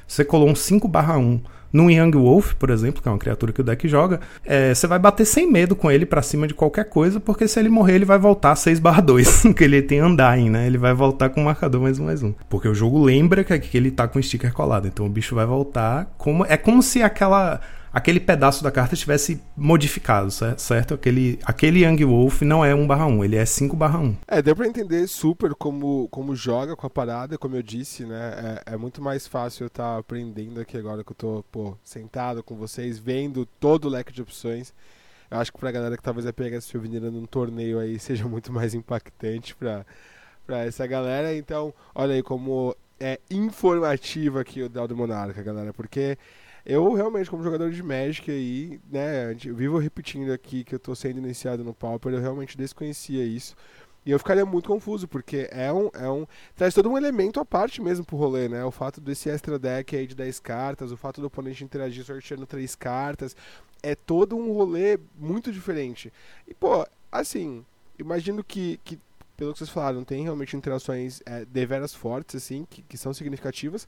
[0.09, 1.39] você colou um 5/1
[1.71, 4.87] num Young Wolf, por exemplo, que é uma criatura que o deck joga, é, você
[4.87, 7.93] vai bater sem medo com ele para cima de qualquer coisa, porque se ele morrer,
[7.93, 10.65] ele vai voltar 6/2, porque ele tem Undying, né?
[10.65, 12.33] Ele vai voltar com o marcador mais um mais um.
[12.49, 15.35] Porque o jogo lembra que, que ele tá com o sticker colado, então o bicho
[15.35, 16.43] vai voltar como.
[16.45, 17.61] É como se aquela
[17.91, 20.93] aquele pedaço da carta estivesse modificado, certo?
[20.93, 24.15] Aquele, aquele Young Wolf não é 1/1, ele é 5/1.
[24.27, 28.61] É, deu pra entender super como, como joga com a parada, como eu disse, né?
[28.65, 31.77] É, é muito mais fácil eu estar tá aprendendo aqui agora que eu tô, pô,
[31.83, 34.73] sentado com vocês, vendo todo o leque de opções.
[35.29, 38.27] Eu acho que pra galera que talvez a pegar esse Souvenir num torneio aí seja
[38.27, 39.85] muito mais impactante pra,
[40.45, 41.35] pra essa galera.
[41.35, 46.17] Então, olha aí como é informativo aqui o Daldo Monarca, galera, porque
[46.65, 50.93] eu realmente, como jogador de Magic aí, né, eu vivo repetindo aqui que eu tô
[50.95, 53.55] sendo iniciado no Pauper, eu realmente desconhecia isso.
[54.05, 56.25] E eu ficaria muito confuso, porque é um, é um.
[56.55, 58.63] traz todo um elemento à parte mesmo pro rolê, né?
[58.63, 62.45] O fato desse extra deck aí de 10 cartas, o fato do oponente interagir sorteando
[62.45, 63.35] 3 cartas.
[63.83, 66.11] É todo um rolê muito diferente.
[66.47, 67.63] E, pô, assim,
[67.97, 68.99] imagino que, que
[69.39, 73.87] pelo que vocês falaram, tem realmente interações é, deveras fortes, assim, que, que são significativas.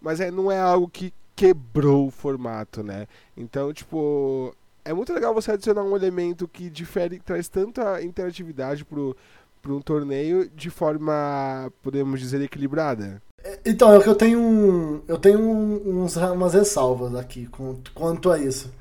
[0.00, 3.06] Mas é, não é algo que quebrou o formato, né?
[3.36, 4.54] Então, tipo,
[4.84, 9.16] é muito legal você adicionar um elemento que difere, traz tanta interatividade pro,
[9.60, 13.22] pro um torneio de forma, podemos dizer, equilibrada.
[13.44, 17.48] É, então, é que eu tenho, eu tenho uns, umas ressalvas aqui
[17.94, 18.72] quanto a isso.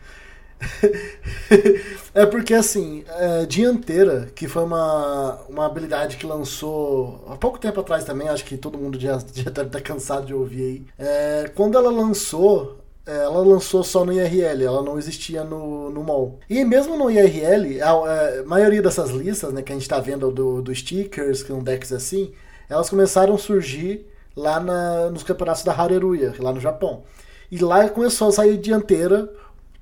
[2.14, 7.80] é porque, assim, é, Dianteira, que foi uma, uma habilidade que lançou há pouco tempo
[7.80, 10.86] atrás também, acho que todo mundo já, já deve estar cansado de ouvir aí.
[10.98, 16.04] É, quando ela lançou, é, ela lançou só no IRL, ela não existia no, no
[16.04, 16.40] mall.
[16.50, 20.32] E mesmo no IRL, a, a maioria dessas listas né, que a gente está vendo
[20.32, 22.34] do, do stickers, com decks assim,
[22.70, 24.06] elas começaram a surgir
[24.36, 27.04] lá na, nos campeonatos da Hareruya, lá no Japão.
[27.50, 29.30] E lá começou a sair dianteira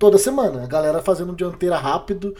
[0.06, 0.64] toda semana.
[0.64, 2.36] A galera fazendo dianteira rápido.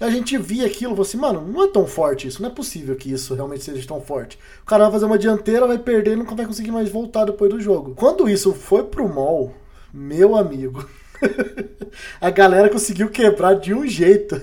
[0.00, 2.52] E a gente via aquilo falou assim, mano, não é tão forte isso, não é
[2.52, 4.36] possível que isso realmente seja tão forte.
[4.62, 7.48] O cara vai fazer uma dianteira, vai perder e nunca vai conseguir mais voltar depois
[7.48, 7.94] do jogo.
[7.94, 9.54] Quando isso foi pro mall,
[9.92, 10.84] meu amigo,
[12.20, 14.42] a galera conseguiu quebrar de um jeito.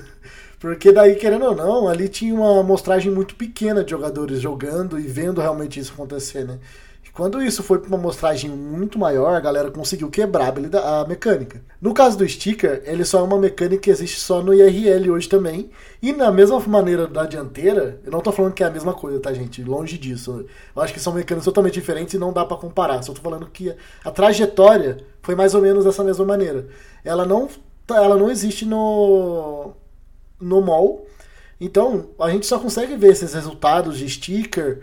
[0.58, 5.04] Porque daí, querendo ou não, ali tinha uma amostragem muito pequena de jogadores jogando e
[5.04, 6.60] vendo realmente isso acontecer, né?
[7.14, 11.62] Quando isso foi para uma amostragem muito maior, a galera conseguiu quebrar a mecânica.
[11.82, 15.28] No caso do sticker, ele só é uma mecânica que existe só no IRL hoje
[15.28, 15.70] também.
[16.02, 19.20] E na mesma maneira da dianteira, eu não estou falando que é a mesma coisa,
[19.20, 19.62] tá, gente?
[19.62, 20.46] Longe disso.
[20.74, 23.04] Eu acho que são mecânicas totalmente diferentes e não dá para comparar.
[23.04, 23.76] Só tô falando que
[24.06, 26.68] a trajetória foi mais ou menos dessa mesma maneira.
[27.04, 27.50] Ela não,
[27.90, 29.74] ela não existe no,
[30.40, 31.06] no mall.
[31.60, 34.82] Então, a gente só consegue ver esses resultados de sticker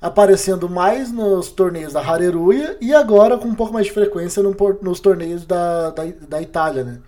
[0.00, 4.54] aparecendo mais nos torneios da Hareruya e agora com um pouco mais de frequência no,
[4.80, 7.00] nos torneios da, da, da, Itália, né?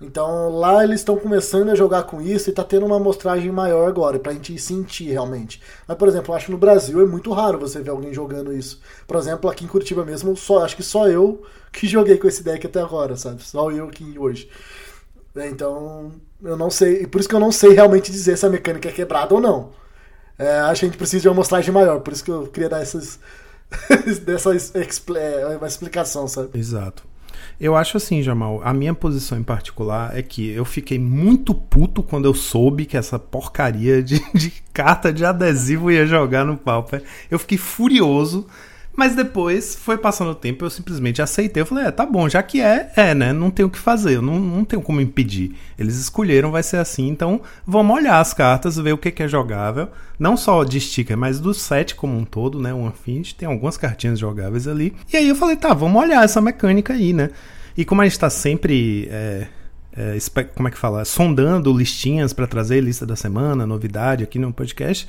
[0.00, 3.88] Então lá eles estão começando a jogar com isso e está tendo uma amostragem maior
[3.88, 5.62] agora, pra gente sentir realmente.
[5.88, 8.52] Mas, por exemplo, eu acho que no Brasil é muito raro você ver alguém jogando
[8.52, 8.80] isso.
[9.06, 11.42] Por exemplo, aqui em Curitiba mesmo, só, acho que só eu
[11.72, 13.42] que joguei com esse deck até agora, sabe?
[13.42, 14.50] Só eu aqui hoje.
[15.34, 17.06] Então, eu não sei.
[17.06, 19.70] Por isso que eu não sei realmente dizer se a mecânica é quebrada ou não.
[20.38, 22.68] É, acho que a gente precisa de uma amostragem maior, por isso que eu queria
[22.68, 23.18] dar essas,
[24.24, 26.58] dessa é, uma explicação, sabe?
[26.58, 27.04] Exato.
[27.58, 32.02] Eu acho assim, Jamal, a minha posição em particular é que eu fiquei muito puto
[32.02, 37.02] quando eu soube que essa porcaria de, de carta de adesivo ia jogar no Pauper.
[37.30, 38.46] Eu fiquei furioso
[38.96, 41.60] mas depois foi passando o tempo, eu simplesmente aceitei.
[41.60, 43.30] Eu falei, é, tá bom, já que é, é, né?
[43.30, 45.54] Não tem o que fazer, eu não, não tenho como impedir.
[45.78, 49.28] Eles escolheram, vai ser assim, então vamos olhar as cartas, ver o que, que é
[49.28, 49.88] jogável.
[50.18, 52.72] Não só de sticker, mas do set como um todo, né?
[52.72, 54.96] O Infinity tem algumas cartinhas jogáveis ali.
[55.12, 57.30] E aí eu falei, tá, vamos olhar essa mecânica aí, né?
[57.76, 59.08] E como a gente tá sempre.
[59.10, 59.46] É,
[59.94, 60.18] é,
[60.54, 61.04] como é que fala?
[61.04, 65.06] Sondando listinhas para trazer lista da semana, novidade aqui no podcast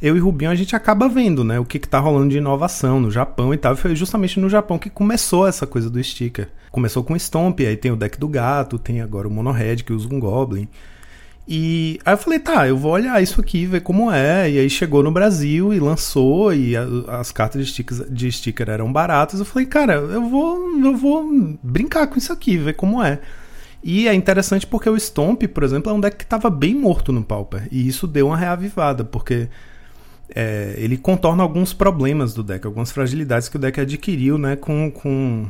[0.00, 3.00] eu e Rubinho a gente acaba vendo, né, o que, que tá rolando de inovação
[3.00, 3.74] no Japão e tal.
[3.74, 6.48] E foi justamente no Japão que começou essa coisa do sticker.
[6.70, 9.76] Começou com o Stomp, aí tem o deck do gato, tem agora o Mono Red
[9.76, 10.68] que usa um Goblin.
[11.46, 14.50] E aí eu falei, tá, eu vou olhar isso aqui, ver como é.
[14.50, 16.86] E aí chegou no Brasil e lançou, e a,
[17.20, 19.40] as cartas de sticker, de sticker eram baratas.
[19.40, 23.20] Eu falei, cara, eu vou, eu vou brincar com isso aqui, ver como é.
[23.82, 27.12] E é interessante porque o Stomp, por exemplo, é um deck que estava bem morto
[27.12, 27.68] no Pauper.
[27.70, 29.48] E isso deu uma reavivada, porque
[30.34, 34.90] é, ele contorna alguns problemas do deck, algumas fragilidades que o deck adquiriu né, com,
[34.90, 35.46] com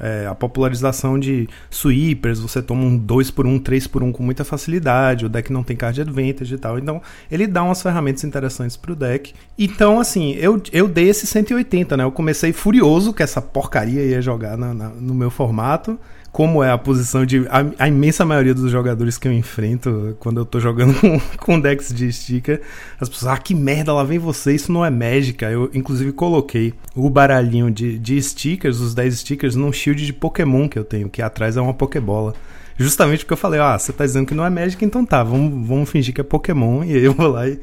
[0.00, 4.22] é, a popularização de sweepers, você toma um 2 por 1 3 por 1 com
[4.22, 6.78] muita facilidade, o deck não tem card advantage e tal.
[6.78, 9.34] Então, ele dá umas ferramentas interessantes pro deck.
[9.58, 12.04] Então, assim, eu, eu dei esse 180, né?
[12.04, 15.98] Eu comecei furioso que essa porcaria ia jogar na, na, no meu formato
[16.30, 17.46] como é a posição de.
[17.48, 21.60] A, a, imensa maioria dos jogadores que eu enfrento quando eu tô jogando com, com
[21.60, 22.60] decks de sticker,
[23.00, 25.50] as pessoas, ah, que merda, lá vem você, isso não é mágica.
[25.50, 30.68] Eu, inclusive, coloquei o baralhinho de, de stickers, os 10 stickers, num shield de Pokémon
[30.68, 32.34] que eu tenho, que atrás é uma Pokébola.
[32.76, 35.66] Justamente porque eu falei, ah, você tá dizendo que não é mágica, então tá, vamos,
[35.66, 36.84] vamos fingir que é Pokémon.
[36.84, 37.58] E aí eu vou lá e,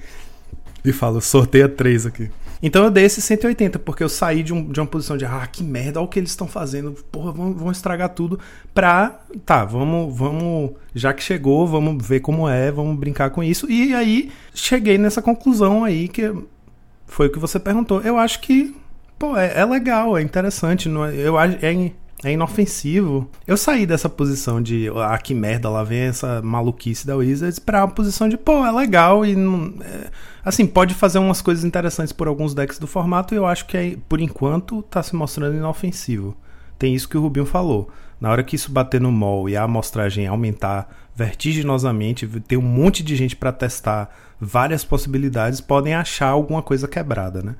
[0.83, 2.29] e falo, sorteia três aqui.
[2.61, 5.47] Então eu dei esse 180, porque eu saí de, um, de uma posição de, ah,
[5.51, 8.39] que merda, olha o que eles estão fazendo, porra, vão, vão estragar tudo,
[8.73, 13.69] pra, tá, vamos, vamos, já que chegou, vamos ver como é, vamos brincar com isso.
[13.69, 16.33] E aí cheguei nessa conclusão aí, que
[17.07, 18.01] foi o que você perguntou.
[18.01, 18.75] Eu acho que,
[19.19, 21.91] pô, é, é legal, é interessante, não é, eu acho, é,
[22.23, 23.29] é inofensivo.
[23.45, 27.83] Eu saí dessa posição de, ah, que merda, lá vem essa maluquice da Wizards, pra
[27.83, 29.73] uma posição de, pô, é legal e não.
[29.81, 30.09] É,
[30.43, 33.77] assim, pode fazer umas coisas interessantes por alguns decks do formato e eu acho que,
[33.77, 36.35] é, por enquanto, tá se mostrando inofensivo.
[36.79, 37.89] Tem isso que o Rubinho falou.
[38.19, 43.03] Na hora que isso bater no mall e a amostragem aumentar vertiginosamente, ter um monte
[43.03, 44.09] de gente para testar
[44.39, 47.55] várias possibilidades, podem achar alguma coisa quebrada, né?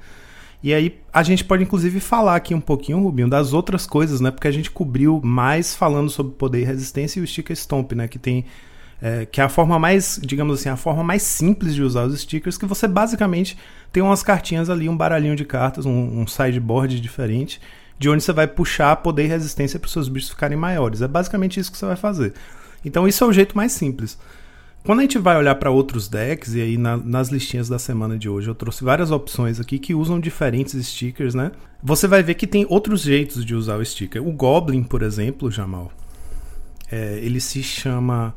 [0.65, 4.31] E aí a gente pode inclusive falar aqui um pouquinho, Rubinho, das outras coisas, né?
[4.31, 8.07] Porque a gente cobriu mais falando sobre poder e resistência e o Sticker Stomp, né?
[8.07, 8.45] Que tem.
[8.99, 12.19] É, que é a forma mais, digamos assim, a forma mais simples de usar os
[12.19, 13.55] stickers, que você basicamente
[13.91, 17.61] tem umas cartinhas ali, um baralhinho de cartas, um, um sideboard diferente,
[17.99, 21.03] de onde você vai puxar poder e resistência para os seus bichos ficarem maiores.
[21.03, 22.33] É basicamente isso que você vai fazer.
[22.83, 24.17] Então isso é o jeito mais simples.
[24.85, 28.19] Quando a gente vai olhar para outros decks, e aí na, nas listinhas da semana
[28.19, 31.51] de hoje eu trouxe várias opções aqui que usam diferentes stickers, né?
[31.81, 34.21] Você vai ver que tem outros jeitos de usar o sticker.
[34.21, 35.91] O Goblin, por exemplo, Jamal,
[36.91, 38.35] é, ele se chama.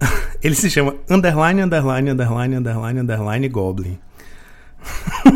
[0.42, 3.98] ele se chama underline, underline, underline, underline, underline Goblin.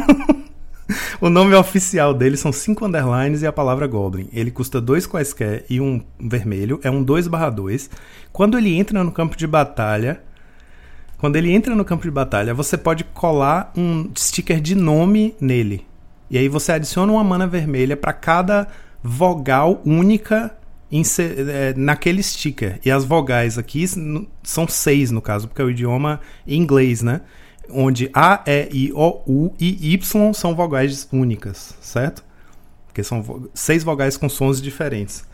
[1.21, 4.29] o nome oficial dele são cinco underlines e a palavra Goblin.
[4.33, 6.81] Ele custa dois quaisquer e um vermelho.
[6.83, 7.89] É um 2 barra 2.
[8.33, 10.27] Quando ele entra no campo de batalha,
[11.19, 15.85] quando ele entra no campo de batalha, você pode colar um sticker de nome nele.
[16.31, 18.69] E aí você adiciona uma mana vermelha para cada
[19.03, 20.57] vogal única
[20.91, 22.81] é, naquele sticker.
[22.85, 23.85] E as vogais aqui
[24.43, 27.21] são seis, no caso, porque é o idioma inglês, né?
[27.71, 32.25] Onde A, E, I, O, U e Y são vogais únicas, certo?
[32.87, 35.27] Porque são seis vogais com sons diferentes.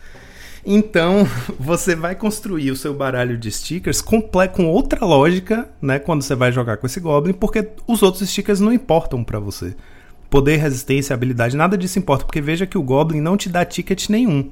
[0.64, 1.26] Então,
[1.58, 4.22] você vai construir o seu baralho de stickers com
[4.66, 8.72] outra lógica, né, quando você vai jogar com esse Goblin, porque os outros stickers não
[8.72, 9.74] importam para você.
[10.30, 14.08] Poder, resistência, habilidade, nada disso importa, porque veja que o Goblin não te dá ticket
[14.08, 14.50] nenhum.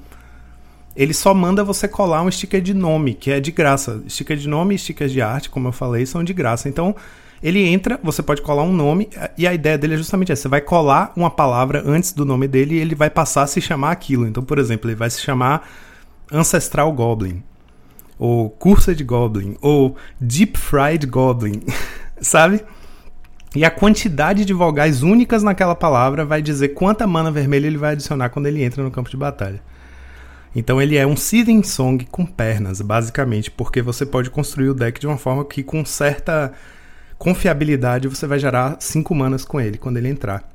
[0.95, 4.03] Ele só manda você colar um sticker de nome, que é de graça.
[4.07, 6.69] Sticker de nome e stickers de arte, como eu falei, são de graça.
[6.69, 6.95] Então,
[7.43, 10.49] ele entra, você pode colar um nome, e a ideia dele é justamente essa: você
[10.49, 13.91] vai colar uma palavra antes do nome dele e ele vai passar a se chamar
[13.91, 14.27] aquilo.
[14.27, 15.67] Então, por exemplo, ele vai se chamar
[16.33, 17.43] Ancestral Goblin,
[18.19, 21.63] ou Cursed Goblin, ou Deep Fried Goblin,
[22.21, 22.65] sabe?
[23.55, 27.93] E a quantidade de vogais únicas naquela palavra vai dizer quanta mana vermelha ele vai
[27.93, 29.61] adicionar quando ele entra no campo de batalha.
[30.55, 35.01] Então ele é um Seething Song com pernas, basicamente, porque você pode construir o deck
[35.01, 36.53] de uma forma que com certa
[37.19, 40.52] confiabilidade você vai gerar 5 manas com ele quando ele entrar.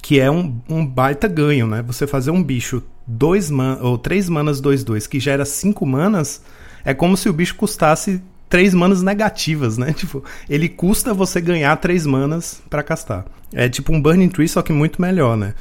[0.00, 1.82] Que é um, um baita ganho, né?
[1.82, 6.42] Você fazer um bicho dois man ou três manas 2-2 que gera cinco manas,
[6.84, 9.92] é como se o bicho custasse três manas negativas, né?
[9.96, 13.24] Tipo, ele custa você ganhar três manas para castar.
[13.52, 15.54] É tipo um Burning Tree, só que muito melhor, né?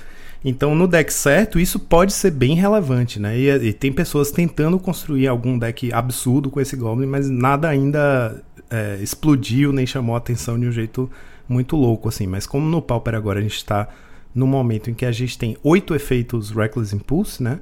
[0.43, 3.37] Então, no deck certo, isso pode ser bem relevante, né?
[3.37, 8.41] E, e, tem pessoas tentando construir algum deck absurdo com esse Goblin, mas nada ainda
[8.69, 11.09] é, explodiu nem chamou a atenção de um jeito
[11.47, 12.25] muito louco, assim.
[12.25, 13.87] Mas como no Pauper agora a gente está
[14.33, 17.59] no momento em que a gente tem oito efeitos Reckless Impulse, né?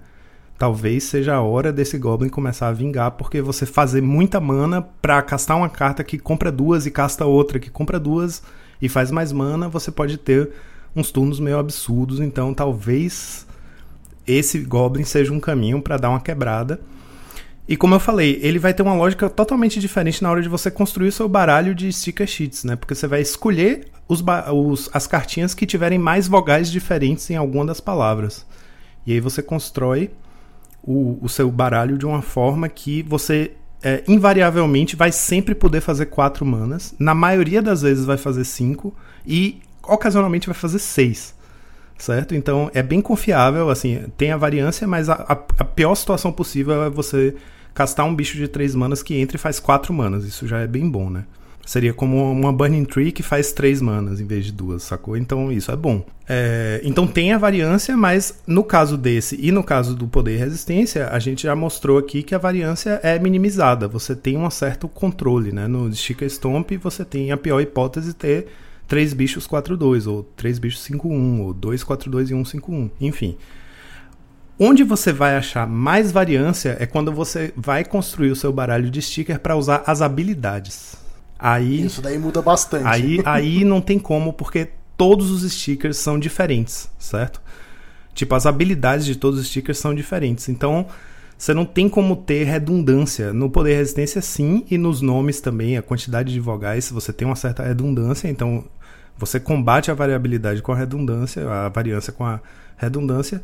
[0.57, 5.21] Talvez seja a hora desse Goblin começar a vingar, porque você fazer muita mana para
[5.21, 8.43] castar uma carta que compra duas e casta outra que compra duas
[8.81, 10.49] e faz mais mana, você pode ter
[10.95, 13.47] uns turnos meio absurdos, então talvez
[14.27, 16.79] esse Goblin seja um caminho para dar uma quebrada.
[17.69, 20.71] E como eu falei, ele vai ter uma lógica totalmente diferente na hora de você
[20.71, 22.75] construir o seu baralho de sticker sheets, né?
[22.75, 27.67] Porque você vai escolher os, os, as cartinhas que tiverem mais vogais diferentes em alguma
[27.67, 28.43] das palavras.
[29.05, 30.09] E aí você constrói
[30.81, 33.51] o, o seu baralho de uma forma que você
[33.83, 36.95] é, invariavelmente vai sempre poder fazer quatro manas.
[36.97, 38.95] Na maioria das vezes vai fazer cinco.
[39.27, 41.35] E ocasionalmente vai fazer 6.
[41.99, 42.33] Certo?
[42.33, 45.15] Então é bem confiável, assim, tem a variância, mas a,
[45.59, 47.35] a pior situação possível é você
[47.73, 50.25] castar um bicho de 3 manas que entra e faz 4 manas.
[50.25, 51.25] Isso já é bem bom, né?
[51.65, 55.15] Seria como uma Burning Tree que faz 3 manas em vez de duas, sacou?
[55.15, 56.03] Então isso é bom.
[56.27, 60.37] É, então tem a variância, mas no caso desse e no caso do poder e
[60.37, 63.87] resistência, a gente já mostrou aqui que a variância é minimizada.
[63.87, 65.67] Você tem um certo controle, né?
[65.67, 68.47] No Sticker Stomp você tem a pior hipótese ter
[68.87, 73.37] 3 bichos 4-2, ou 3 bichos 5-1, ou 2 4-2 e 1 5-1, enfim.
[74.59, 79.01] Onde você vai achar mais variância é quando você vai construir o seu baralho de
[79.01, 80.97] sticker para usar as habilidades.
[81.39, 82.85] Aí, Isso daí muda bastante.
[82.85, 84.67] Aí, aí não tem como, porque
[84.97, 87.41] todos os stickers são diferentes, certo?
[88.13, 90.49] Tipo, as habilidades de todos os stickers são diferentes.
[90.49, 90.87] Então,
[91.37, 93.31] você não tem como ter redundância.
[93.31, 97.37] No poder resistência, sim, e nos nomes também, a quantidade de vogais, você tem uma
[97.37, 98.27] certa redundância.
[98.27, 98.65] Então,
[99.17, 102.41] você combate a variabilidade com a redundância, a variância com a
[102.75, 103.41] redundância.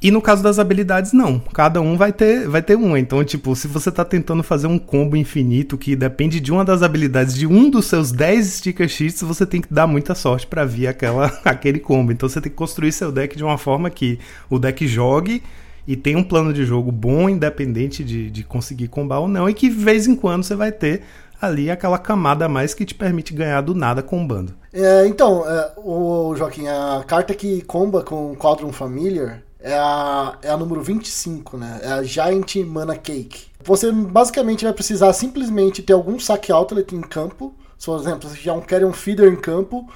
[0.00, 1.40] E no caso das habilidades, não.
[1.52, 3.00] Cada um vai ter, vai ter uma.
[3.00, 6.82] Então, tipo, se você está tentando fazer um combo infinito que depende de uma das
[6.82, 10.64] habilidades de um dos seus 10 sticker sheets, você tem que dar muita sorte para
[10.64, 12.12] vir aquela, aquele combo.
[12.12, 15.42] Então, você tem que construir seu deck de uma forma que o deck jogue
[15.84, 19.54] e tenha um plano de jogo bom, independente de, de conseguir combar ou não, e
[19.54, 21.02] que de vez em quando você vai ter
[21.40, 24.54] ali aquela camada a mais que te permite ganhar do nada combando.
[24.72, 30.50] É, então, é, o Joaquim, a carta que comba com Quadrum Familiar é a, é
[30.50, 31.80] a número 25, né?
[31.82, 33.46] É a Giant Mana Cake.
[33.62, 37.54] Você basicamente vai precisar simplesmente ter algum saque outlet em campo.
[37.84, 39.88] Por exemplo, se já quer um feeder em campo,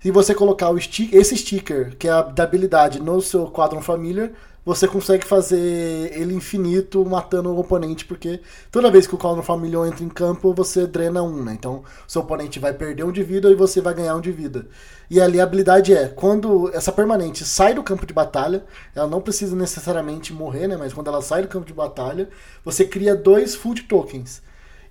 [0.00, 3.82] se você colocar o stick, esse sticker, que é a da habilidade, no seu Quadrum
[3.82, 4.30] Familiar,
[4.68, 9.78] você consegue fazer ele infinito matando o oponente, porque toda vez que o Call Família
[9.86, 11.54] entra em campo, você drena um, né?
[11.54, 14.66] Então, seu oponente vai perder um de vida e você vai ganhar um de vida.
[15.08, 18.62] E ali a habilidade é, quando essa permanente sai do campo de batalha,
[18.94, 20.76] ela não precisa necessariamente morrer, né?
[20.76, 22.28] Mas quando ela sai do campo de batalha,
[22.62, 24.42] você cria dois food tokens.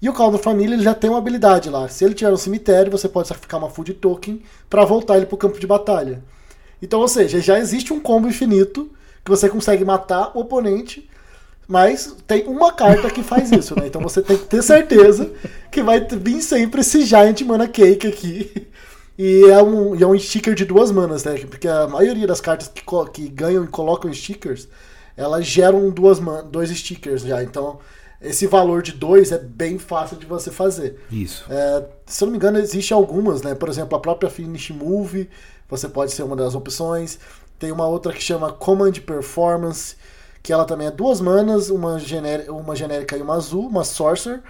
[0.01, 1.87] E o Call da Família já tem uma habilidade lá.
[1.87, 5.37] Se ele tiver um cemitério, você pode sacrificar uma food token para voltar ele pro
[5.37, 6.23] campo de batalha.
[6.81, 8.89] Então, ou seja, já existe um combo infinito
[9.27, 11.09] que você consegue matar o oponente,
[11.67, 13.87] mas tem uma carta que faz isso, né?
[13.87, 15.29] Então você tem que ter certeza
[15.69, 18.67] que vai vir sempre esse Giant Mana Cake aqui.
[19.19, 21.35] E é um, é um sticker de duas manas, né?
[21.39, 24.69] Porque a maioria das cartas que, que ganham e colocam stickers,
[25.17, 27.43] elas geram duas dois stickers já.
[27.43, 27.79] Então,
[28.21, 30.99] esse valor de dois é bem fácil de você fazer.
[31.11, 31.43] Isso.
[31.49, 33.55] É, se eu não me engano, existe algumas, né?
[33.55, 35.29] Por exemplo, a própria Finish Move,
[35.67, 37.19] você pode ser uma das opções.
[37.59, 39.95] Tem uma outra que chama Command Performance,
[40.43, 44.41] que ela também é duas manas, uma, genérica, uma genérica e uma azul, uma Sorcerer,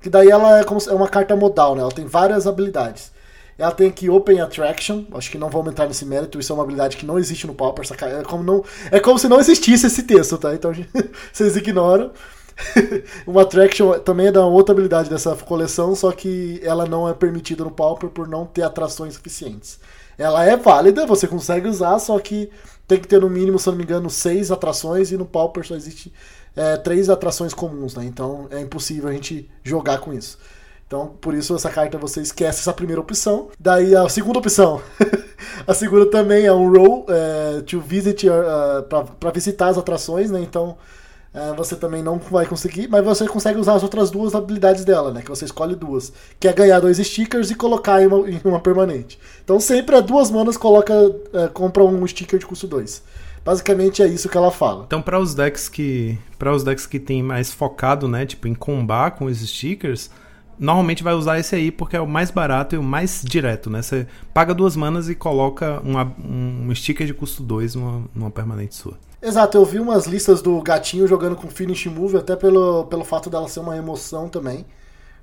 [0.00, 1.82] que daí ela é, como, é uma carta modal, né?
[1.82, 3.12] Ela tem várias habilidades.
[3.58, 6.62] Ela tem aqui Open Attraction, acho que não vamos entrar nesse mérito, isso é uma
[6.62, 10.02] habilidade que não existe no Pauper, é como, não, é como se não existisse esse
[10.04, 10.54] texto, tá?
[10.54, 10.72] Então
[11.32, 12.10] vocês ignoram.
[13.26, 17.64] uma Attraction também é da outra habilidade dessa coleção, só que ela não é permitida
[17.64, 19.78] no Pauper por não ter atrações suficientes.
[20.18, 22.50] Ela é válida, você consegue usar, só que
[22.86, 25.74] tem que ter no mínimo, se não me engano, seis atrações e no Pauper só
[25.74, 26.12] existe
[26.54, 28.04] é, três atrações comuns, né?
[28.04, 30.38] Então é impossível a gente jogar com isso.
[30.86, 33.48] Então, por isso essa carta você esquece essa primeira opção.
[33.58, 34.82] Daí a segunda opção.
[35.66, 38.82] a segunda também é um roll é, to visit uh,
[39.18, 40.40] para visitar as atrações, né?
[40.40, 40.76] Então,
[41.34, 45.10] é, você também não vai conseguir, mas você consegue usar as outras duas habilidades dela,
[45.10, 45.22] né?
[45.22, 46.12] Que você escolhe duas.
[46.38, 49.18] Que é ganhar dois stickers e colocar em uma, em uma permanente.
[49.42, 50.92] Então sempre a duas manas coloca,
[51.32, 53.02] é, compra um sticker de custo 2.
[53.42, 54.84] Basicamente é isso que ela fala.
[54.86, 58.54] Então para os decks que para os decks que tem mais focado, né, tipo em
[58.54, 60.10] combar com os stickers,
[60.58, 63.80] normalmente vai usar esse aí porque é o mais barato e o mais direto, né?
[63.80, 68.74] Você paga duas manas e coloca uma, um sticker de custo 2 numa, numa permanente
[68.74, 68.98] sua.
[69.22, 73.30] Exato, eu vi umas listas do gatinho jogando com finish move, até pelo, pelo fato
[73.30, 74.66] dela ser uma emoção também.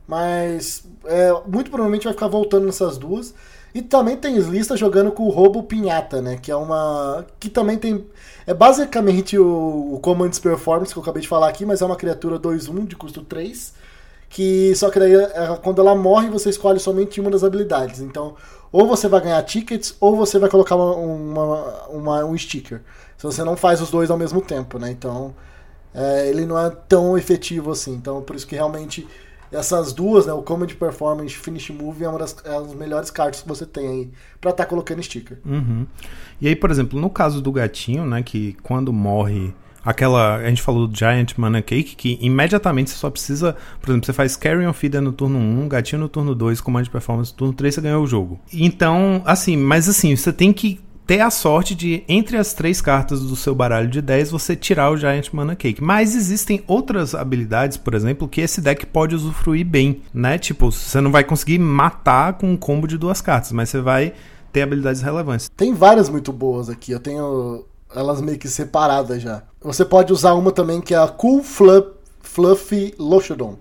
[0.08, 3.34] Mas é, muito provavelmente vai ficar voltando nessas duas.
[3.76, 6.38] E também tem listas jogando com o Robo Pinhata, né?
[6.42, 7.26] Que é uma.
[7.40, 8.06] Que também tem.
[8.48, 11.96] É basicamente o, o Commands Performance que eu acabei de falar aqui, mas é uma
[11.96, 13.74] criatura 2-1 de custo 3
[14.30, 18.00] que só que daí é, quando ela morre você escolhe somente uma das habilidades.
[18.00, 18.36] Então,
[18.72, 22.82] ou você vai ganhar tickets ou você vai colocar uma, uma, uma um sticker.
[23.20, 24.90] Se você não faz os dois ao mesmo tempo, né?
[24.90, 25.36] Então,
[25.94, 27.94] é, ele não é tão efetivo assim.
[27.94, 29.06] Então, por isso que realmente
[29.52, 33.42] essas duas, né, o Comedy Performance e Finish Move é uma das é melhores cartas
[33.42, 34.10] que você tem aí
[34.40, 35.38] para estar tá colocando sticker.
[35.46, 35.86] Uhum.
[36.40, 40.62] E aí, por exemplo, no caso do gatinho, né, que quando morre Aquela, a gente
[40.62, 44.74] falou do Giant Mana Cake, que imediatamente você só precisa, por exemplo, você faz Carrion
[44.74, 48.04] Feeder no turno 1, Gatinho no turno 2, Command Performance no turno 3, você ganhou
[48.04, 48.40] o jogo.
[48.54, 53.22] Então, assim, mas assim, você tem que ter a sorte de, entre as três cartas
[53.22, 55.82] do seu baralho de 10, você tirar o Giant Mana Cake.
[55.82, 60.38] Mas existem outras habilidades, por exemplo, que esse deck pode usufruir bem, né?
[60.38, 64.14] Tipo, você não vai conseguir matar com um combo de duas cartas, mas você vai
[64.54, 65.50] ter habilidades relevantes.
[65.58, 66.92] Tem várias muito boas aqui.
[66.92, 67.66] Eu tenho
[67.96, 69.42] elas meio que separadas já.
[69.64, 73.58] Você pode usar uma também que é a Cool Fluff, Fluffy Lochodon,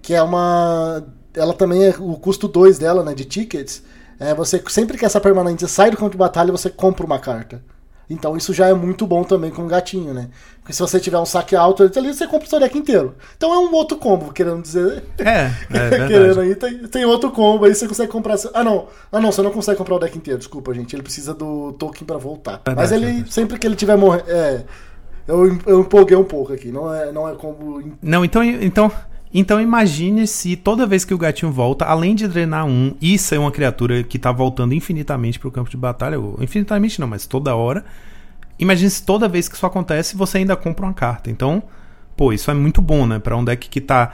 [0.00, 1.04] que é uma.
[1.34, 3.82] Ela também é o custo 2 dela, né, de tickets.
[4.20, 7.62] É, você sempre que essa permanente sai do campo de batalha, você compra uma carta.
[8.10, 10.28] Então isso já é muito bom também com o gatinho, né?
[10.58, 13.14] Porque se você tiver um saque alto ali, você compra o seu deck inteiro.
[13.36, 15.04] Então é um outro combo, querendo dizer.
[15.16, 18.36] É, é querendo aí, tem, tem outro combo aí, você consegue comprar.
[18.52, 18.88] Ah, não.
[19.12, 20.94] Ah, não, você não consegue comprar o deck inteiro, desculpa, gente.
[20.94, 22.60] Ele precisa do token para voltar.
[22.76, 24.28] Mas ele, sempre que ele tiver morrendo.
[24.28, 24.64] É.
[25.28, 27.80] Eu, eu empolguei um pouco aqui, não é, não é combo.
[28.02, 28.90] Não, então, então
[29.32, 33.38] então imagine se toda vez que o gatinho volta, além de drenar um e ser
[33.38, 37.54] uma criatura que tá voltando infinitamente pro campo de batalha, ou infinitamente não, mas toda
[37.54, 37.84] hora.
[38.58, 41.30] Imagine se toda vez que isso acontece, você ainda compra uma carta.
[41.30, 41.62] Então,
[42.16, 43.18] pô, isso é muito bom, né?
[43.18, 44.12] Pra um deck que tá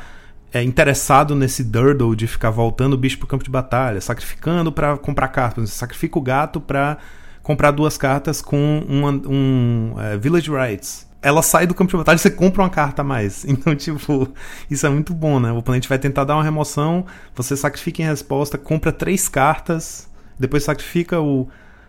[0.52, 4.96] é, interessado nesse Durdle de ficar voltando o bicho pro campo de batalha, sacrificando para
[4.98, 5.70] comprar cartas.
[5.70, 6.98] Você sacrifica o gato pra
[7.42, 12.14] comprar duas cartas com uma, um é, Village Rights ela sai do campo de batalha
[12.14, 13.44] e você compra uma carta a mais.
[13.56, 14.28] Então, tipo,
[14.70, 15.50] isso é muito bom, né?
[15.50, 17.04] O oponente vai tentar dar uma remoção,
[17.34, 20.08] você sacrifica em resposta, compra três cartas,
[20.38, 21.48] depois sacrifica o,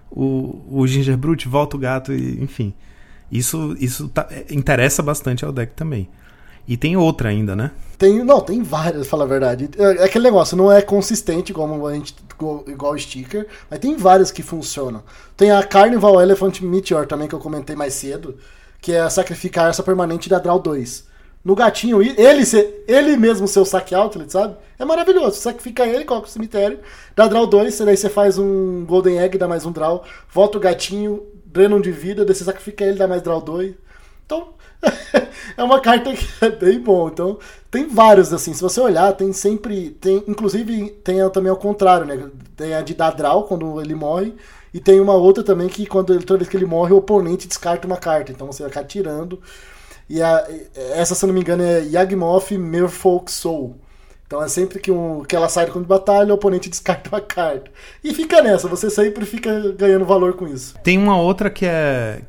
[0.10, 2.74] o, o Ginger Brute, volta o gato, e, enfim.
[3.32, 6.10] Isso, isso tá, é, interessa bastante ao deck também.
[6.68, 7.72] E tem outra ainda, né?
[7.98, 9.70] Tem, não, tem várias, pra falar a verdade.
[9.78, 12.16] É, é aquele negócio, não é consistente como a gente
[12.68, 15.04] igual o sticker, mas tem várias que funcionam.
[15.36, 18.38] Tem a Carnival Elephant Meteor também que eu comentei mais cedo,
[18.88, 21.06] que é sacrificar essa permanente da Draw 2.
[21.44, 22.44] No gatinho, ele,
[22.88, 24.56] ele mesmo seu saque outlet, sabe?
[24.80, 25.34] É maravilhoso.
[25.34, 26.80] Você sacrifica ele, coloca o cemitério,
[27.14, 30.62] dá Draw 2, daí você faz um Golden Egg, dá mais um Draw, volta o
[30.62, 33.76] gatinho, drena um de vida, daí você sacrifica ele, dá mais Draw 2.
[34.26, 34.54] Então,
[35.58, 37.10] é uma carta que é bem bom.
[37.10, 37.40] Então,
[37.70, 38.54] tem vários, assim.
[38.54, 39.90] Se você olhar, tem sempre.
[39.90, 42.30] Tem, inclusive, tem também ao contrário, né?
[42.56, 44.34] Tem a de dar draw quando ele morre.
[44.74, 47.48] E tem uma outra também que quando ele, toda vez que ele morre, o oponente
[47.48, 48.32] descarta uma carta.
[48.32, 49.42] Então você vai ficar tirando.
[50.10, 50.48] E a,
[50.94, 53.76] essa, se não me engano, é Yagmoth Merfolk Soul.
[54.26, 57.10] Então é sempre que, um, que ela sai do campo de batalha, o oponente descarta
[57.10, 57.72] uma carta.
[58.04, 60.76] E fica nessa, você sempre fica ganhando valor com isso.
[60.84, 62.22] Tem uma outra que é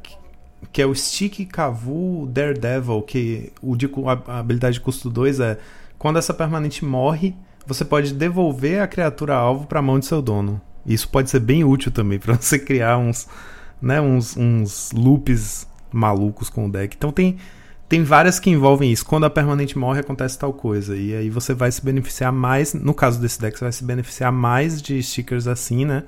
[0.73, 3.91] que é o Stick Kavu Daredevil, que o de,
[4.27, 5.59] a habilidade de custo 2 é
[5.99, 7.35] quando essa permanente morre,
[7.67, 10.61] você pode devolver a criatura alvo para a mão de seu dono.
[10.89, 13.29] Isso pode ser bem útil também para você criar uns,
[13.81, 16.97] né, uns, uns loops malucos com o deck.
[16.97, 17.37] Então tem,
[17.89, 19.05] tem várias que envolvem isso.
[19.05, 20.97] Quando a permanente morre, acontece tal coisa.
[20.97, 22.75] E aí você vai se beneficiar mais.
[22.75, 26.05] No caso desse deck, você vai se beneficiar mais de stickers assim, né?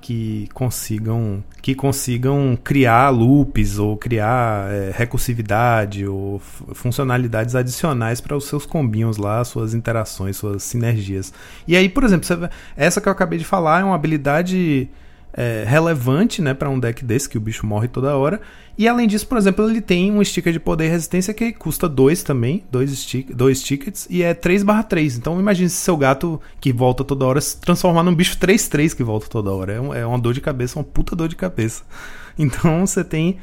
[0.00, 6.40] Que consigam que consigam criar loops ou criar é, recursividade ou
[6.72, 11.32] funcionalidades adicionais para os seus combinhos lá, suas interações, suas sinergias.
[11.68, 14.88] E aí, por exemplo, você, essa que eu acabei de falar é uma habilidade
[15.32, 18.40] é, relevante né, para um deck desse, que o bicho morre toda hora.
[18.76, 21.88] E além disso, por exemplo, ele tem um sticker de poder e resistência que custa
[21.88, 25.18] 2 também, 2 stick, dois tickets, e é 3/3.
[25.18, 29.02] Então imagine se seu gato que volta toda hora se transformar num bicho 3/3 que
[29.02, 29.72] volta toda hora.
[29.74, 31.82] É, um, é uma dor de cabeça, uma puta dor de cabeça.
[32.38, 33.36] Então você tem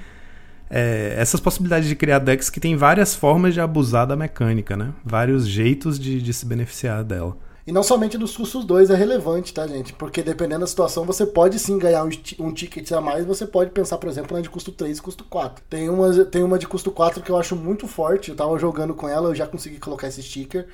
[0.72, 4.92] é, essas possibilidades de criar decks que tem várias formas de abusar da mecânica, né?
[5.06, 7.38] Vários jeitos de, de se beneficiar dela.
[7.68, 9.92] E não somente dos custos 2 é relevante, tá, gente?
[9.92, 13.72] Porque dependendo da situação, você pode sim ganhar um, um ticket a mais, você pode
[13.72, 15.66] pensar, por exemplo, na de custo 3 e custo 4.
[15.70, 18.94] Tem uma, tem uma de custo 4 que eu acho muito forte, eu tava jogando
[18.94, 20.66] com ela, eu já consegui colocar esse sticker,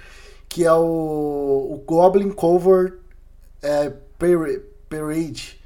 [0.48, 0.84] que é o,
[1.72, 3.00] o Goblin Cover
[3.64, 3.92] é,
[4.88, 5.60] Parade.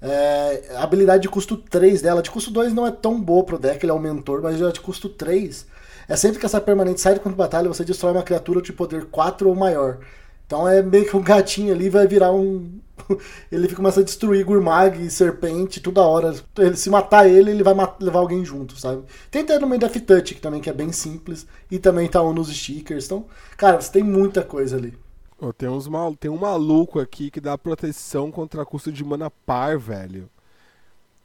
[0.00, 3.58] É, a habilidade de custo 3 dela, de custo 2 não é tão boa pro
[3.58, 5.66] deck, ele é o mentor, mas já de custo 3,
[6.08, 8.72] é sempre que essa permanente sai do campo de batalha, você destrói uma criatura de
[8.72, 9.98] poder 4 ou maior.
[10.46, 12.80] Então é meio que um gatinho ali vai virar um.
[13.50, 16.34] ele começa a destruir Gurmag Serpente toda hora.
[16.56, 19.02] Ele, se matar ele, ele vai levar alguém junto, sabe?
[19.30, 21.46] Tem também Death Touch, que também que é bem simples.
[21.70, 23.06] E também tá um nos stickers.
[23.06, 24.94] Então, cara, você tem muita coisa ali.
[25.38, 26.14] Oh, tem, uns mal...
[26.14, 30.30] tem um maluco aqui que dá proteção contra custo de mana par, velho.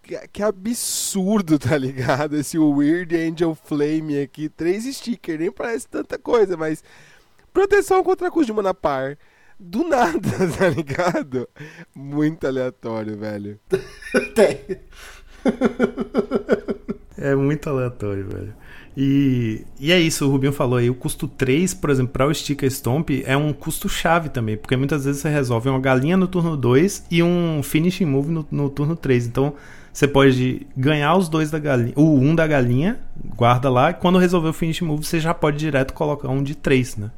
[0.03, 2.35] Que, que absurdo, tá ligado?
[2.35, 4.49] Esse Weird Angel Flame aqui.
[4.49, 6.83] Três stickers, nem parece tanta coisa, mas
[7.53, 9.17] Proteção contra custo de mana par.
[9.59, 10.19] Do nada,
[10.57, 11.47] tá ligado?
[11.95, 13.59] Muito aleatório, velho.
[14.33, 14.59] Tem.
[17.17, 18.55] é muito aleatório, velho.
[18.95, 22.33] E, e é isso, o Rubinho falou aí, o custo 3, por exemplo, para o
[22.33, 26.27] Sticker Stomp é um custo chave também, porque muitas vezes você resolve uma galinha no
[26.27, 29.27] turno 2 e um finishing move no, no turno 3.
[29.27, 29.53] Então,
[29.93, 32.99] você pode ganhar os dois da galinha, o um da galinha,
[33.35, 36.55] guarda lá, e quando resolver o finishing move, você já pode direto colocar um de
[36.55, 37.11] 3, né?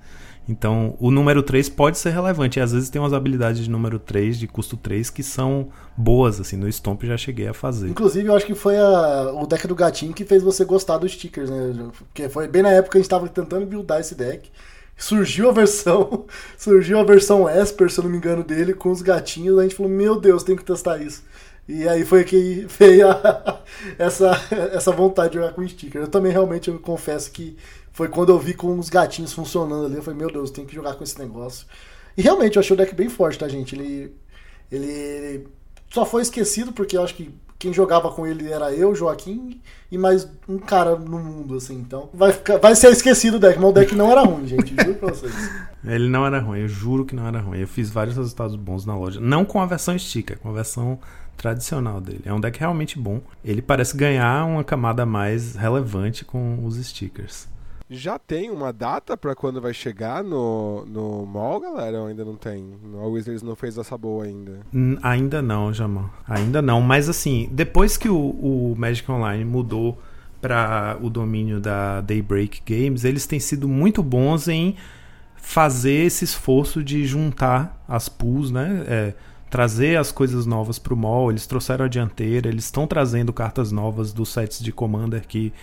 [0.48, 2.60] Então, o número 3 pode ser relevante.
[2.60, 6.40] E às vezes tem umas habilidades de número 3, de custo 3, que são boas,
[6.40, 6.58] assim.
[6.58, 7.90] No Stomp já cheguei a fazer.
[7.90, 11.14] Inclusive, eu acho que foi a, o deck do gatinho que fez você gostar dos
[11.14, 11.74] stickers, né?
[11.98, 14.50] Porque foi bem na época que a gente estava tentando buildar esse deck.
[14.98, 16.26] Surgiu a versão,
[16.58, 19.58] surgiu a versão Esper, se eu não me engano, dele, com os gatinhos.
[19.58, 21.24] A gente falou, meu Deus, tem que testar isso.
[21.68, 23.62] E aí foi que veio a,
[23.98, 24.32] essa,
[24.74, 26.02] essa vontade de jogar com sticker.
[26.02, 27.56] Eu também realmente eu confesso que
[27.94, 29.96] foi quando eu vi com os gatinhos funcionando ali.
[29.96, 31.68] Eu falei, meu Deus, tem que jogar com esse negócio.
[32.18, 33.76] E realmente eu achei o deck bem forte, tá, gente?
[33.76, 34.14] Ele,
[34.72, 35.48] ele
[35.90, 37.34] só foi esquecido porque eu acho que
[37.64, 41.76] quem jogava com ele era eu, Joaquim, e mais um cara no mundo, assim.
[41.76, 44.76] Então, vai, ficar, vai ser esquecido o deck, mas o deck não era ruim, gente.
[44.76, 45.34] Juro pra vocês.
[45.86, 47.60] Ele não era ruim, eu juro que não era ruim.
[47.60, 49.20] Eu fiz vários resultados bons na loja.
[49.20, 50.98] Não com a versão sticker, com a versão
[51.38, 52.22] tradicional dele.
[52.26, 53.22] É um deck realmente bom.
[53.44, 57.48] Ele parece ganhar uma camada mais relevante com os stickers.
[57.90, 62.00] Já tem uma data para quando vai chegar no, no mall, galera?
[62.00, 62.74] Ou ainda não tem?
[63.02, 64.62] A Wizards não fez essa boa ainda?
[64.72, 66.10] N ainda não, Jamal.
[66.28, 66.82] Ainda não.
[66.82, 70.02] Mas assim, depois que o, o Magic Online mudou
[70.42, 74.76] para o domínio da Daybreak Games, eles têm sido muito bons em
[75.36, 78.84] fazer esse esforço de juntar as pools, né?
[78.88, 79.14] É,
[79.50, 81.30] trazer as coisas novas para o mall.
[81.30, 85.54] Eles trouxeram a dianteira, eles estão trazendo cartas novas dos sets de Commander que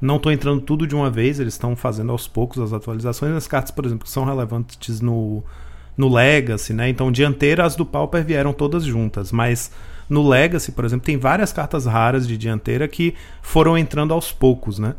[0.00, 3.34] não estão entrando tudo de uma vez, eles estão fazendo aos poucos as atualizações.
[3.34, 5.42] As cartas, por exemplo, que são relevantes no,
[5.96, 6.88] no Legacy, né?
[6.88, 9.70] Então, dianteira, as do Pauper vieram todas juntas, mas
[10.08, 14.78] no Legacy, por exemplo, tem várias cartas raras de dianteira que foram entrando aos poucos,
[14.78, 14.94] né?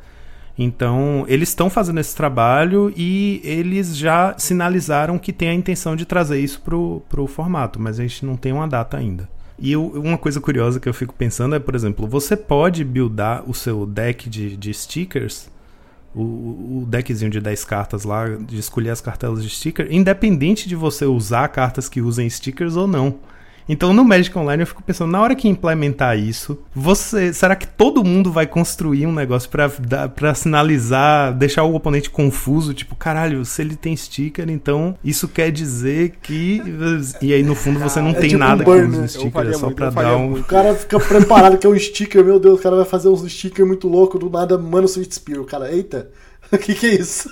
[0.57, 6.05] Então, eles estão fazendo esse trabalho e eles já sinalizaram que tem a intenção de
[6.05, 9.27] trazer isso pro, pro formato, mas a gente não tem uma data ainda.
[9.57, 13.49] E eu, uma coisa curiosa que eu fico pensando é, por exemplo, você pode buildar
[13.49, 15.49] o seu deck de, de stickers,
[16.13, 20.75] o, o deckzinho de 10 cartas lá, de escolher as cartelas de sticker, independente de
[20.75, 23.19] você usar cartas que usem stickers ou não.
[23.67, 27.67] Então no Magic Online eu fico pensando, na hora que implementar isso, você, será que
[27.67, 33.61] todo mundo vai construir um negócio para sinalizar, deixar o oponente confuso, tipo, caralho, se
[33.61, 36.61] ele tem sticker, então isso quer dizer que
[37.21, 39.47] e aí no fundo você não é tem tipo nada um burn, que use sticker,
[39.47, 42.59] é só para dar um O cara fica preparado que é um sticker, meu Deus,
[42.59, 45.71] o cara vai fazer uns sticker muito louco do nada, mano, Sweet Spear, o cara,
[45.71, 46.09] eita.
[46.51, 47.27] O que que é isso?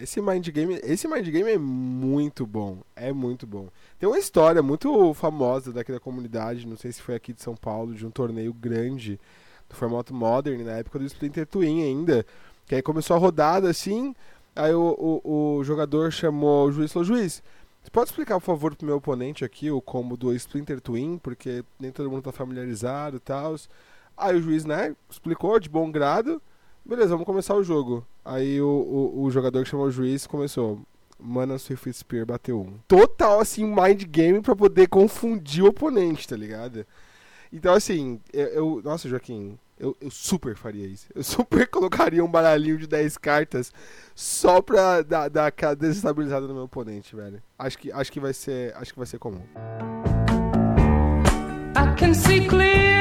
[0.00, 3.68] Esse mind game, esse mind game é muito bom, é muito bom.
[3.98, 7.56] Tem uma história muito famosa daqui da comunidade, não sei se foi aqui de São
[7.56, 9.18] Paulo, de um torneio grande
[9.68, 12.24] do formato Modern, na época do Splinter Twin ainda.
[12.66, 14.14] Que aí começou a rodada assim,
[14.54, 17.42] aí o, o, o jogador chamou o juiz e falou: Juiz,
[17.82, 21.64] você pode explicar, por favor, pro meu oponente aqui o combo do Splinter Twin, porque
[21.80, 23.56] nem todo mundo tá familiarizado e tal.
[24.16, 26.40] Aí o juiz, né, explicou de bom grado.
[26.84, 28.06] Beleza, vamos começar o jogo.
[28.24, 30.80] Aí o, o, o jogador que chamou o juiz começou.
[31.18, 32.78] Mana Swift Spear bateu um.
[32.86, 36.86] Total, assim, mind game pra poder confundir o oponente, tá ligado?
[37.52, 38.46] Então, assim, eu.
[38.46, 41.06] eu nossa, Joaquim, eu, eu, super faria isso.
[41.14, 43.72] Eu super colocaria um baralhinho de 10 cartas
[44.14, 47.42] só pra dar, dar aquela desestabilizada no meu oponente, velho.
[47.58, 48.74] Acho que, acho que vai ser.
[48.76, 49.42] Acho que vai ser comum.
[51.76, 52.97] I can see clearly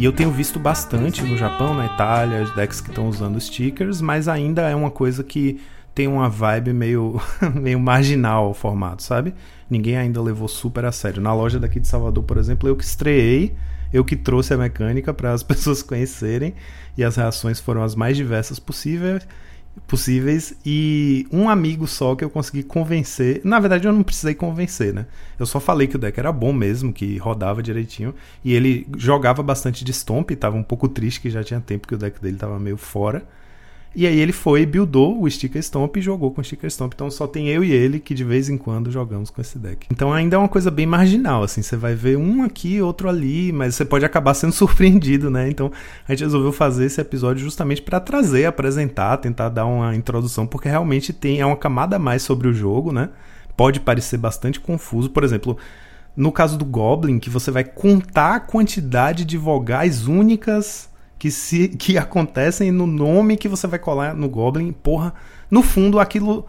[0.00, 4.00] E eu tenho visto bastante no Japão, na Itália, as decks que estão usando stickers,
[4.00, 5.60] mas ainda é uma coisa que
[5.94, 7.20] tem uma vibe meio,
[7.54, 9.34] meio marginal o formato, sabe?
[9.68, 11.20] Ninguém ainda levou super a sério.
[11.20, 13.54] Na loja daqui de Salvador, por exemplo, eu que estreiei,
[13.92, 16.54] eu que trouxe a mecânica para as pessoas conhecerem
[16.96, 19.28] e as reações foram as mais diversas possíveis
[19.86, 23.40] possíveis e um amigo só que eu consegui convencer.
[23.44, 25.06] Na verdade, eu não precisei convencer, né?
[25.38, 28.14] Eu só falei que o deck era bom mesmo, que rodava direitinho
[28.44, 31.94] e ele jogava bastante de Stomp, tava um pouco triste que já tinha tempo que
[31.94, 33.24] o deck dele tava meio fora.
[33.94, 36.92] E aí ele foi, buildou o Sticker Stomp e jogou com o Sticker Stomp.
[36.94, 39.88] Então só tem eu e ele que de vez em quando jogamos com esse deck.
[39.90, 41.60] Então ainda é uma coisa bem marginal, assim.
[41.60, 45.48] Você vai ver um aqui, outro ali, mas você pode acabar sendo surpreendido, né?
[45.50, 45.72] Então
[46.06, 50.68] a gente resolveu fazer esse episódio justamente para trazer, apresentar, tentar dar uma introdução, porque
[50.68, 53.10] realmente tem é uma camada a mais sobre o jogo, né?
[53.56, 55.10] Pode parecer bastante confuso.
[55.10, 55.58] Por exemplo,
[56.16, 60.89] no caso do Goblin, que você vai contar a quantidade de vogais únicas
[61.20, 64.72] que, se, que acontecem no nome que você vai colar no Goblin.
[64.72, 65.12] Porra,
[65.50, 66.46] no fundo aquilo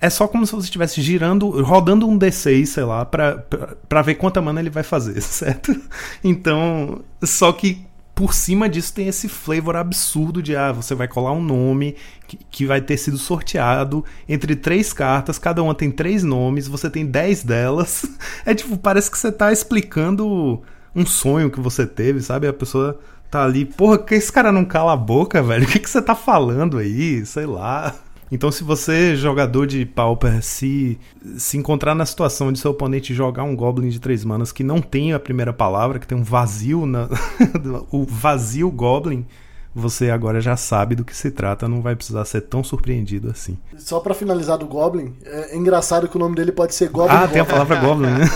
[0.00, 4.42] é só como se você estivesse girando, rodando um D6, sei lá, pra, ver quanta
[4.42, 5.80] mana ele vai fazer, certo?
[6.24, 11.30] Então, só que por cima disso tem esse flavor absurdo de ah, você vai colar
[11.32, 11.94] um nome
[12.26, 16.90] que, que, vai ter sido sorteado entre três cartas, cada uma tem três nomes, você
[16.90, 18.04] tem dez delas.
[18.44, 20.60] É tipo, parece que você tá explicando
[20.96, 22.48] um sonho que você teve, sabe?
[22.48, 22.98] A pessoa
[23.30, 25.64] tá ali, porra, que esse cara não cala a boca, velho?
[25.68, 27.24] O que, que você tá falando aí?
[27.24, 27.94] Sei lá.
[28.32, 30.98] Então, se você, jogador de Pauper, se,
[31.36, 34.80] se encontrar na situação de seu oponente jogar um Goblin de três manas que não
[34.80, 37.08] tem a primeira palavra, que tem um vazio, na,
[37.90, 39.26] o vazio Goblin,
[39.74, 43.58] você agora já sabe do que se trata, não vai precisar ser tão surpreendido assim.
[43.76, 47.16] Só para finalizar do Goblin, é engraçado que o nome dele pode ser Goblin.
[47.16, 48.26] Ah, tem a palavra Goblin, né?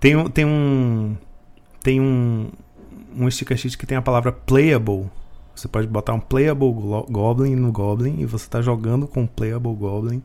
[0.00, 1.16] tem, tem um.
[1.82, 2.48] Tem um,
[3.16, 5.06] um sticker sheet que tem a palavra playable.
[5.54, 6.72] Você pode botar um playable
[7.08, 10.22] goblin no goblin e você está jogando com um playable goblin.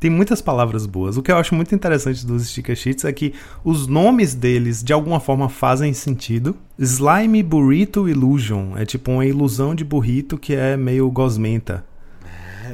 [0.00, 1.16] Tem muitas palavras boas.
[1.16, 4.92] O que eu acho muito interessante dos sticker sheets é que os nomes deles de
[4.92, 6.56] alguma forma fazem sentido.
[6.76, 11.84] Slime Burrito Illusion é tipo uma ilusão de burrito que é meio gosmenta.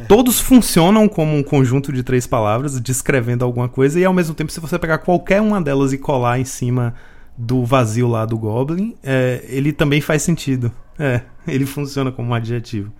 [0.08, 4.50] Todos funcionam como um conjunto de três palavras descrevendo alguma coisa e ao mesmo tempo
[4.50, 6.94] se você pegar qualquer uma delas e colar em cima
[7.38, 10.72] do vazio lá do Goblin, é, ele também faz sentido.
[10.98, 12.92] É, ele funciona como um adjetivo.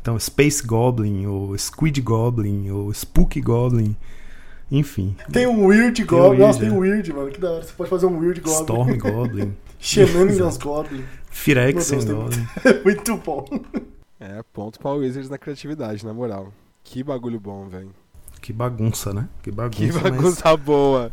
[0.00, 3.94] Então, Space Goblin, ou Squid Goblin, ou Spooky Goblin,
[4.70, 5.14] enfim.
[5.30, 6.28] Tem um Weird Goblin.
[6.28, 7.30] Weird, Nossa, tem um Weird, mano.
[7.30, 7.62] Que da hora.
[7.62, 8.60] Você pode fazer um Weird Goblin.
[8.60, 9.56] Storm Goblin.
[9.78, 11.04] Shenanigans Goblin.
[11.30, 12.46] Firexen Goblin.
[12.84, 13.44] Muito bom.
[14.18, 16.52] É, ponto pra Wizards na criatividade, na moral.
[16.82, 17.90] Que bagulho bom, velho.
[18.40, 19.28] Que bagunça, né?
[19.42, 19.78] Que bagunça.
[19.78, 20.60] Que bagunça mas...
[20.60, 21.12] boa.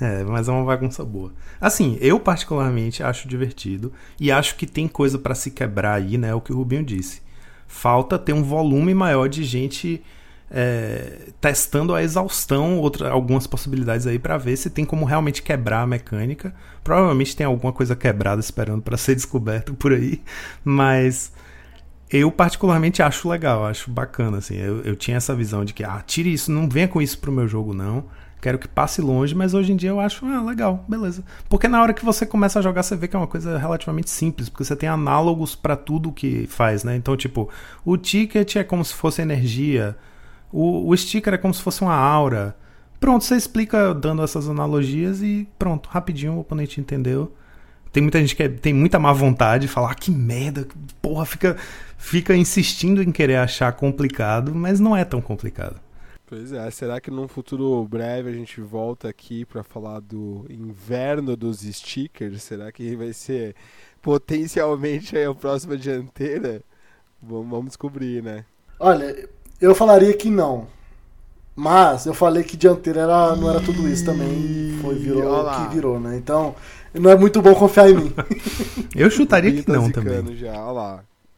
[0.00, 1.32] É, mas é uma bagunça boa.
[1.60, 6.28] Assim, eu particularmente acho divertido e acho que tem coisa para se quebrar aí, né?
[6.28, 7.22] É o que o Rubinho disse.
[7.66, 10.02] Falta ter um volume maior de gente
[10.50, 15.82] é, testando a exaustão outra, algumas possibilidades aí para ver se tem como realmente quebrar
[15.82, 16.54] a mecânica.
[16.82, 20.20] Provavelmente tem alguma coisa quebrada esperando para ser descoberto por aí,
[20.64, 21.32] mas
[22.10, 24.56] eu particularmente acho legal, acho bacana assim.
[24.56, 27.32] Eu, eu tinha essa visão de que ah, tire isso, não venha com isso pro
[27.32, 28.04] meu jogo não
[28.44, 31.24] quero que passe longe, mas hoje em dia eu acho, ah, legal, beleza.
[31.48, 34.10] Porque na hora que você começa a jogar, você vê que é uma coisa relativamente
[34.10, 36.94] simples, porque você tem análogos para tudo que faz, né?
[36.94, 37.48] Então, tipo,
[37.86, 39.96] o ticket é como se fosse energia,
[40.52, 42.54] o, o sticker é como se fosse uma aura.
[43.00, 47.34] Pronto, você explica dando essas analogias e pronto, rapidinho o oponente entendeu.
[47.90, 50.68] Tem muita gente que é, tem muita má vontade de falar, ah, que merda,
[51.00, 51.56] porra, fica,
[51.96, 55.80] fica insistindo em querer achar complicado, mas não é tão complicado.
[56.26, 61.36] Pois é, será que num futuro breve a gente volta aqui para falar do inverno
[61.36, 62.42] dos stickers?
[62.42, 63.54] Será que vai ser
[64.00, 66.62] potencialmente a próxima dianteira?
[67.22, 68.46] Vamos, vamos descobrir, né?
[68.80, 69.28] Olha,
[69.60, 70.66] eu falaria que não.
[71.54, 74.78] Mas eu falei que dianteira era, não era tudo isso também.
[74.80, 76.16] Foi virou o que virou, né?
[76.16, 76.56] Então,
[76.92, 78.14] não é muito bom confiar em mim.
[78.96, 80.34] eu chutaria que não também.
[80.36, 80.54] Já.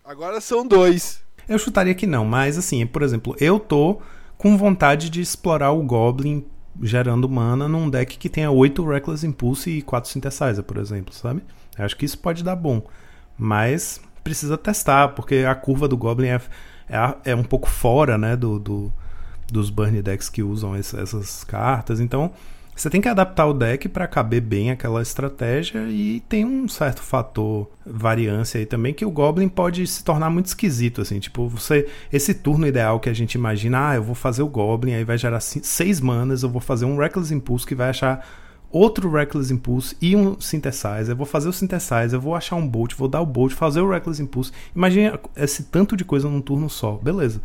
[0.04, 1.20] Agora são dois.
[1.48, 4.00] Eu chutaria que não, mas assim, por exemplo, eu tô
[4.36, 6.44] com vontade de explorar o Goblin
[6.82, 11.42] gerando mana num deck que tenha 8 Reckless Impulse e 4 Synthesizer, por exemplo, sabe?
[11.78, 12.82] Eu acho que isso pode dar bom.
[13.38, 16.40] Mas precisa testar, porque a curva do Goblin é,
[16.88, 18.92] é, é um pouco fora né, do, do,
[19.50, 22.00] dos burn decks que usam essas cartas.
[22.00, 22.32] Então
[22.76, 27.02] você tem que adaptar o deck para caber bem aquela estratégia e tem um certo
[27.02, 31.88] fator variância aí também que o Goblin pode se tornar muito esquisito assim, tipo, você
[32.12, 35.16] esse turno ideal que a gente imagina, ah, eu vou fazer o Goblin, aí vai
[35.16, 38.24] gerar seis manas, eu vou fazer um Reckless Impulse que vai achar
[38.70, 41.10] outro Reckless Impulse e um Synthesizer.
[41.10, 43.80] Eu vou fazer o Synthesizer, eu vou achar um Bolt, vou dar o Bolt, fazer
[43.80, 44.52] o Reckless Impulse.
[44.74, 46.92] Imagina esse tanto de coisa num turno só.
[46.92, 47.40] Beleza.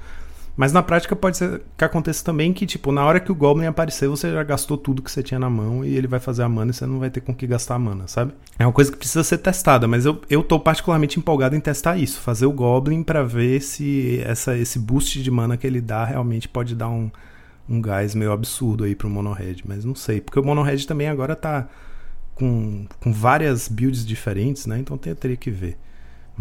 [0.55, 3.65] Mas na prática pode ser que aconteça também que, tipo, na hora que o Goblin
[3.65, 6.49] aparecer, você já gastou tudo que você tinha na mão e ele vai fazer a
[6.49, 8.33] mana e você não vai ter com que gastar a mana, sabe?
[8.59, 11.97] É uma coisa que precisa ser testada, mas eu, eu tô particularmente empolgado em testar
[11.97, 16.03] isso, fazer o Goblin para ver se essa, esse boost de mana que ele dá
[16.03, 17.09] realmente pode dar um,
[17.67, 21.35] um gás meio absurdo aí pro Monohead, mas não sei, porque o Monohead também agora
[21.35, 21.67] tá
[22.35, 24.79] com, com várias builds diferentes, né?
[24.79, 25.77] Então eu teria que ver.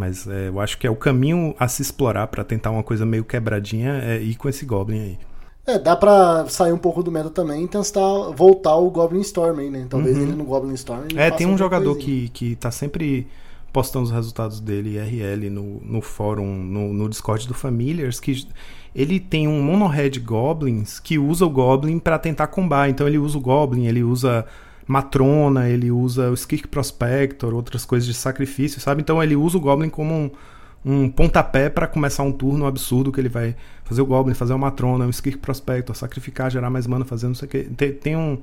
[0.01, 3.05] Mas é, eu acho que é o caminho a se explorar para tentar uma coisa
[3.05, 5.19] meio quebradinha é ir com esse Goblin aí.
[5.67, 9.59] É, dá pra sair um pouco do meta também e tentar voltar o Goblin Storm
[9.59, 9.87] aí, né?
[9.91, 10.23] Talvez uhum.
[10.23, 11.07] ele no Goblin Storm.
[11.15, 13.27] É, tem um jogador que, que tá sempre
[13.71, 18.49] postando os resultados dele IRL no, no fórum, no, no Discord do Familiars, que
[18.95, 22.89] ele tem um monohead Goblins que usa o Goblin para tentar combar.
[22.89, 24.47] Então ele usa o Goblin, ele usa
[24.91, 29.03] Matrona, ele usa o Skirk Prospector, outras coisas de sacrifício, sabe?
[29.03, 30.31] Então ele usa o Goblin como um,
[30.85, 33.55] um pontapé para começar um turno absurdo que ele vai
[33.85, 37.37] fazer o Goblin, fazer uma Matrona, um Skirk Prospector, sacrificar, gerar mais mana, fazer não
[37.37, 37.63] sei o que.
[37.65, 38.43] Tem, tem um,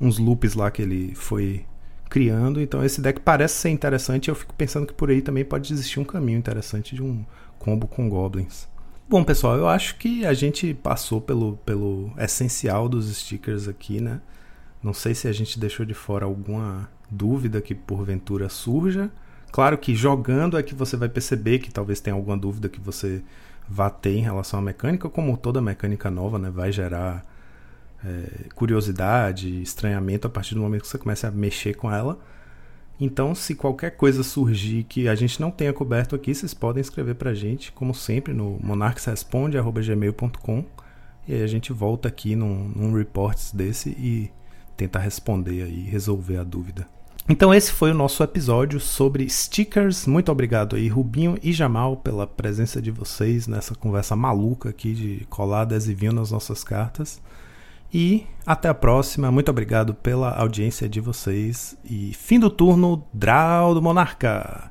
[0.00, 1.64] uns loops lá que ele foi
[2.10, 5.72] criando, então esse deck parece ser interessante eu fico pensando que por aí também pode
[5.72, 7.24] existir um caminho interessante de um
[7.56, 8.66] combo com Goblins.
[9.08, 14.20] Bom, pessoal, eu acho que a gente passou pelo, pelo essencial dos stickers aqui, né?
[14.82, 19.10] Não sei se a gente deixou de fora alguma dúvida que porventura surja.
[19.50, 23.22] Claro que jogando é que você vai perceber que talvez tenha alguma dúvida que você
[23.68, 26.50] vá ter em relação à mecânica, como toda mecânica nova, né?
[26.50, 27.24] Vai gerar
[28.04, 32.18] é, curiosidade, estranhamento a partir do momento que você começa a mexer com ela.
[33.00, 37.14] Então, se qualquer coisa surgir que a gente não tenha coberto aqui, vocês podem escrever
[37.14, 40.64] pra gente, como sempre, no monarquesresponde.gmail.com
[41.28, 44.32] e aí a gente volta aqui num, num reports desse e
[44.78, 46.86] tentar responder aí, resolver a dúvida.
[47.28, 50.06] Então esse foi o nosso episódio sobre stickers.
[50.06, 55.26] Muito obrigado aí, Rubinho e Jamal, pela presença de vocês nessa conversa maluca aqui de
[55.28, 57.20] colar adesivinho nas nossas cartas.
[57.92, 59.30] E até a próxima.
[59.30, 61.76] Muito obrigado pela audiência de vocês.
[61.84, 64.70] E fim do turno, Draw do Monarca.